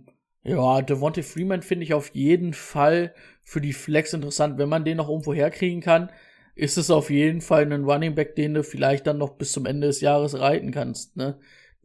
ja, 0.46 0.82
Devontae 0.82 1.22
Freeman 1.22 1.62
finde 1.62 1.84
ich 1.84 1.94
auf 1.94 2.14
jeden 2.14 2.54
Fall 2.54 3.14
für 3.42 3.60
die 3.60 3.72
Flex 3.72 4.12
interessant. 4.12 4.58
Wenn 4.58 4.68
man 4.68 4.84
den 4.84 4.98
noch 4.98 5.08
irgendwo 5.08 5.34
herkriegen 5.34 5.80
kann, 5.80 6.10
ist 6.54 6.78
es 6.78 6.90
auf 6.90 7.10
jeden 7.10 7.40
Fall 7.40 7.70
ein 7.70 7.84
Running 7.84 8.14
Back, 8.14 8.36
den 8.36 8.54
du 8.54 8.62
vielleicht 8.62 9.06
dann 9.06 9.18
noch 9.18 9.34
bis 9.36 9.52
zum 9.52 9.66
Ende 9.66 9.88
des 9.88 10.00
Jahres 10.00 10.38
reiten 10.38 10.70
kannst. 10.70 11.16
Ne? 11.16 11.38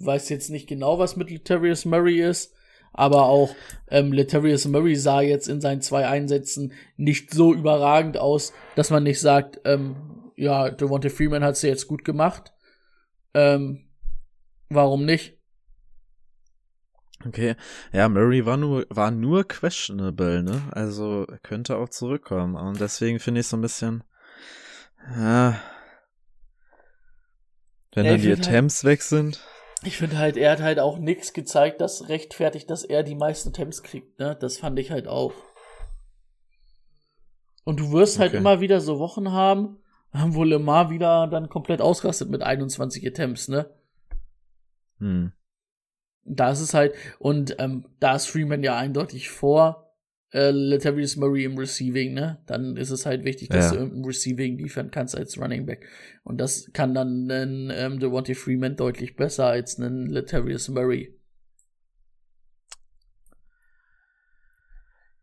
weiß 0.06 0.30
jetzt 0.30 0.50
nicht 0.50 0.68
genau, 0.68 1.00
was 1.00 1.16
mit 1.16 1.30
Letarius 1.30 1.86
Murray 1.86 2.22
ist, 2.22 2.54
aber 2.94 3.26
auch 3.26 3.56
ähm, 3.90 4.12
Letarius 4.12 4.68
Murray 4.68 4.96
sah 4.96 5.22
jetzt 5.22 5.48
in 5.48 5.62
seinen 5.62 5.82
zwei 5.82 6.08
Einsätzen 6.08 6.74
nicht 6.98 7.34
so 7.34 7.54
überragend 7.54 8.18
aus, 8.18 8.54
dass 8.76 8.90
man 8.90 9.04
nicht 9.04 9.20
sagt, 9.20 9.62
ähm, 9.66 9.96
ja, 10.36 10.70
Devontae 10.70 11.10
Freeman 11.10 11.44
hat 11.44 11.56
es 11.56 11.62
jetzt 11.62 11.88
gut 11.88 12.04
gemacht. 12.04 12.54
Ähm, 13.34 13.86
warum 14.70 15.06
nicht? 15.06 15.38
Okay, 17.26 17.56
ja, 17.92 18.10
Murray 18.10 18.46
war 18.46 18.58
nur, 18.58 18.86
war 18.90 19.12
nur 19.12 19.48
questionable, 19.48 20.44
ne? 20.44 20.62
Also 20.72 21.26
er 21.26 21.40
könnte 21.40 21.78
auch 21.78 21.90
zurückkommen. 21.90 22.56
Und 22.56 22.80
deswegen 22.80 23.20
finde 23.20 23.42
ich 23.42 23.48
so 23.48 23.58
ein 23.58 23.62
bisschen, 23.62 24.04
ja, 25.16 25.60
wenn 27.94 28.06
ja, 28.06 28.12
dann 28.12 28.22
die 28.22 28.30
halt 28.30 28.40
Attempts 28.40 28.84
halt, 28.84 28.92
weg 28.92 29.02
sind 29.02 29.42
ich 29.84 29.98
finde 29.98 30.18
halt, 30.18 30.38
er 30.38 30.52
hat 30.52 30.62
halt 30.62 30.80
auch 30.80 31.00
nichts 31.00 31.34
gezeigt, 31.34 31.82
das 31.82 32.08
rechtfertigt, 32.10 32.70
dass 32.70 32.84
er 32.84 33.04
die 33.04 33.16
meisten 33.16 33.52
Temps 33.52 33.82
kriegt, 33.82 34.20
ne? 34.20 34.38
Das 34.40 34.58
fand 34.58 34.78
ich 34.78 34.92
halt 34.92 35.08
auch. 35.08 35.34
Und 37.64 37.80
du 37.80 37.92
wirst 37.92 38.20
halt 38.20 38.30
okay. 38.30 38.38
halt 38.38 38.42
immer 38.42 38.62
wieder 38.62 38.80
so 38.80 39.00
Wochen 39.00 39.32
haben, 39.32 39.80
wo 40.14 40.44
Lemar 40.44 40.90
wieder 40.90 41.28
dann 41.28 41.50
komplett 41.50 41.82
ausrastet 41.82 42.30
mit 42.30 42.44
21 42.44 43.06
Attempts, 43.08 43.48
ne? 43.48 43.72
Hm. 45.00 45.34
Da 46.24 46.52
ist 46.52 46.62
es 46.62 46.74
halt, 46.74 46.94
und 47.20 47.56
ähm, 47.60 47.86
da 48.00 48.16
ist 48.16 48.28
Freeman 48.28 48.64
ja 48.64 48.78
eindeutig 48.78 49.30
vor 49.30 49.92
äh, 50.34 50.52
Latavius 50.52 51.18
Murray 51.18 51.44
im 51.44 51.58
Receiving, 51.58 52.14
ne? 52.14 52.42
Dann 52.46 52.78
ist 52.78 52.90
es 52.90 53.06
halt 53.06 53.26
wichtig, 53.26 53.50
dass 53.50 53.74
ja. 53.74 53.78
du 53.78 53.86
im 53.86 54.06
Receiving 54.06 54.58
liefern 54.58 54.92
kannst 54.92 55.18
als 55.18 55.38
Running 55.38 55.66
Back. 55.66 55.86
Und 56.24 56.40
das 56.40 56.72
kann 56.74 56.94
dann 56.94 57.30
ein 57.30 57.72
ähm, 57.74 58.00
Devontae 58.00 58.36
Freeman 58.36 58.76
deutlich 58.76 59.16
besser 59.16 59.48
als 59.48 59.78
ein 59.78 60.08
Latavius 60.08 60.70
Murray. 60.70 61.18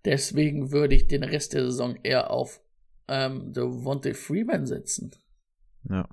Deswegen 0.04 0.72
würde 0.72 0.94
ich 0.94 1.06
den 1.06 1.24
Rest 1.24 1.54
der 1.54 1.64
Saison 1.64 1.96
eher 2.02 2.30
auf 2.30 2.60
ähm, 3.08 3.52
Devontae 3.52 4.14
Freeman 4.14 4.66
setzen. 4.66 5.10
Ja. 5.88 6.08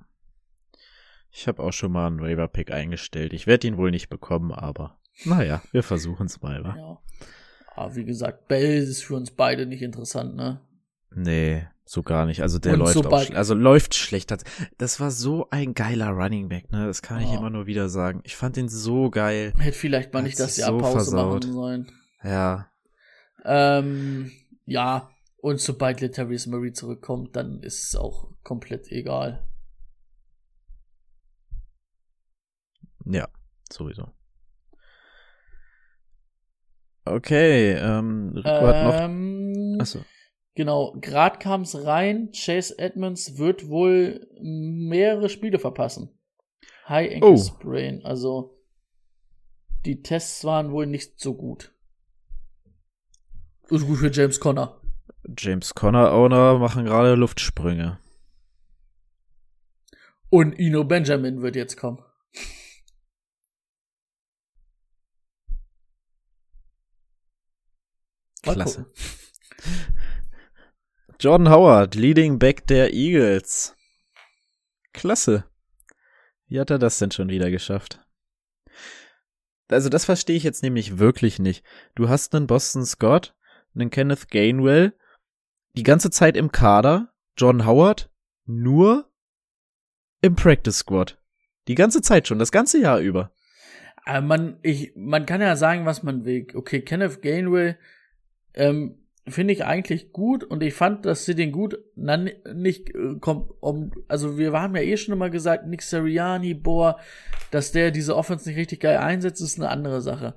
Ich 1.38 1.46
habe 1.46 1.62
auch 1.62 1.72
schon 1.72 1.92
mal 1.92 2.06
einen 2.06 2.22
Waiver-Pick 2.22 2.72
eingestellt. 2.72 3.34
Ich 3.34 3.46
werde 3.46 3.66
ihn 3.66 3.76
wohl 3.76 3.90
nicht 3.90 4.08
bekommen, 4.08 4.52
aber 4.52 4.96
naja, 5.26 5.60
wir 5.70 5.82
versuchen 5.82 6.26
es 6.26 6.40
mal, 6.40 6.64
wa? 6.64 6.74
Ja. 6.74 6.98
Aber 7.74 7.94
wie 7.94 8.06
gesagt, 8.06 8.48
Bell 8.48 8.78
ist 8.78 9.04
für 9.04 9.16
uns 9.16 9.30
beide 9.30 9.66
nicht 9.66 9.82
interessant, 9.82 10.34
ne? 10.34 10.62
Nee, 11.14 11.66
so 11.84 12.02
gar 12.02 12.24
nicht. 12.24 12.40
Also 12.40 12.58
der 12.58 12.72
Und 12.72 12.78
läuft 12.78 13.06
auch, 13.06 13.30
also 13.34 13.52
läuft 13.52 13.94
schlecht. 13.94 14.34
Das 14.78 14.98
war 14.98 15.10
so 15.10 15.46
ein 15.50 15.74
geiler 15.74 16.08
Running 16.08 16.48
Back, 16.48 16.72
ne? 16.72 16.86
Das 16.86 17.02
kann 17.02 17.20
ich 17.20 17.30
immer 17.30 17.50
nur 17.50 17.66
wieder 17.66 17.90
sagen. 17.90 18.22
Ich 18.24 18.34
fand 18.34 18.56
den 18.56 18.70
so 18.70 19.10
geil. 19.10 19.52
Hätte 19.58 19.76
vielleicht 19.76 20.14
mal 20.14 20.22
nicht 20.22 20.40
das 20.40 20.56
Jahr 20.56 20.70
so 20.70 20.78
Pause 20.78 20.94
versaut. 20.94 21.44
machen 21.44 21.52
sollen. 21.52 21.92
Ja. 22.24 22.70
Ähm, 23.44 24.32
ja. 24.64 25.10
Und 25.42 25.60
sobald 25.60 26.00
Latavius 26.00 26.46
Murray 26.46 26.72
zurückkommt, 26.72 27.36
dann 27.36 27.60
ist 27.60 27.82
es 27.82 27.94
auch 27.94 28.30
komplett 28.42 28.90
egal. 28.90 29.45
Ja, 33.06 33.28
sowieso. 33.70 34.08
Okay, 37.04 37.72
ähm, 37.72 38.32
Rico 38.34 38.48
ähm, 38.48 38.66
hat 38.66 39.10
noch. 39.10 39.80
Achso. 39.80 40.00
Genau, 40.56 40.96
gerade 41.00 41.38
kam 41.38 41.62
es 41.62 41.84
rein, 41.84 42.30
Chase 42.32 42.78
Edmonds 42.78 43.36
wird 43.36 43.68
wohl 43.68 44.26
mehrere 44.40 45.28
Spiele 45.28 45.58
verpassen. 45.58 46.18
High 46.88 47.14
Ankle 47.14 47.30
oh. 47.30 47.36
Sprain, 47.36 48.04
also 48.04 48.58
die 49.84 50.02
Tests 50.02 50.44
waren 50.44 50.72
wohl 50.72 50.86
nicht 50.86 51.20
so 51.20 51.34
gut. 51.34 51.72
Ist 53.68 53.86
gut 53.86 53.98
für 53.98 54.10
James 54.10 54.40
Conner. 54.40 54.80
James 55.36 55.74
Conner 55.74 56.12
Owner 56.12 56.58
machen 56.58 56.84
gerade 56.84 57.14
Luftsprünge. 57.14 57.98
Und 60.30 60.58
Ino 60.58 60.84
Benjamin 60.84 61.42
wird 61.42 61.54
jetzt 61.54 61.76
kommen. 61.76 62.02
Klasse. 68.54 68.86
Jordan 71.18 71.50
Howard, 71.50 71.94
Leading 71.94 72.38
Back 72.38 72.66
der 72.66 72.92
Eagles. 72.92 73.74
Klasse. 74.92 75.44
Wie 76.48 76.60
hat 76.60 76.70
er 76.70 76.78
das 76.78 76.98
denn 76.98 77.10
schon 77.10 77.28
wieder 77.28 77.50
geschafft? 77.50 78.00
Also 79.68 79.88
das 79.88 80.04
verstehe 80.04 80.36
ich 80.36 80.44
jetzt 80.44 80.62
nämlich 80.62 80.98
wirklich 80.98 81.38
nicht. 81.38 81.64
Du 81.94 82.08
hast 82.08 82.34
einen 82.34 82.46
Boston 82.46 82.84
Scott, 82.84 83.34
einen 83.74 83.90
Kenneth 83.90 84.30
Gainwell, 84.30 84.96
die 85.76 85.82
ganze 85.82 86.10
Zeit 86.10 86.36
im 86.36 86.52
Kader, 86.52 87.12
Jordan 87.36 87.66
Howard 87.66 88.10
nur 88.44 89.10
im 90.20 90.36
Practice 90.36 90.78
Squad. 90.78 91.18
Die 91.68 91.74
ganze 91.74 92.00
Zeit 92.00 92.28
schon, 92.28 92.38
das 92.38 92.52
ganze 92.52 92.80
Jahr 92.80 93.00
über. 93.00 93.32
Aber 94.04 94.20
man, 94.20 94.58
ich, 94.62 94.92
man 94.94 95.26
kann 95.26 95.40
ja 95.40 95.56
sagen, 95.56 95.84
was 95.84 96.04
man 96.04 96.24
will. 96.24 96.46
Okay, 96.54 96.80
Kenneth 96.80 97.22
Gainwell 97.22 97.76
ähm, 98.56 98.98
finde 99.28 99.52
ich 99.52 99.64
eigentlich 99.64 100.12
gut 100.12 100.44
und 100.44 100.62
ich 100.62 100.74
fand, 100.74 101.04
dass 101.04 101.24
sie 101.24 101.34
den 101.34 101.52
gut 101.52 101.78
na, 101.96 102.16
nicht 102.16 102.94
äh, 102.94 103.16
kommt 103.20 103.50
um 103.60 103.92
also 104.08 104.38
wir 104.38 104.52
haben 104.52 104.76
ja 104.76 104.82
eh 104.82 104.96
schon 104.96 105.14
immer 105.14 105.30
gesagt, 105.30 105.66
Nick 105.66 105.82
Sirianni, 105.82 106.54
boah, 106.54 106.98
dass 107.50 107.72
der 107.72 107.90
diese 107.90 108.16
Offense 108.16 108.48
nicht 108.48 108.58
richtig 108.58 108.80
geil 108.80 108.98
einsetzt, 108.98 109.40
ist 109.40 109.58
eine 109.58 109.68
andere 109.68 110.00
Sache. 110.00 110.34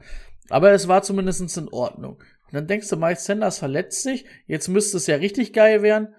Aber 0.49 0.71
es 0.71 0.87
war 0.87 1.03
zumindest 1.03 1.57
in 1.57 1.69
Ordnung. 1.69 2.15
Und 2.47 2.53
dann 2.53 2.67
denkst 2.67 2.89
du, 2.89 2.97
Miles 2.97 3.25
Sanders 3.25 3.59
verletzt 3.59 4.01
sich, 4.01 4.25
jetzt 4.47 4.67
müsste 4.67 4.97
es 4.97 5.05
ja 5.05 5.17
richtig 5.17 5.53
geil 5.53 5.83
werden. 5.83 6.15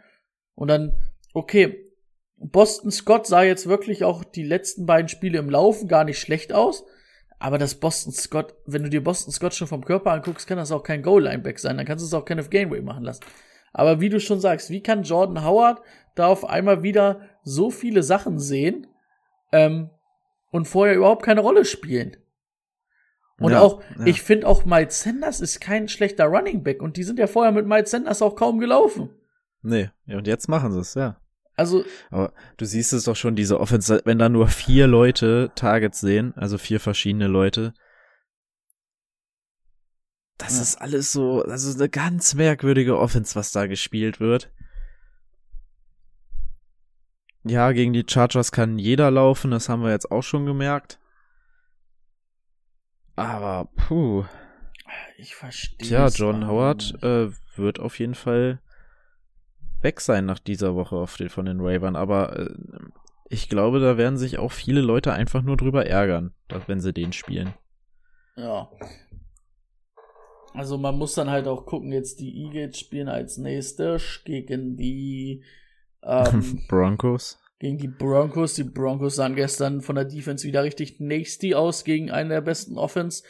Und 0.55 0.69
dann, 0.69 0.93
okay, 1.35 1.91
Boston 2.37 2.93
Scott 2.93 3.27
sah 3.27 3.43
jetzt 3.43 3.67
wirklich 3.67 4.05
auch 4.05 4.23
die 4.23 4.45
letzten 4.45 4.87
beiden 4.87 5.09
Spiele 5.09 5.39
im 5.39 5.51
Laufen 5.51 5.89
gar 5.89 6.05
nicht 6.05 6.21
schlecht 6.21 6.53
aus. 6.53 6.85
Aber 7.41 7.57
das 7.57 7.75
Boston 7.75 8.13
Scott, 8.13 8.55
wenn 8.67 8.83
du 8.83 8.91
dir 8.91 9.03
Boston 9.03 9.33
Scott 9.33 9.55
schon 9.55 9.67
vom 9.67 9.83
Körper 9.83 10.13
anguckst, 10.13 10.47
kann 10.47 10.59
das 10.59 10.71
auch 10.71 10.83
kein 10.83 11.03
Goal-Lineback 11.03 11.59
sein. 11.59 11.79
Dann 11.79 11.87
kannst 11.87 12.05
du 12.05 12.07
es 12.07 12.15
auch 12.15 12.27
Kenneth 12.27 12.51
Gainway 12.51 12.83
machen 12.83 13.03
lassen. 13.03 13.25
Aber 13.73 14.01
wie 14.01 14.11
du 14.11 14.21
schon 14.21 14.41
sagst, 14.41 14.69
wie 14.69 14.83
kann 14.83 15.05
Jordan 15.05 15.43
Howard 15.43 15.81
da 16.15 16.27
auf 16.27 16.45
einmal 16.45 16.83
wieder 16.83 17.23
so 17.43 17.71
viele 17.71 18.03
Sachen 18.03 18.39
sehen 18.39 18.89
ähm, 19.53 19.89
und 20.51 20.69
vorher 20.69 20.95
überhaupt 20.95 21.25
keine 21.25 21.41
Rolle 21.41 21.65
spielen? 21.65 22.19
Und 23.39 23.53
Ja, 23.53 23.63
auch, 23.63 23.83
ja. 23.99 24.05
ich 24.05 24.21
finde 24.21 24.47
auch 24.47 24.67
Miles 24.67 25.01
Sanders 25.01 25.41
ist 25.41 25.61
kein 25.61 25.89
schlechter 25.89 26.27
Running 26.27 26.63
Back 26.63 26.83
und 26.83 26.99
die 26.99 27.05
sind 27.05 27.19
ja 27.19 27.27
vorher 27.27 27.53
mit 27.53 27.67
Miles 27.67 27.91
Sanders 27.91 28.21
auch 28.21 28.37
kaum 28.37 28.59
gelaufen. 28.59 29.09
Nee, 29.63 29.89
ja, 30.05 30.19
und 30.19 30.27
jetzt 30.27 30.49
machen 30.49 30.73
sie 30.73 30.81
es, 30.81 30.93
ja. 30.93 31.17
Also, 31.57 31.85
Aber 32.11 32.33
du 32.57 32.65
siehst 32.65 32.93
es 32.93 33.05
doch 33.05 33.17
schon, 33.17 33.37
diese 33.37 33.61
Offense, 33.61 34.01
wenn 34.05 34.19
da 34.19 34.29
nur 34.29 34.49
vier 34.49 34.87
Leute 34.87 35.51
Targets 35.55 36.01
sehen, 36.01 36.33
also 36.37 36.57
vier 36.57 36.81
verschiedene 36.81 37.27
Leute, 37.27 37.75
das 40.39 40.57
Ja. 40.57 40.63
ist 40.63 40.77
alles 40.81 41.13
so, 41.13 41.43
also 41.43 41.77
eine 41.79 41.91
ganz 41.91 42.35
merkwürdige 42.35 42.99
Offense, 42.99 43.35
was 43.35 43.53
da 43.53 43.67
gespielt 43.67 44.21
wird. 44.21 44.51
Ja, 47.45 47.73
gegen 47.73 47.93
die 47.93 48.05
Chargers 48.09 48.53
kann 48.53 48.79
jeder 48.79 49.11
laufen, 49.11 49.51
das 49.51 49.69
haben 49.69 49.83
wir 49.83 49.91
jetzt 49.91 50.11
auch 50.11 50.23
schon 50.23 50.47
gemerkt. 50.47 50.99
Aber, 53.17 53.69
puh. 53.77 54.25
ich 55.19 55.35
verstehe. 55.35 55.87
Tja, 55.87 56.09
John 56.09 56.47
Howard 56.47 57.03
äh, 57.03 57.31
wird 57.57 57.81
auf 57.81 57.99
jeden 57.99 58.15
Fall 58.15 58.61
weg 59.83 60.01
sein 60.01 60.27
nach 60.27 60.39
dieser 60.39 60.75
Woche 60.75 60.97
auf 60.97 61.17
den, 61.17 61.29
von 61.29 61.47
den 61.47 61.61
Ravens. 61.61 61.97
Aber 61.97 62.39
äh, 62.39 62.55
ich 63.29 63.49
glaube, 63.49 63.81
da 63.81 63.97
werden 63.97 64.19
sich 64.19 64.39
auch 64.39 64.53
viele 64.53 64.81
Leute 64.81 65.13
einfach 65.13 65.43
nur 65.43 65.57
drüber 65.57 65.87
ärgern, 65.87 66.35
wenn 66.67 66.81
sie 66.81 66.93
den 66.93 67.13
spielen. 67.13 67.55
Ja. 68.37 68.69
Also 70.53 70.79
man 70.79 70.97
muss 70.99 71.15
dann 71.15 71.31
halt 71.31 71.47
auch 71.47 71.65
gucken, 71.65 71.93
jetzt 71.93 72.19
die 72.19 72.45
Eagles 72.45 72.79
spielen 72.79 73.09
als 73.09 73.39
nächstes 73.39 74.23
gegen 74.25 74.77
die 74.77 75.45
ähm, 76.03 76.63
Broncos. 76.69 77.39
gegen 77.61 77.79
die 77.79 77.89
Broncos. 77.89 78.55
Die 78.55 78.65
Broncos 78.65 79.17
sahen 79.17 79.37
gestern 79.37 79.81
von 79.81 79.95
der 79.95 80.07
Defense 80.07 80.47
wieder 80.47 80.65
richtig 80.65 80.99
nasty 80.99 81.55
aus 81.55 81.85
gegen 81.85 82.11
einen 82.11 82.31
der 82.31 82.41
besten 82.41 82.79
Offense 82.79 83.23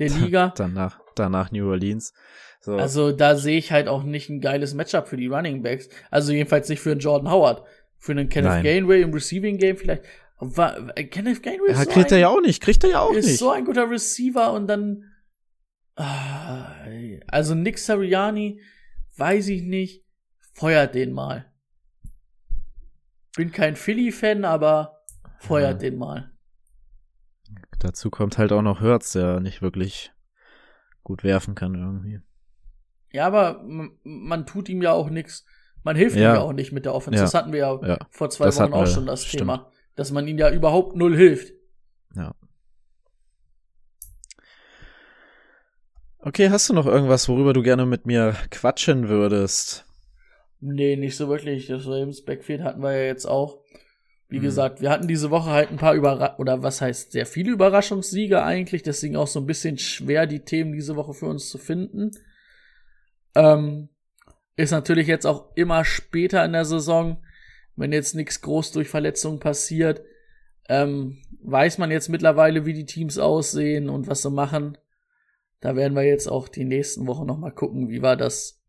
der 0.00 0.10
Liga. 0.10 0.52
Danach, 0.56 1.00
danach 1.14 1.52
New 1.52 1.68
Orleans. 1.68 2.12
So, 2.64 2.76
Also 2.76 3.12
da 3.12 3.36
sehe 3.36 3.58
ich 3.58 3.72
halt 3.72 3.88
auch 3.88 4.02
nicht 4.04 4.30
ein 4.30 4.40
geiles 4.40 4.72
Matchup 4.72 5.06
für 5.06 5.18
die 5.18 5.26
Running 5.26 5.62
Backs. 5.62 5.88
Also 6.10 6.32
jedenfalls 6.32 6.68
nicht 6.70 6.80
für 6.80 6.92
einen 6.92 7.00
Jordan 7.00 7.30
Howard. 7.30 7.62
Für 7.98 8.12
einen 8.12 8.28
Kenneth 8.30 8.50
Nein. 8.52 8.62
Gainway 8.64 9.02
im 9.02 9.12
Receiving 9.12 9.58
Game 9.58 9.76
vielleicht. 9.76 10.04
Wa- 10.38 10.90
äh, 10.94 11.04
Kenneth 11.04 11.42
Gainway 11.42 11.70
ist 11.72 11.78
ja, 11.78 11.84
so 11.84 11.90
kriegt 11.90 12.10
er 12.10 12.16
ein- 12.16 12.20
ja 12.22 12.28
auch 12.28 12.40
nicht, 12.40 12.62
kriegt 12.62 12.82
er 12.84 12.90
ja 12.90 13.00
auch 13.00 13.12
ist 13.12 13.26
nicht. 13.26 13.38
so 13.38 13.50
ein 13.50 13.64
guter 13.66 13.90
Receiver 13.90 14.52
und 14.52 14.66
dann. 14.66 15.04
Ah, 15.96 16.74
Also 17.28 17.54
Nick 17.54 17.78
Sirianni, 17.78 18.60
weiß 19.16 19.48
ich 19.48 19.62
nicht, 19.62 20.04
feuert 20.54 20.94
den 20.94 21.12
mal. 21.12 21.52
Bin 23.36 23.52
kein 23.52 23.76
Philly-Fan, 23.76 24.44
aber 24.44 25.04
feuert 25.38 25.82
Ja. 25.82 25.90
den 25.90 25.98
mal. 25.98 26.30
Dazu 27.78 28.10
kommt 28.10 28.38
halt 28.38 28.52
auch 28.52 28.62
noch 28.62 28.80
Hurts, 28.80 29.12
der 29.12 29.40
nicht 29.40 29.60
wirklich 29.62 30.12
gut 31.02 31.22
werfen 31.24 31.54
kann 31.54 31.74
irgendwie. 31.74 32.20
Ja, 33.14 33.26
aber 33.28 33.62
man 34.02 34.44
tut 34.44 34.68
ihm 34.68 34.82
ja 34.82 34.90
auch 34.92 35.08
nichts. 35.08 35.44
Man 35.84 35.94
hilft 35.94 36.16
Ja. 36.16 36.32
ihm 36.32 36.34
ja 36.36 36.40
auch 36.40 36.52
nicht 36.52 36.72
mit 36.72 36.84
der 36.84 36.94
Offense. 36.94 37.18
Ja. 37.18 37.22
Das 37.22 37.32
hatten 37.34 37.52
wir 37.52 37.60
ja, 37.60 37.80
Ja, 37.86 37.98
vor 38.10 38.28
zwei 38.28 38.46
das 38.46 38.58
Wochen 38.58 38.72
auch 38.72 38.80
wir, 38.80 38.86
schon 38.88 39.06
das 39.06 39.24
stimmt. 39.24 39.42
Thema. 39.42 39.70
Dass 39.94 40.10
man 40.10 40.26
ihm 40.26 40.36
ja 40.36 40.50
überhaupt 40.50 40.96
null 40.96 41.16
hilft. 41.16 41.52
ja. 42.16 42.34
Okay, 46.18 46.48
hast 46.50 46.68
du 46.70 46.72
noch 46.74 46.86
irgendwas, 46.86 47.28
worüber 47.28 47.52
du 47.52 47.62
gerne 47.62 47.84
mit 47.84 48.06
mir 48.06 48.34
quatschen 48.50 49.08
würdest? 49.08 49.84
Nee, 50.60 50.96
nicht 50.96 51.16
so 51.16 51.28
wirklich. 51.28 51.66
Das 51.66 51.86
Ravens 51.86 52.24
Backfield 52.24 52.62
hatten 52.62 52.82
wir 52.82 52.92
ja 52.92 53.04
jetzt 53.04 53.26
auch. 53.26 53.58
Wie 54.28 54.38
Mhm. 54.38 54.42
gesagt, 54.44 54.80
wir 54.80 54.88
hatten 54.90 55.06
diese 55.06 55.30
Woche 55.30 55.50
halt 55.50 55.70
ein 55.70 55.76
paar 55.76 55.92
Überra 55.94 56.36
oder 56.38 56.62
was 56.62 56.80
heißt 56.80 57.12
sehr 57.12 57.26
viele 57.26 57.52
Überraschungssiege 57.52 58.42
eigentlich, 58.42 58.82
deswegen 58.82 59.16
auch 59.16 59.26
so 59.26 59.38
ein 59.38 59.44
bisschen 59.46 59.76
schwer, 59.76 60.26
die 60.26 60.40
Themen 60.40 60.72
diese 60.72 60.96
Woche 60.96 61.12
für 61.12 61.26
uns 61.26 61.50
zu 61.50 61.58
finden. 61.58 62.10
Ähm, 63.34 63.88
ist 64.56 64.70
natürlich 64.70 65.06
jetzt 65.06 65.26
auch 65.26 65.54
immer 65.56 65.84
später 65.84 66.44
in 66.44 66.52
der 66.52 66.64
Saison, 66.64 67.22
wenn 67.76 67.92
jetzt 67.92 68.14
nichts 68.14 68.40
groß 68.40 68.72
durch 68.72 68.88
Verletzungen 68.88 69.40
passiert, 69.40 70.02
ähm, 70.68 71.18
weiß 71.42 71.78
man 71.78 71.90
jetzt 71.90 72.08
mittlerweile, 72.08 72.64
wie 72.64 72.72
die 72.72 72.86
Teams 72.86 73.18
aussehen 73.18 73.88
und 73.88 74.06
was 74.06 74.22
sie 74.22 74.30
machen. 74.30 74.78
Da 75.60 75.76
werden 75.76 75.94
wir 75.94 76.04
jetzt 76.04 76.28
auch 76.28 76.48
die 76.48 76.64
nächsten 76.64 77.06
Wochen 77.06 77.26
noch 77.26 77.38
mal 77.38 77.50
gucken, 77.50 77.88
wie 77.88 78.02
wir 78.02 78.16
das 78.16 78.64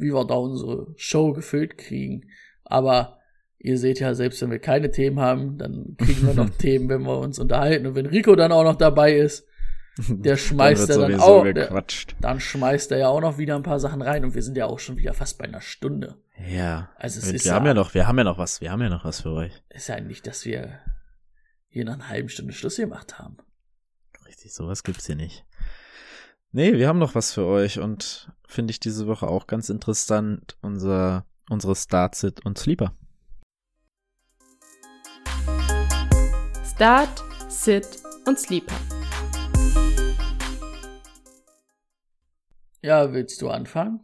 wie 0.00 0.12
wir 0.12 0.24
da 0.24 0.34
unsere 0.34 0.86
Show 0.96 1.32
gefüllt 1.32 1.78
kriegen. 1.78 2.26
Aber 2.64 3.18
ihr 3.58 3.78
seht 3.78 4.00
ja, 4.00 4.14
selbst 4.14 4.40
wenn 4.42 4.50
wir 4.50 4.58
keine 4.58 4.90
Themen 4.90 5.20
haben, 5.20 5.58
dann 5.58 5.96
kriegen 5.98 6.26
wir 6.26 6.34
noch 6.34 6.50
Themen, 6.58 6.88
wenn 6.88 7.02
wir 7.02 7.18
uns 7.18 7.38
unterhalten. 7.38 7.86
Und 7.86 7.94
wenn 7.94 8.06
Rico 8.06 8.34
dann 8.36 8.52
auch 8.52 8.64
noch 8.64 8.76
dabei 8.76 9.14
ist, 9.14 9.46
der 10.08 10.36
schmeißt 10.36 10.88
Dann 10.90 11.00
er 11.02 11.08
dann 11.08 11.20
auch, 11.20 11.42
der, 11.44 11.52
gequatscht. 11.54 12.14
dann 12.20 12.38
schmeißt 12.40 12.92
er 12.92 12.98
ja 12.98 13.08
auch 13.08 13.20
noch 13.20 13.36
wieder 13.38 13.56
ein 13.56 13.62
paar 13.62 13.80
Sachen 13.80 14.00
rein. 14.02 14.24
Und 14.24 14.34
wir 14.34 14.42
sind 14.42 14.56
ja 14.56 14.66
auch 14.66 14.78
schon 14.78 14.96
wieder 14.96 15.12
fast 15.14 15.38
bei 15.38 15.44
einer 15.44 15.60
Stunde. 15.60 16.16
Ja. 16.48 16.90
Also 16.96 17.18
es 17.18 17.26
wir 17.26 17.34
ist 17.34 17.50
haben 17.50 17.64
ja- 17.66 17.70
ja 17.72 17.74
noch, 17.74 17.94
wir 17.94 18.06
haben 18.06 18.16
ja 18.18 18.24
noch 18.24 18.38
was, 18.38 18.60
wir 18.60 18.70
haben 18.70 18.80
ja 18.82 18.88
noch 18.88 19.04
was 19.04 19.22
für 19.22 19.32
euch. 19.32 19.52
Ist 19.70 19.88
ja 19.88 20.00
nicht, 20.00 20.26
dass 20.26 20.44
wir 20.44 20.78
hier 21.68 21.84
nach 21.84 21.94
einer 21.94 22.08
halben 22.08 22.28
Stunde 22.28 22.52
Schluss 22.52 22.76
gemacht 22.76 23.18
haben. 23.18 23.36
Richtig, 24.26 24.54
sowas 24.54 24.82
gibt's 24.84 25.06
hier 25.06 25.16
nicht. 25.16 25.44
Nee, 26.52 26.72
wir 26.74 26.88
haben 26.88 26.98
noch 26.98 27.14
was 27.14 27.34
für 27.34 27.44
euch 27.44 27.78
und 27.78 28.30
finde 28.46 28.70
ich 28.70 28.80
diese 28.80 29.06
Woche 29.06 29.26
auch 29.26 29.46
ganz 29.46 29.68
interessant, 29.68 30.56
unser, 30.62 31.26
unsere 31.50 31.76
Start, 31.76 32.14
Sit 32.14 32.44
und 32.46 32.56
Sleeper. 32.58 32.94
Start, 36.74 37.22
Sit 37.48 37.86
und 38.26 38.38
Sleeper. 38.38 38.74
Ja, 42.80 43.12
willst 43.12 43.42
du 43.42 43.50
anfangen? 43.50 44.00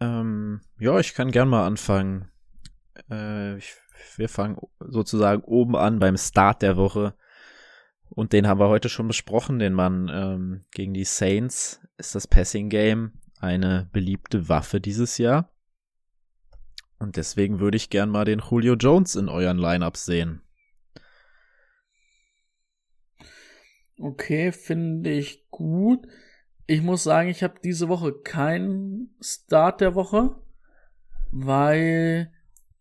Ähm, 0.00 0.60
ja, 0.78 0.98
ich 0.98 1.14
kann 1.14 1.30
gern 1.30 1.48
mal 1.48 1.66
anfangen. 1.66 2.30
Äh, 3.10 3.56
ich, 3.56 3.74
wir 4.16 4.28
fangen 4.28 4.58
sozusagen 4.80 5.42
oben 5.42 5.76
an 5.76 5.98
beim 5.98 6.16
Start 6.16 6.62
der 6.62 6.76
Woche. 6.76 7.14
Und 8.08 8.32
den 8.32 8.46
haben 8.46 8.60
wir 8.60 8.68
heute 8.68 8.90
schon 8.90 9.08
besprochen, 9.08 9.58
den 9.58 9.72
Mann 9.72 10.10
ähm, 10.12 10.64
gegen 10.72 10.92
die 10.92 11.04
Saints 11.04 11.80
ist 11.96 12.14
das 12.14 12.26
Passing 12.26 12.68
Game 12.68 13.12
eine 13.40 13.88
beliebte 13.92 14.48
Waffe 14.48 14.80
dieses 14.80 15.18
Jahr. 15.18 15.50
Und 16.98 17.16
deswegen 17.16 17.58
würde 17.58 17.76
ich 17.76 17.90
gern 17.90 18.10
mal 18.10 18.24
den 18.24 18.40
Julio 18.40 18.74
Jones 18.74 19.16
in 19.16 19.28
euren 19.28 19.58
Lineups 19.58 20.04
sehen. 20.04 20.42
Okay, 23.98 24.52
finde 24.52 25.10
ich 25.10 25.48
gut. 25.50 26.06
Ich 26.66 26.82
muss 26.82 27.02
sagen, 27.02 27.28
ich 27.28 27.42
habe 27.42 27.54
diese 27.62 27.88
Woche 27.88 28.12
keinen 28.12 29.14
Start 29.20 29.80
der 29.80 29.94
Woche, 29.94 30.36
weil 31.30 32.30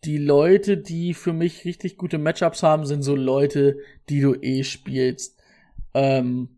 die 0.04 0.18
Leute, 0.18 0.78
die 0.78 1.14
für 1.14 1.34
mich 1.34 1.66
richtig 1.66 1.98
gute 1.98 2.18
Matchups 2.18 2.64
haben, 2.64 2.86
sind 2.86 3.04
so 3.04 3.16
Leute, 3.16 3.78
die 4.10 4.22
du 4.22 4.34
eh 4.36 4.64
spielst. 4.64 5.40
Ähm, 5.94 6.50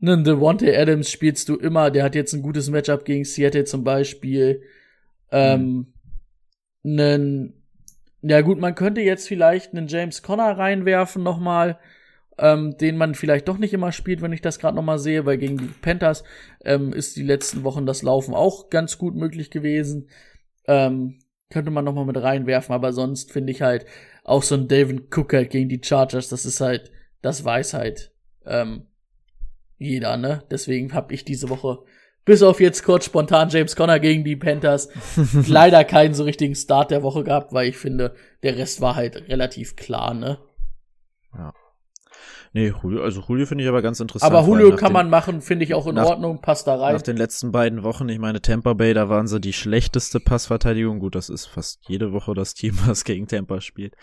einen 0.00 0.24
Devontae 0.24 0.76
Adams 0.76 1.10
spielst 1.10 1.48
du 1.48 1.56
immer, 1.56 1.90
der 1.90 2.04
hat 2.04 2.14
jetzt 2.14 2.34
ein 2.34 2.42
gutes 2.42 2.68
Matchup 2.68 3.04
gegen 3.04 3.24
Seattle 3.24 3.64
zum 3.64 3.82
Beispiel. 3.82 4.62
Ähm, 5.30 5.94
einen, 6.84 7.62
ja 8.22 8.42
gut, 8.42 8.58
man 8.58 8.74
könnte 8.74 9.00
jetzt 9.00 9.26
vielleicht 9.26 9.72
einen 9.72 9.88
James 9.88 10.22
Conner 10.22 10.56
reinwerfen 10.58 11.22
nochmal 11.22 11.78
ähm, 12.38 12.76
den 12.78 12.96
man 12.96 13.14
vielleicht 13.14 13.48
doch 13.48 13.58
nicht 13.58 13.72
immer 13.72 13.92
spielt, 13.92 14.22
wenn 14.22 14.32
ich 14.32 14.42
das 14.42 14.58
gerade 14.58 14.76
noch 14.76 14.82
mal 14.82 14.98
sehe, 14.98 15.26
weil 15.26 15.38
gegen 15.38 15.58
die 15.58 15.66
Panthers 15.66 16.24
ähm, 16.64 16.92
ist 16.92 17.16
die 17.16 17.22
letzten 17.22 17.64
Wochen 17.64 17.86
das 17.86 18.02
Laufen 18.02 18.34
auch 18.34 18.68
ganz 18.70 18.98
gut 18.98 19.14
möglich 19.14 19.50
gewesen. 19.50 20.08
Ähm, 20.66 21.18
könnte 21.50 21.70
man 21.70 21.84
noch 21.84 21.94
mal 21.94 22.04
mit 22.04 22.20
reinwerfen, 22.20 22.74
aber 22.74 22.92
sonst 22.92 23.32
finde 23.32 23.52
ich 23.52 23.62
halt 23.62 23.86
auch 24.24 24.42
so 24.42 24.56
ein 24.56 24.68
David 24.68 25.16
Cook 25.16 25.32
halt 25.32 25.50
gegen 25.50 25.68
die 25.68 25.80
Chargers, 25.82 26.28
das 26.28 26.44
ist 26.44 26.60
halt, 26.60 26.90
das 27.22 27.44
weiß 27.44 27.74
halt 27.74 28.12
ähm, 28.44 28.88
jeder, 29.78 30.16
ne? 30.16 30.42
Deswegen 30.50 30.92
habe 30.92 31.14
ich 31.14 31.24
diese 31.24 31.48
Woche 31.48 31.84
Bis 32.24 32.42
auf 32.42 32.60
jetzt 32.60 32.82
kurz 32.82 33.04
spontan 33.04 33.50
James 33.50 33.76
Conner 33.76 34.00
gegen 34.00 34.24
die 34.24 34.34
Panthers. 34.34 34.88
Leider 35.46 35.84
keinen 35.84 36.12
so 36.12 36.24
richtigen 36.24 36.56
Start 36.56 36.90
der 36.90 37.04
Woche 37.04 37.22
gehabt, 37.22 37.52
weil 37.52 37.68
ich 37.68 37.76
finde, 37.76 38.16
der 38.42 38.56
Rest 38.56 38.80
war 38.80 38.96
halt 38.96 39.28
relativ 39.28 39.76
klar, 39.76 40.12
ne? 40.12 40.38
Nee, 42.56 42.72
Julio, 42.82 43.02
also 43.02 43.20
Julio 43.20 43.44
finde 43.44 43.64
ich 43.64 43.68
aber 43.68 43.82
ganz 43.82 44.00
interessant. 44.00 44.32
Aber 44.32 44.46
Julio 44.48 44.74
kann 44.76 44.88
den, 44.88 44.92
man 44.94 45.10
machen, 45.10 45.42
finde 45.42 45.66
ich 45.66 45.74
auch 45.74 45.86
in 45.86 45.96
nach- 45.96 46.06
Ordnung, 46.06 46.40
passt 46.40 46.66
da 46.66 46.76
rein. 46.76 46.94
Nach 46.94 47.02
den 47.02 47.18
letzten 47.18 47.52
beiden 47.52 47.82
Wochen, 47.82 48.08
ich 48.08 48.18
meine, 48.18 48.40
Tampa 48.40 48.72
Bay, 48.72 48.94
da 48.94 49.10
waren 49.10 49.26
sie 49.26 49.42
die 49.42 49.52
schlechteste 49.52 50.20
Passverteidigung. 50.20 50.98
Gut, 50.98 51.14
das 51.16 51.28
ist 51.28 51.44
fast 51.44 51.80
jede 51.86 52.14
Woche 52.14 52.32
das 52.32 52.54
Team, 52.54 52.78
was 52.86 53.04
gegen 53.04 53.28
Tampa 53.28 53.60
spielt. 53.60 53.94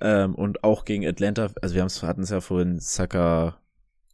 Ähm, 0.00 0.36
und 0.36 0.62
auch 0.62 0.84
gegen 0.84 1.04
Atlanta, 1.04 1.50
also 1.60 1.74
wir 1.74 1.82
hatten 1.82 2.22
es 2.22 2.30
ja 2.30 2.40
vorhin, 2.40 2.78
Saka. 2.78 3.60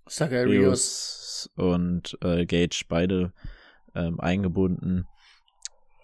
Rios 0.08 1.50
und 1.54 2.16
äh, 2.22 2.46
Gage 2.46 2.84
beide 2.88 3.34
ähm, 3.94 4.18
eingebunden. 4.18 5.04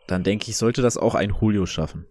Dann 0.06 0.22
denke 0.22 0.50
ich, 0.50 0.58
sollte 0.58 0.82
das 0.82 0.98
auch 0.98 1.14
ein 1.14 1.34
Julio 1.40 1.64
schaffen. 1.64 2.04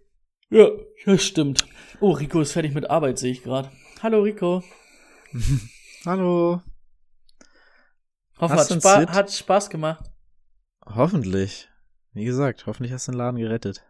Ja, 0.49 0.67
das 1.05 1.23
stimmt. 1.23 1.67
Oh, 1.99 2.09
Rico 2.09 2.41
ist 2.41 2.53
fertig 2.53 2.73
mit 2.73 2.89
Arbeit, 2.89 3.19
sehe 3.19 3.31
ich 3.31 3.43
gerade. 3.43 3.69
Hallo 4.01 4.23
Rico. 4.23 4.63
Hallo. 6.05 6.61
Hoffe, 8.39 8.53
hat, 8.55 8.67
Spa 8.71 8.99
Sit? 8.99 9.09
hat 9.11 9.31
Spaß 9.31 9.69
gemacht. 9.69 10.11
Hoffentlich. 10.85 11.69
Wie 12.11 12.25
gesagt, 12.25 12.65
hoffentlich 12.65 12.91
hast 12.91 13.07
du 13.07 13.13
den 13.13 13.17
Laden 13.19 13.39
gerettet. 13.39 13.85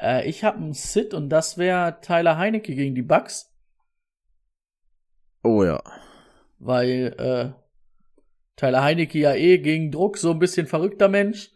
Äh, 0.00 0.28
ich 0.28 0.44
habe 0.44 0.58
einen 0.58 0.74
Sit 0.74 1.14
und 1.14 1.28
das 1.30 1.56
wäre 1.58 2.00
Tyler 2.00 2.36
Heinecke 2.38 2.74
gegen 2.74 2.94
die 2.94 3.02
Bucks, 3.02 3.50
Oh 5.44 5.62
ja. 5.64 5.80
weil 6.58 7.14
äh, 7.18 7.52
Tyler 8.56 8.82
Heinecke 8.82 9.18
ja 9.18 9.34
eh 9.34 9.58
gegen 9.58 9.90
Druck 9.90 10.18
so 10.18 10.30
ein 10.30 10.38
bisschen 10.38 10.66
verrückter 10.66 11.08
Mensch. 11.08 11.50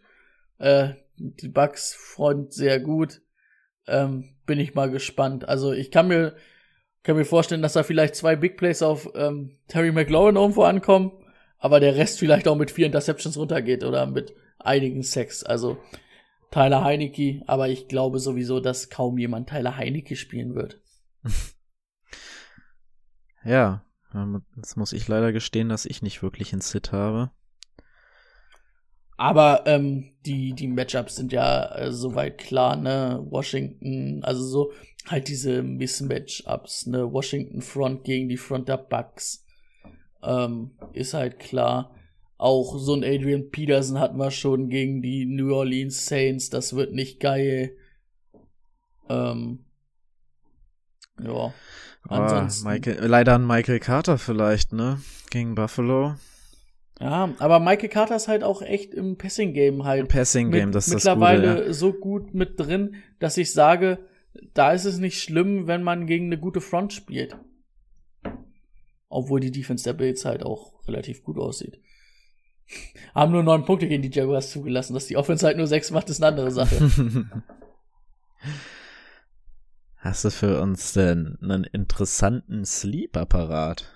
Äh, 0.57 0.93
die 1.17 1.49
Bucks 1.49 1.93
Front 1.93 2.53
sehr 2.53 2.79
gut. 2.79 3.21
Ähm, 3.87 4.37
bin 4.45 4.59
ich 4.59 4.75
mal 4.75 4.91
gespannt. 4.91 5.47
Also 5.47 5.73
ich 5.73 5.91
kann 5.91 6.07
mir 6.09 6.35
kann 7.03 7.15
mir 7.15 7.25
vorstellen, 7.25 7.61
dass 7.61 7.73
da 7.73 7.83
vielleicht 7.83 8.15
zwei 8.15 8.35
Big 8.35 8.57
Plays 8.57 8.81
auf 8.81 9.09
ähm, 9.15 9.57
Terry 9.67 9.91
McLaurin 9.91 10.35
irgendwo 10.35 10.63
ankommen, 10.63 11.11
aber 11.57 11.79
der 11.79 11.95
Rest 11.95 12.19
vielleicht 12.19 12.47
auch 12.47 12.55
mit 12.55 12.71
vier 12.71 12.85
Interceptions 12.85 13.37
runtergeht 13.37 13.83
oder 13.83 14.05
mit 14.05 14.33
einigen 14.59 15.03
Sacks. 15.03 15.43
Also 15.43 15.77
Tyler 16.51 16.83
Heinecke, 16.83 17.41
aber 17.47 17.69
ich 17.69 17.87
glaube 17.87 18.19
sowieso, 18.19 18.59
dass 18.59 18.89
kaum 18.89 19.17
jemand 19.17 19.49
Tyler 19.49 19.77
Heinecke 19.77 20.15
spielen 20.15 20.55
wird. 20.55 20.79
Ja. 23.47 23.83
Jetzt 24.55 24.77
muss 24.77 24.93
ich 24.93 25.07
leider 25.07 25.31
gestehen, 25.31 25.69
dass 25.69 25.85
ich 25.85 26.01
nicht 26.01 26.21
wirklich 26.21 26.51
einen 26.51 26.61
Sit 26.61 26.91
habe. 26.91 27.31
Aber 29.17 29.63
ähm, 29.65 30.11
die, 30.25 30.53
die 30.53 30.67
Matchups 30.67 31.15
sind 31.15 31.31
ja 31.31 31.75
äh, 31.75 31.91
soweit 31.91 32.37
klar, 32.37 32.75
ne? 32.75 33.25
Washington, 33.29 34.23
also 34.23 34.43
so 34.43 34.71
halt 35.07 35.27
diese 35.27 35.63
Mismatchups, 35.63 36.85
ne? 36.85 37.11
Washington 37.11 37.61
Front 37.61 38.03
gegen 38.03 38.29
die 38.29 38.37
Front 38.37 38.69
der 38.69 38.77
Bucks. 38.77 39.43
Ähm, 40.23 40.71
ist 40.93 41.15
halt 41.15 41.39
klar. 41.39 41.95
Auch 42.37 42.77
so 42.77 42.93
ein 42.93 43.03
Adrian 43.03 43.49
Peterson 43.49 43.99
hatten 43.99 44.17
wir 44.19 44.29
schon 44.29 44.69
gegen 44.69 45.01
die 45.01 45.25
New 45.25 45.51
Orleans 45.51 46.05
Saints. 46.05 46.51
Das 46.51 46.75
wird 46.75 46.93
nicht 46.93 47.19
geil. 47.19 47.75
Ähm, 49.09 49.65
ja. 51.19 51.53
Ah, 52.07 52.23
Ansonsten. 52.23 52.67
Michael, 52.67 53.05
leider 53.07 53.35
ein 53.35 53.47
Michael 53.47 53.79
Carter 53.79 54.19
vielleicht, 54.19 54.73
ne? 54.73 55.01
Gegen 55.31 55.55
Buffalo. 55.55 56.15
Ja, 56.99 57.33
aber 57.37 57.59
Michael 57.59 57.89
Carter 57.89 58.15
ist 58.15 58.27
halt 58.27 58.43
auch 58.43 58.61
echt 58.61 58.93
im 58.93 59.17
Passing-Game 59.17 59.83
halt. 59.83 60.01
Im 60.01 60.07
Passing 60.07 60.51
Game, 60.51 60.67
mit, 60.67 60.75
das 60.75 60.87
ist 60.87 60.95
das 60.95 61.03
mittlerweile 61.05 61.57
Gute. 61.57 61.73
so 61.73 61.93
gut 61.93 62.33
mit 62.33 62.59
drin, 62.59 62.95
dass 63.19 63.37
ich 63.37 63.53
sage, 63.53 63.99
da 64.53 64.71
ist 64.71 64.85
es 64.85 64.97
nicht 64.97 65.21
schlimm, 65.21 65.67
wenn 65.67 65.83
man 65.83 66.07
gegen 66.07 66.25
eine 66.25 66.39
gute 66.39 66.61
Front 66.61 66.93
spielt. 66.93 67.37
Obwohl 69.09 69.39
die 69.39 69.51
Defense 69.51 69.83
der 69.83 69.93
Bills 69.93 70.25
halt 70.25 70.43
auch 70.43 70.73
relativ 70.87 71.23
gut 71.23 71.37
aussieht. 71.37 71.79
Haben 73.15 73.31
nur 73.31 73.43
neun 73.43 73.65
Punkte 73.65 73.87
gegen 73.87 74.01
die 74.01 74.11
Jaguars 74.11 74.51
zugelassen. 74.51 74.93
Dass 74.93 75.07
die 75.07 75.17
Offense 75.17 75.45
halt 75.45 75.57
nur 75.57 75.67
sechs 75.67 75.91
macht, 75.91 76.09
ist 76.09 76.21
eine 76.21 76.27
andere 76.27 76.51
Sache. 76.51 76.75
Ja. 76.75 77.43
Hast 79.97 80.23
du 80.23 80.31
für 80.31 80.61
uns 80.61 80.93
denn 80.93 81.37
einen 81.41 81.63
interessanten 81.63 82.65
Sleep-Apparat? 82.65 83.91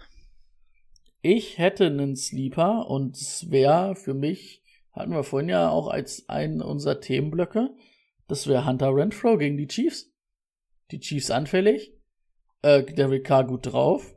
Ich 1.22 1.60
hätte 1.60 1.86
einen 1.86 2.16
Sleeper 2.16 2.90
und 2.90 3.16
es 3.16 3.52
wäre 3.52 3.96
für 3.96 4.16
mich, 4.16 4.64
hatten 4.92 5.12
wir 5.12 5.24
vorhin 5.24 5.50
ja 5.50 5.70
auch 5.70 5.88
als 5.88 6.28
einen 6.28 6.62
unserer 6.62 7.00
Themenblöcke, 7.00 7.70
das 8.28 8.48
wäre 8.48 8.66
Hunter 8.66 8.96
Renfro 8.96 9.38
gegen 9.38 9.58
die 9.58 9.68
Chiefs. 9.68 10.12
Die 10.90 11.00
Chiefs 11.00 11.30
anfällig, 11.30 11.94
äh, 12.64 12.84
Derek 12.84 13.26
Carr 13.26 13.46
gut 13.46 13.68
drauf. 13.68 14.16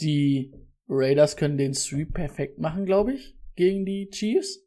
Die 0.00 0.54
Raiders 0.88 1.36
können 1.36 1.58
den 1.58 1.74
Sweep 1.74 2.14
perfekt 2.14 2.58
machen, 2.58 2.86
glaube 2.86 3.12
ich, 3.12 3.36
gegen 3.54 3.84
die 3.84 4.08
Chiefs. 4.10 4.64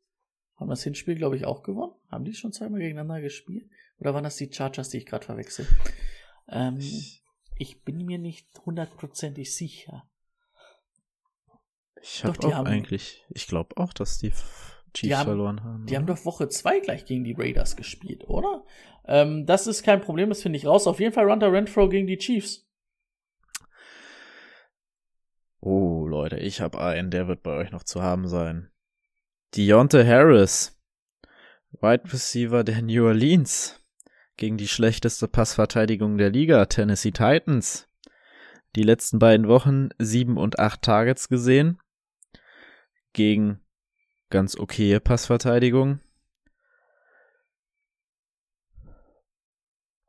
Haben 0.56 0.70
das 0.70 0.84
Hinspiel, 0.84 1.16
glaube 1.16 1.36
ich, 1.36 1.46
auch 1.46 1.64
gewonnen. 1.64 1.96
Haben 2.10 2.26
die 2.26 2.34
schon 2.34 2.52
zweimal 2.52 2.80
gegeneinander 2.80 3.22
gespielt? 3.22 3.68
Oder 3.98 4.14
waren 4.14 4.24
das 4.24 4.38
die 4.38 4.52
Chargers, 4.52 4.90
die 4.90 4.98
ich 4.98 5.06
gerade 5.06 5.26
verwechsel? 5.26 5.68
Ähm, 6.48 6.80
ich 7.58 7.82
bin 7.84 8.06
mir 8.06 8.20
nicht 8.20 8.48
hundertprozentig 8.66 9.56
sicher. 9.56 10.11
Ich 12.02 12.22
Doch, 12.22 12.30
hab 12.30 12.40
die 12.40 12.48
auch 12.48 12.54
haben- 12.54 12.68
eigentlich, 12.68 13.24
ich 13.30 13.48
glaube 13.48 13.78
auch, 13.78 13.94
dass 13.94 14.18
die 14.18 14.32
Chiefs 14.94 15.16
haben- 15.18 15.26
verloren 15.28 15.64
haben. 15.64 15.86
Die 15.86 15.96
haben 15.96 16.08
doch 16.08 16.26
Woche 16.26 16.50
2 16.50 16.80
gleich 16.80 17.06
gegen 17.06 17.24
die 17.24 17.34
Raiders 17.34 17.76
gespielt, 17.76 18.28
oder? 18.28 18.64
Ähm, 19.06 19.46
das 19.46 19.68
ist 19.68 19.84
kein 19.84 20.02
Problem, 20.02 20.30
das 20.30 20.42
finde 20.42 20.58
ich 20.58 20.66
raus. 20.66 20.88
Auf 20.88 21.00
jeden 21.00 21.14
Fall 21.14 21.30
Runter 21.30 21.52
Renfro 21.52 21.90
gegen 21.90 22.08
die 22.08 22.18
Chiefs. 22.18 22.68
Oh, 25.60 26.08
Leute, 26.08 26.38
ich 26.38 26.60
habe 26.62 26.82
einen, 26.82 27.12
der 27.12 27.28
wird 27.28 27.44
bei 27.44 27.52
euch 27.56 27.72
noch 27.72 27.84
zu 27.84 28.02
haben 28.02 28.28
sein. 28.28 28.72
Deontay 29.56 30.06
Harris, 30.06 30.80
Wide 31.72 32.12
Receiver 32.12 32.64
der 32.64 32.82
New 32.82 33.06
Orleans, 33.06 33.80
gegen 34.38 34.58
die 34.58 34.68
schlechteste 34.68 35.28
Passverteidigung 35.28 36.18
der 36.18 36.32
Liga, 36.32 36.66
Tennessee 36.66 37.12
Titans. 37.12 37.88
Die 38.76 38.84
letzten 38.84 39.20
beiden 39.20 39.48
Wochen 39.48 39.90
sieben 40.00 40.38
und 40.38 40.58
acht 40.58 40.82
Targets 40.82 41.30
gesehen, 41.30 41.80
gegen 43.14 43.62
ganz 44.30 44.58
okaye 44.58 45.00
Passverteidigung. 45.00 46.00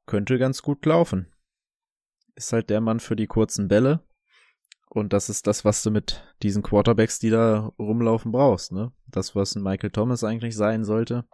Könnte 0.07 0.39
ganz 0.39 0.63
gut 0.63 0.85
laufen. 0.87 1.33
Ist 2.35 2.53
halt 2.53 2.71
der 2.71 2.81
Mann 2.81 3.01
für 3.01 3.17
die 3.17 3.27
kurzen 3.27 3.69
Bälle. 3.69 4.01
Und 4.89 5.15
das 5.15 5.31
ist 5.31 5.47
das, 5.47 5.65
was 5.65 5.83
du 5.83 5.91
mit 5.91 6.23
diesen 6.43 6.63
Quarterbacks, 6.63 7.19
die 7.19 7.31
da 7.31 7.73
rumlaufen, 7.79 8.31
brauchst, 8.31 8.73
ne? 8.73 8.93
Das, 9.07 9.35
was 9.35 9.55
ein 9.55 9.63
Michael 9.63 9.91
Thomas 9.91 10.23
eigentlich 10.23 10.55
sein 10.55 10.85
sollte, 10.85 11.25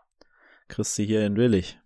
kriegst 0.69 0.97
du 0.97 1.03
hier 1.03 1.27
in 1.27 1.37
Willig. 1.37 1.81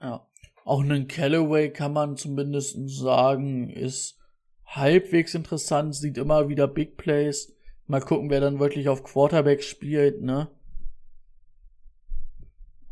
Ja. 0.00 0.26
Auch 0.64 0.82
einen 0.82 1.06
Callaway 1.08 1.70
kann 1.70 1.92
man 1.92 2.16
zumindest 2.16 2.78
sagen, 2.88 3.70
ist 3.70 4.18
halbwegs 4.64 5.34
interessant, 5.34 5.94
sieht 5.94 6.18
immer 6.18 6.48
wieder 6.48 6.66
Big 6.68 6.96
Plays. 6.96 7.57
Mal 7.88 8.00
gucken, 8.00 8.28
wer 8.28 8.40
dann 8.40 8.60
wirklich 8.60 8.90
auf 8.90 9.02
Quarterback 9.02 9.62
spielt, 9.62 10.20
ne? 10.22 10.48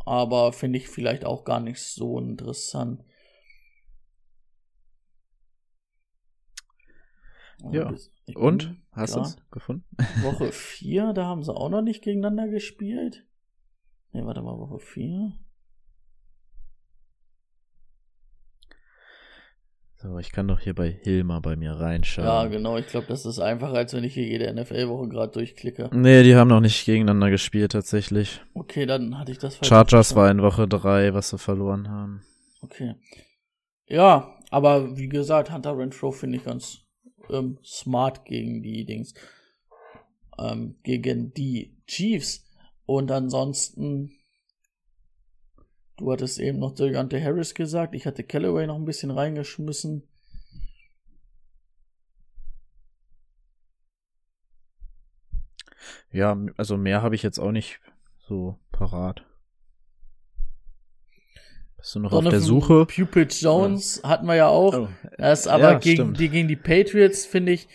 Aber 0.06 0.52
finde 0.52 0.78
ich 0.78 0.88
vielleicht 0.88 1.26
auch 1.26 1.44
gar 1.44 1.60
nicht 1.60 1.80
so 1.80 2.18
interessant. 2.18 3.04
Ja. 7.70 7.94
Und? 8.34 8.76
Hast 8.92 9.16
du 9.16 9.20
es 9.20 9.36
gefunden? 9.50 9.84
Woche 10.22 10.50
4, 10.50 11.12
da 11.12 11.26
haben 11.26 11.42
sie 11.42 11.54
auch 11.54 11.68
noch 11.68 11.82
nicht 11.82 12.02
gegeneinander 12.02 12.48
gespielt. 12.48 13.26
Ne, 14.12 14.24
warte 14.24 14.40
mal, 14.40 14.58
Woche 14.58 14.78
4. 14.78 15.32
So, 19.98 20.18
ich 20.18 20.30
kann 20.30 20.46
doch 20.46 20.60
hier 20.60 20.74
bei 20.74 20.90
Hilmer 20.90 21.40
bei 21.40 21.56
mir 21.56 21.72
reinschauen. 21.72 22.28
Ja, 22.28 22.46
genau, 22.46 22.76
ich 22.76 22.86
glaube, 22.86 23.06
das 23.06 23.24
ist 23.24 23.38
einfacher, 23.38 23.74
als 23.74 23.94
wenn 23.94 24.04
ich 24.04 24.12
hier 24.12 24.26
jede 24.26 24.52
NFL-Woche 24.52 25.08
gerade 25.08 25.32
durchklicke. 25.32 25.88
Nee, 25.92 26.22
die 26.22 26.36
haben 26.36 26.48
noch 26.48 26.60
nicht 26.60 26.84
gegeneinander 26.84 27.30
gespielt, 27.30 27.72
tatsächlich. 27.72 28.42
Okay, 28.52 28.84
dann 28.84 29.18
hatte 29.18 29.32
ich 29.32 29.38
das 29.38 29.56
falsch 29.56 29.68
Chargers 29.68 30.14
war 30.14 30.30
in 30.30 30.42
Woche 30.42 30.68
drei, 30.68 31.14
was 31.14 31.30
sie 31.30 31.38
verloren 31.38 31.88
haben. 31.88 32.22
Okay. 32.60 32.94
Ja, 33.86 34.36
aber 34.50 34.98
wie 34.98 35.08
gesagt, 35.08 35.50
Hunter 35.50 35.78
Renfro 35.78 36.10
finde 36.10 36.38
ich 36.38 36.44
ganz 36.44 36.82
ähm, 37.30 37.58
smart 37.64 38.26
gegen 38.26 38.62
die 38.62 38.84
Dings. 38.84 39.14
Ähm, 40.38 40.76
gegen 40.82 41.32
die 41.32 41.74
Chiefs. 41.86 42.44
Und 42.84 43.10
ansonsten, 43.10 44.12
du 45.96 46.12
hattest 46.12 46.38
eben 46.38 46.58
noch 46.58 46.74
Delgante 46.74 47.22
Harris 47.22 47.54
gesagt. 47.54 47.94
Ich 47.94 48.06
hatte 48.06 48.22
Callaway 48.24 48.66
noch 48.66 48.76
ein 48.76 48.84
bisschen 48.84 49.10
reingeschmissen. 49.10 50.02
Ja, 56.10 56.36
also 56.56 56.76
mehr 56.76 57.02
habe 57.02 57.14
ich 57.14 57.22
jetzt 57.22 57.38
auch 57.38 57.52
nicht 57.52 57.80
so 58.28 58.58
parat. 58.72 59.24
Bist 61.76 61.94
du 61.94 62.00
noch 62.00 62.12
auf 62.12 62.24
der 62.24 62.40
Suche? 62.40 62.86
Cupid 62.86 63.32
Jones 63.40 64.00
hatten 64.02 64.26
wir 64.26 64.34
ja 64.34 64.48
auch. 64.48 64.74
Oh, 64.74 64.88
Das 65.18 65.40
ist 65.40 65.46
aber 65.48 65.72
ja, 65.72 65.78
gegen, 65.78 66.14
die, 66.14 66.28
gegen 66.28 66.48
die 66.48 66.56
Patriots, 66.56 67.26
finde 67.26 67.52
ich, 67.52 67.68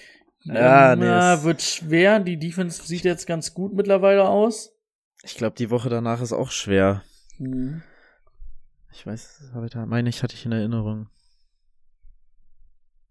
Ja, 0.43 0.93
ähm, 0.93 0.99
nee, 0.99 1.05
äh, 1.05 1.33
es- 1.35 1.43
wird 1.43 1.61
schwer. 1.61 2.19
Die 2.19 2.37
Defense 2.37 2.83
sieht 2.83 3.03
jetzt 3.03 3.27
ganz 3.27 3.53
gut 3.53 3.73
mittlerweile 3.73 4.27
aus. 4.27 4.73
Ich 5.23 5.35
glaube, 5.35 5.55
die 5.55 5.69
Woche 5.69 5.89
danach 5.89 6.19
ist 6.21 6.33
auch 6.33 6.49
schwer. 6.49 7.03
Hm. 7.37 7.83
Ich 8.93 9.05
weiß, 9.05 9.51
habe 9.53 9.65
ich 9.65 9.71
da, 9.71 9.85
meine 9.85 10.09
ich, 10.09 10.21
hatte 10.21 10.35
ich 10.35 10.45
in 10.45 10.51
Erinnerung. 10.51 11.09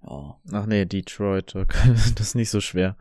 Ja. 0.02 0.40
Ach 0.52 0.66
nee, 0.66 0.84
Detroit. 0.84 1.54
okay, 1.56 1.88
Das 2.14 2.20
ist 2.20 2.34
nicht 2.34 2.50
so 2.50 2.60
schwer. 2.60 2.96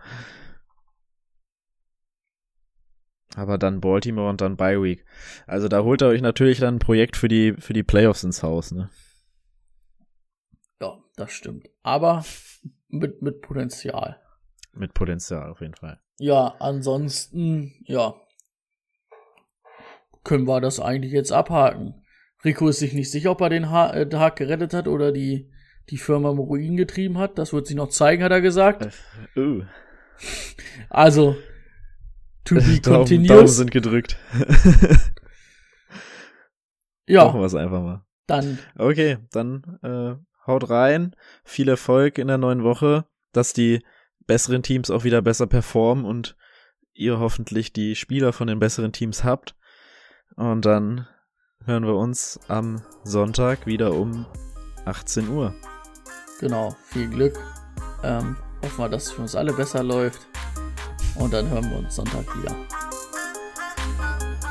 Aber 3.35 3.57
dann 3.57 3.79
Baltimore 3.79 4.29
und 4.29 4.41
dann 4.41 4.57
Bye 4.57 4.81
Week. 4.81 5.05
Also 5.45 5.67
da 5.67 5.83
holt 5.83 6.01
ihr 6.01 6.07
euch 6.07 6.21
natürlich 6.21 6.59
dann 6.59 6.75
ein 6.75 6.79
Projekt 6.79 7.15
für 7.15 7.27
die, 7.27 7.53
für 7.53 7.73
die 7.73 7.83
Playoffs 7.83 8.23
ins 8.23 8.43
Haus, 8.43 8.71
ne? 8.71 8.89
ja, 10.81 10.97
das 11.15 11.31
stimmt. 11.31 11.69
Aber 11.83 12.25
mit, 12.87 13.21
mit 13.21 13.41
Potenzial. 13.41 14.19
Mit 14.73 14.93
Potenzial 14.93 15.51
auf 15.51 15.61
jeden 15.61 15.75
Fall. 15.75 15.99
Ja, 16.17 16.55
ansonsten, 16.59 17.75
ja, 17.85 18.15
können 20.23 20.47
wir 20.47 20.59
das 20.59 20.79
eigentlich 20.79 21.13
jetzt 21.13 21.31
abhaken. 21.31 22.03
Rico 22.43 22.69
ist 22.69 22.79
sich 22.79 22.93
nicht 22.93 23.11
sicher, 23.11 23.31
ob 23.31 23.41
er 23.41 23.49
den 23.49 23.69
ha 23.69 23.91
äh, 23.91 24.07
Tag 24.07 24.37
gerettet 24.37 24.73
hat 24.73 24.87
oder 24.87 25.11
die, 25.11 25.51
die 25.89 25.97
Firma 25.97 26.31
im 26.31 26.39
Ruin 26.39 26.77
getrieben 26.77 27.17
hat. 27.17 27.37
Das 27.37 27.51
wird 27.51 27.67
sich 27.67 27.75
noch 27.75 27.89
zeigen, 27.89 28.23
hat 28.23 28.31
er 28.31 28.41
gesagt. 28.41 28.87
Uh. 29.35 29.63
Also, 30.89 31.35
to 32.45 32.55
be 32.55 32.61
Daumen, 32.61 32.81
Daumen 32.81 33.05
continuous. 33.05 33.57
sind 33.57 33.71
gedrückt. 33.71 34.17
ja, 37.07 37.25
Machen 37.25 37.41
wir 37.41 37.45
es 37.45 37.55
einfach 37.55 37.81
mal. 37.81 38.05
dann, 38.27 38.59
Okay, 38.77 39.17
dann 39.31 39.79
äh, 39.83 40.15
haut 40.47 40.69
rein. 40.69 41.15
Viel 41.43 41.67
Erfolg 41.69 42.17
in 42.17 42.27
der 42.27 42.37
neuen 42.37 42.63
Woche, 42.63 43.05
dass 43.33 43.53
die 43.53 43.83
besseren 44.27 44.63
Teams 44.63 44.91
auch 44.91 45.03
wieder 45.03 45.21
besser 45.21 45.47
performen 45.47 46.05
und 46.05 46.37
ihr 46.93 47.19
hoffentlich 47.19 47.73
die 47.73 47.95
Spieler 47.95 48.31
von 48.31 48.47
den 48.47 48.59
besseren 48.59 48.91
Teams 48.91 49.23
habt. 49.23 49.55
Und 50.35 50.65
dann 50.65 51.07
hören 51.65 51.85
wir 51.85 51.95
uns 51.95 52.39
am 52.47 52.81
Sonntag 53.03 53.65
wieder 53.65 53.93
um 53.93 54.25
18 54.85 55.29
Uhr. 55.29 55.53
genau, 56.39 56.75
viel 56.85 57.09
Glück. 57.09 57.37
Ähm, 58.03 58.37
hoffen 58.63 58.77
wir, 58.77 58.89
dass 58.89 59.07
es 59.07 59.11
für 59.11 59.21
uns 59.21 59.35
alle 59.35 59.53
besser 59.53 59.83
läuft. 59.83 60.21
Und 61.15 61.33
dann 61.33 61.49
hören 61.49 61.69
wir 61.69 61.79
uns 61.79 61.95
Sonntag 61.95 62.25
wieder. 62.37 62.55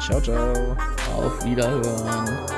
Ciao, 0.00 0.20
ciao. 0.20 0.76
Auf 1.16 1.44
Wiederhören. 1.44 2.57